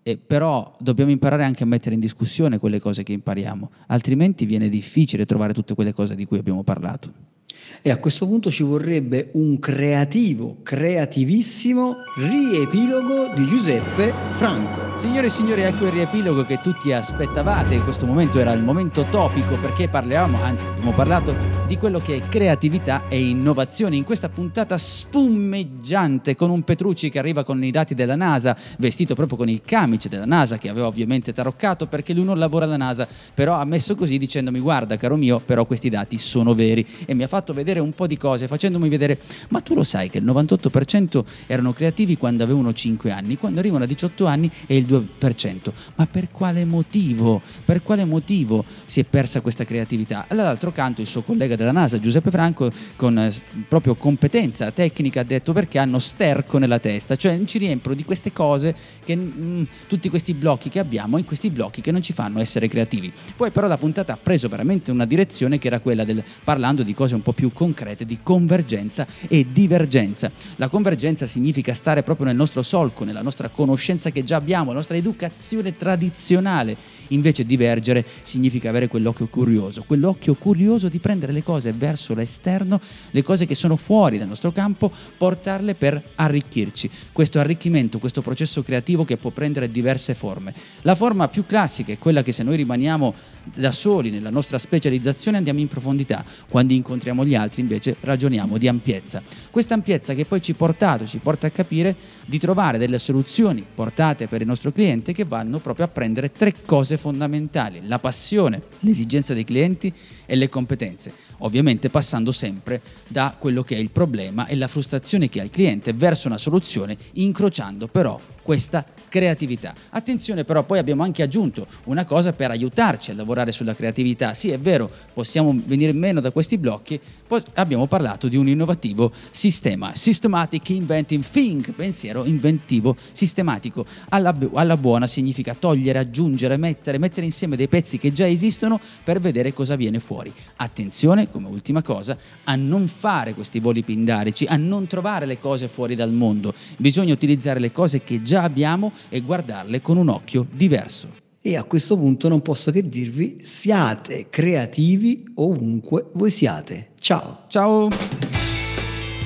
eh, 0.03 0.17
però 0.17 0.75
dobbiamo 0.79 1.11
imparare 1.11 1.43
anche 1.43 1.63
a 1.63 1.65
mettere 1.65 1.95
in 1.95 2.01
discussione 2.01 2.57
quelle 2.57 2.79
cose 2.79 3.03
che 3.03 3.13
impariamo, 3.13 3.69
altrimenti 3.87 4.45
viene 4.45 4.69
difficile 4.69 5.25
trovare 5.25 5.53
tutte 5.53 5.75
quelle 5.75 5.93
cose 5.93 6.15
di 6.15 6.25
cui 6.25 6.37
abbiamo 6.37 6.63
parlato. 6.63 7.35
E 7.81 7.91
a 7.91 7.97
questo 7.97 8.27
punto 8.27 8.49
ci 8.49 8.63
vorrebbe 8.63 9.29
un 9.33 9.59
creativo, 9.59 10.57
creativissimo 10.63 11.95
riepilogo 12.17 13.33
di 13.35 13.45
Giuseppe 13.45 14.13
Franco. 14.31 14.97
Signore 14.97 15.27
e 15.27 15.29
signori, 15.29 15.61
ecco 15.61 15.85
il 15.85 15.91
riepilogo 15.91 16.43
che 16.43 16.59
tutti 16.61 16.91
aspettavate. 16.91 17.75
In 17.75 17.83
questo 17.83 18.05
momento 18.05 18.39
era 18.39 18.51
il 18.51 18.63
momento 18.63 19.05
topico 19.09 19.55
perché 19.55 19.87
parlavamo, 19.87 20.41
anzi 20.41 20.65
abbiamo 20.65 20.91
parlato 20.91 21.35
di 21.67 21.77
quello 21.77 21.99
che 21.99 22.15
è 22.15 22.21
creatività 22.29 23.03
e 23.07 23.19
innovazione. 23.19 23.95
In 23.95 24.03
questa 24.03 24.29
puntata 24.29 24.77
spumeggiante 24.77 26.35
con 26.35 26.49
un 26.49 26.63
Petrucci 26.63 27.09
che 27.09 27.19
arriva 27.19 27.43
con 27.43 27.63
i 27.63 27.71
dati 27.71 27.93
della 27.93 28.15
NASA, 28.15 28.57
vestito 28.79 29.13
proprio 29.13 29.37
con 29.37 29.49
il 29.49 29.61
camice 29.61 30.09
della 30.09 30.25
NASA 30.25 30.57
che 30.57 30.69
aveva 30.69 30.87
ovviamente 30.87 31.31
taroccato 31.31 31.87
perché 31.87 32.13
lui 32.13 32.23
non 32.23 32.39
lavora 32.39 32.65
alla 32.65 32.77
NASA, 32.77 33.07
però 33.33 33.53
ha 33.53 33.65
messo 33.65 33.95
così 33.95 34.17
dicendomi 34.17 34.59
guarda 34.59 34.97
caro 34.97 35.15
mio, 35.15 35.39
però 35.39 35.65
questi 35.65 35.89
dati 35.89 36.17
sono 36.17 36.53
veri 36.53 36.85
e 37.05 37.13
mi 37.13 37.23
ha 37.23 37.27
fatto 37.27 37.53
vedere 37.57 37.79
un 37.79 37.93
po' 37.93 38.07
di 38.07 38.17
cose 38.17 38.47
facendomi 38.47 38.89
vedere 38.89 39.19
ma 39.49 39.61
tu 39.61 39.73
lo 39.73 39.83
sai 39.83 40.09
che 40.09 40.19
il 40.19 40.25
98% 40.25 41.23
erano 41.45 41.73
creativi 41.73 42.17
quando 42.17 42.43
avevano 42.43 42.73
5 42.73 43.11
anni, 43.11 43.37
quando 43.37 43.59
arrivano 43.59 43.83
a 43.83 43.87
18 43.87 44.25
anni 44.25 44.49
è 44.65 44.73
il 44.73 44.85
2%. 44.85 45.71
Ma 45.95 46.07
per 46.07 46.29
quale 46.31 46.65
motivo? 46.65 47.41
Per 47.65 47.83
quale 47.83 48.05
motivo 48.05 48.63
si 48.85 48.99
è 48.99 49.03
persa 49.03 49.41
questa 49.41 49.65
creatività? 49.65 50.25
All'altro 50.27 50.71
canto 50.71 51.01
il 51.01 51.07
suo 51.07 51.21
collega 51.21 51.55
della 51.55 51.71
NASA, 51.71 51.99
Giuseppe 51.99 52.31
Franco, 52.31 52.71
con 52.95 53.17
eh, 53.17 53.31
proprio 53.67 53.95
competenza 53.95 54.71
tecnica 54.71 55.21
ha 55.21 55.23
detto 55.23 55.53
perché 55.53 55.79
hanno 55.79 55.99
sterco 55.99 56.57
nella 56.57 56.79
testa, 56.79 57.15
cioè 57.15 57.39
ci 57.45 57.57
riempiono 57.57 57.95
di 57.95 58.03
queste 58.03 58.31
cose, 58.31 58.75
che, 59.03 59.15
mh, 59.15 59.67
tutti 59.87 60.09
questi 60.09 60.33
blocchi 60.33 60.69
che 60.69 60.79
abbiamo, 60.79 61.17
in 61.17 61.25
questi 61.25 61.49
blocchi 61.49 61.81
che 61.81 61.91
non 61.91 62.01
ci 62.01 62.13
fanno 62.13 62.39
essere 62.39 62.67
creativi. 62.67 63.11
Poi 63.35 63.51
però 63.51 63.67
la 63.67 63.77
puntata 63.77 64.13
ha 64.13 64.19
preso 64.21 64.47
veramente 64.47 64.91
una 64.91 65.05
direzione 65.05 65.57
che 65.57 65.67
era 65.67 65.79
quella 65.79 66.03
del 66.03 66.23
parlando 66.43 66.83
di 66.83 66.93
cose 66.93 67.15
un 67.15 67.21
po' 67.21 67.33
più 67.33 67.46
concrete, 67.51 68.05
di 68.05 68.19
convergenza 68.23 69.05
e 69.27 69.45
divergenza. 69.51 70.31
La 70.55 70.67
convergenza 70.67 71.25
significa 71.25 71.73
stare 71.73 72.03
proprio 72.03 72.27
nel 72.27 72.35
nostro 72.35 72.61
solco, 72.61 73.03
nella 73.03 73.21
nostra 73.21 73.49
conoscenza 73.49 74.11
che 74.11 74.23
già 74.23 74.35
abbiamo, 74.35 74.73
nostra 74.73 74.97
educazione 74.97 75.75
tradizionale. 75.75 76.75
Invece 77.09 77.45
divergere 77.45 78.05
significa 78.23 78.69
avere 78.69 78.87
quell'occhio 78.87 79.27
curioso, 79.27 79.83
quell'occhio 79.85 80.33
curioso 80.35 80.87
di 80.89 80.99
prendere 80.99 81.31
le 81.31 81.43
cose 81.43 81.71
verso 81.71 82.13
l'esterno, 82.13 82.79
le 83.11 83.23
cose 83.23 83.45
che 83.45 83.55
sono 83.55 83.75
fuori 83.75 84.17
dal 84.17 84.27
nostro 84.27 84.51
campo, 84.51 84.91
portarle 85.17 85.75
per 85.75 86.01
arricchirci. 86.15 86.89
Questo 87.11 87.39
arricchimento, 87.39 87.99
questo 87.99 88.21
processo 88.21 88.61
creativo 88.61 89.05
che 89.05 89.17
può 89.17 89.29
prendere 89.29 89.71
diverse 89.71 90.13
forme. 90.13 90.53
La 90.81 90.95
forma 90.95 91.27
più 91.27 91.45
classica 91.45 91.91
è 91.91 91.97
quella 91.97 92.23
che 92.23 92.31
se 92.31 92.43
noi 92.43 92.57
rimaniamo 92.57 93.13
da 93.55 93.71
soli 93.71 94.09
nella 94.09 94.29
nostra 94.29 94.57
specializzazione 94.57 95.37
andiamo 95.37 95.59
in 95.59 95.67
profondità, 95.67 96.23
quando 96.49 96.73
incontriamo 96.73 97.25
gli 97.25 97.35
altri 97.37 97.61
invece 97.61 97.95
ragioniamo 98.01 98.57
di 98.57 98.67
ampiezza. 98.67 99.21
Questa 99.49 99.73
ampiezza 99.73 100.13
che 100.13 100.25
poi 100.25 100.41
ci, 100.41 100.53
portato, 100.53 101.05
ci 101.05 101.19
porta 101.19 101.47
a 101.47 101.51
capire 101.51 101.95
di 102.25 102.37
trovare 102.39 102.77
delle 102.77 102.99
soluzioni 102.99 103.65
portate 103.73 104.27
per 104.27 104.41
il 104.41 104.47
nostro 104.47 104.71
cliente 104.71 105.13
che 105.13 105.23
vanno 105.23 105.59
proprio 105.59 105.85
a 105.85 105.89
prendere 105.89 106.31
tre 106.31 106.53
cose 106.65 106.97
fondamentali, 106.97 107.81
la 107.83 107.99
passione, 107.99 108.63
l'esigenza 108.81 109.33
dei 109.33 109.45
clienti 109.45 109.93
e 110.25 110.35
le 110.35 110.49
competenze, 110.49 111.13
ovviamente 111.39 111.89
passando 111.89 112.31
sempre 112.31 112.81
da 113.07 113.35
quello 113.39 113.63
che 113.63 113.75
è 113.75 113.79
il 113.79 113.91
problema 113.91 114.45
e 114.47 114.55
la 114.55 114.67
frustrazione 114.67 115.29
che 115.29 115.39
ha 115.39 115.43
il 115.43 115.49
cliente 115.49 115.93
verso 115.93 116.27
una 116.27 116.37
soluzione, 116.37 116.97
incrociando 117.13 117.87
però 117.87 118.19
questa 118.47 118.85
creatività. 119.09 119.73
Attenzione 119.89 120.45
però, 120.45 120.63
poi 120.63 120.79
abbiamo 120.79 121.03
anche 121.03 121.21
aggiunto 121.21 121.67
una 121.85 122.05
cosa 122.05 122.31
per 122.31 122.49
aiutarci 122.49 123.11
a 123.11 123.13
lavorare 123.13 123.51
sulla 123.51 123.75
creatività. 123.75 124.33
Sì, 124.33 124.51
è 124.51 124.57
vero, 124.57 124.89
possiamo 125.13 125.53
venire 125.65 125.91
meno 125.91 126.21
da 126.21 126.31
questi 126.31 126.57
blocchi, 126.57 126.97
poi 127.27 127.41
abbiamo 127.55 127.87
parlato 127.87 128.29
di 128.29 128.37
un 128.37 128.47
innovativo 128.47 129.11
sistema, 129.31 129.91
Systematic 129.95 130.69
Inventing 130.69 131.25
Think, 131.29 131.71
pensiero 131.71 132.23
inventivo 132.23 132.95
sistematico. 133.11 133.85
Alla, 134.09 134.33
alla 134.53 134.77
buona 134.77 135.07
significa 135.07 135.53
togliere, 135.53 135.99
aggiungere, 135.99 136.55
mettere, 136.55 136.97
mettere 136.97 137.25
insieme 137.25 137.57
dei 137.57 137.67
pezzi 137.67 137.97
che 137.97 138.13
già 138.13 138.25
esistono 138.29 138.79
per 139.03 139.19
vedere 139.19 139.51
cosa 139.51 139.75
viene 139.75 139.99
fuori. 139.99 140.31
Attenzione, 140.55 141.29
come 141.29 141.49
ultima 141.49 141.81
cosa, 141.81 142.17
a 142.45 142.55
non 142.55 142.87
fare 142.87 143.33
questi 143.33 143.59
voli 143.59 143.83
pindarici, 143.83 144.45
a 144.45 144.55
non 144.55 144.87
trovare 144.87 145.25
le 145.25 145.37
cose 145.37 145.67
fuori 145.67 145.95
dal 145.95 146.13
mondo. 146.13 146.53
Bisogna 146.77 147.11
utilizzare 147.11 147.59
le 147.59 147.73
cose 147.73 148.03
che 148.03 148.21
già 148.37 148.43
abbiamo 148.43 148.91
e 149.09 149.21
guardarle 149.21 149.81
con 149.81 149.97
un 149.97 150.09
occhio 150.09 150.45
diverso. 150.51 151.25
E 151.41 151.55
a 151.55 151.63
questo 151.63 151.97
punto 151.97 152.27
non 152.27 152.41
posso 152.41 152.71
che 152.71 152.83
dirvi 152.83 153.39
siate 153.41 154.27
creativi 154.29 155.23
ovunque 155.35 156.09
voi 156.13 156.29
siate. 156.29 156.91
Ciao. 156.99 157.45
Ciao. 157.47 157.89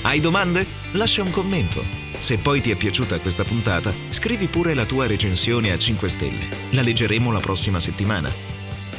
Hai 0.04 0.20
domande? 0.20 0.66
Lascia 0.94 1.24
un 1.24 1.32
commento. 1.32 1.84
Se 2.20 2.38
poi 2.38 2.62
ti 2.62 2.70
è 2.70 2.76
piaciuta 2.76 3.20
questa 3.20 3.44
puntata, 3.44 3.92
scrivi 4.10 4.48
pure 4.48 4.76
la 4.76 4.86
tua 4.86 5.08
recensione 5.08 5.72
a 5.72 5.78
5 5.78 6.10
stelle. 6.10 6.46
La 6.72 6.82
leggeremo 6.82 7.32
la 7.32 7.40
prossima 7.40 7.80
settimana. 7.80 8.30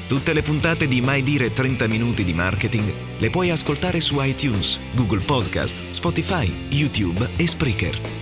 Tutte 0.08 0.32
le 0.32 0.42
puntate 0.42 0.88
di 0.88 1.00
Mai 1.00 1.22
Dire 1.22 1.52
30 1.52 1.86
Minuti 1.86 2.24
di 2.24 2.34
Marketing 2.34 2.92
le 3.18 3.30
puoi 3.30 3.50
ascoltare 3.50 4.00
su 4.00 4.20
iTunes, 4.20 4.78
Google 4.94 5.20
Podcast, 5.20 5.76
Spotify, 5.90 6.52
YouTube 6.70 7.28
e 7.36 7.46
Spreaker. 7.46 8.21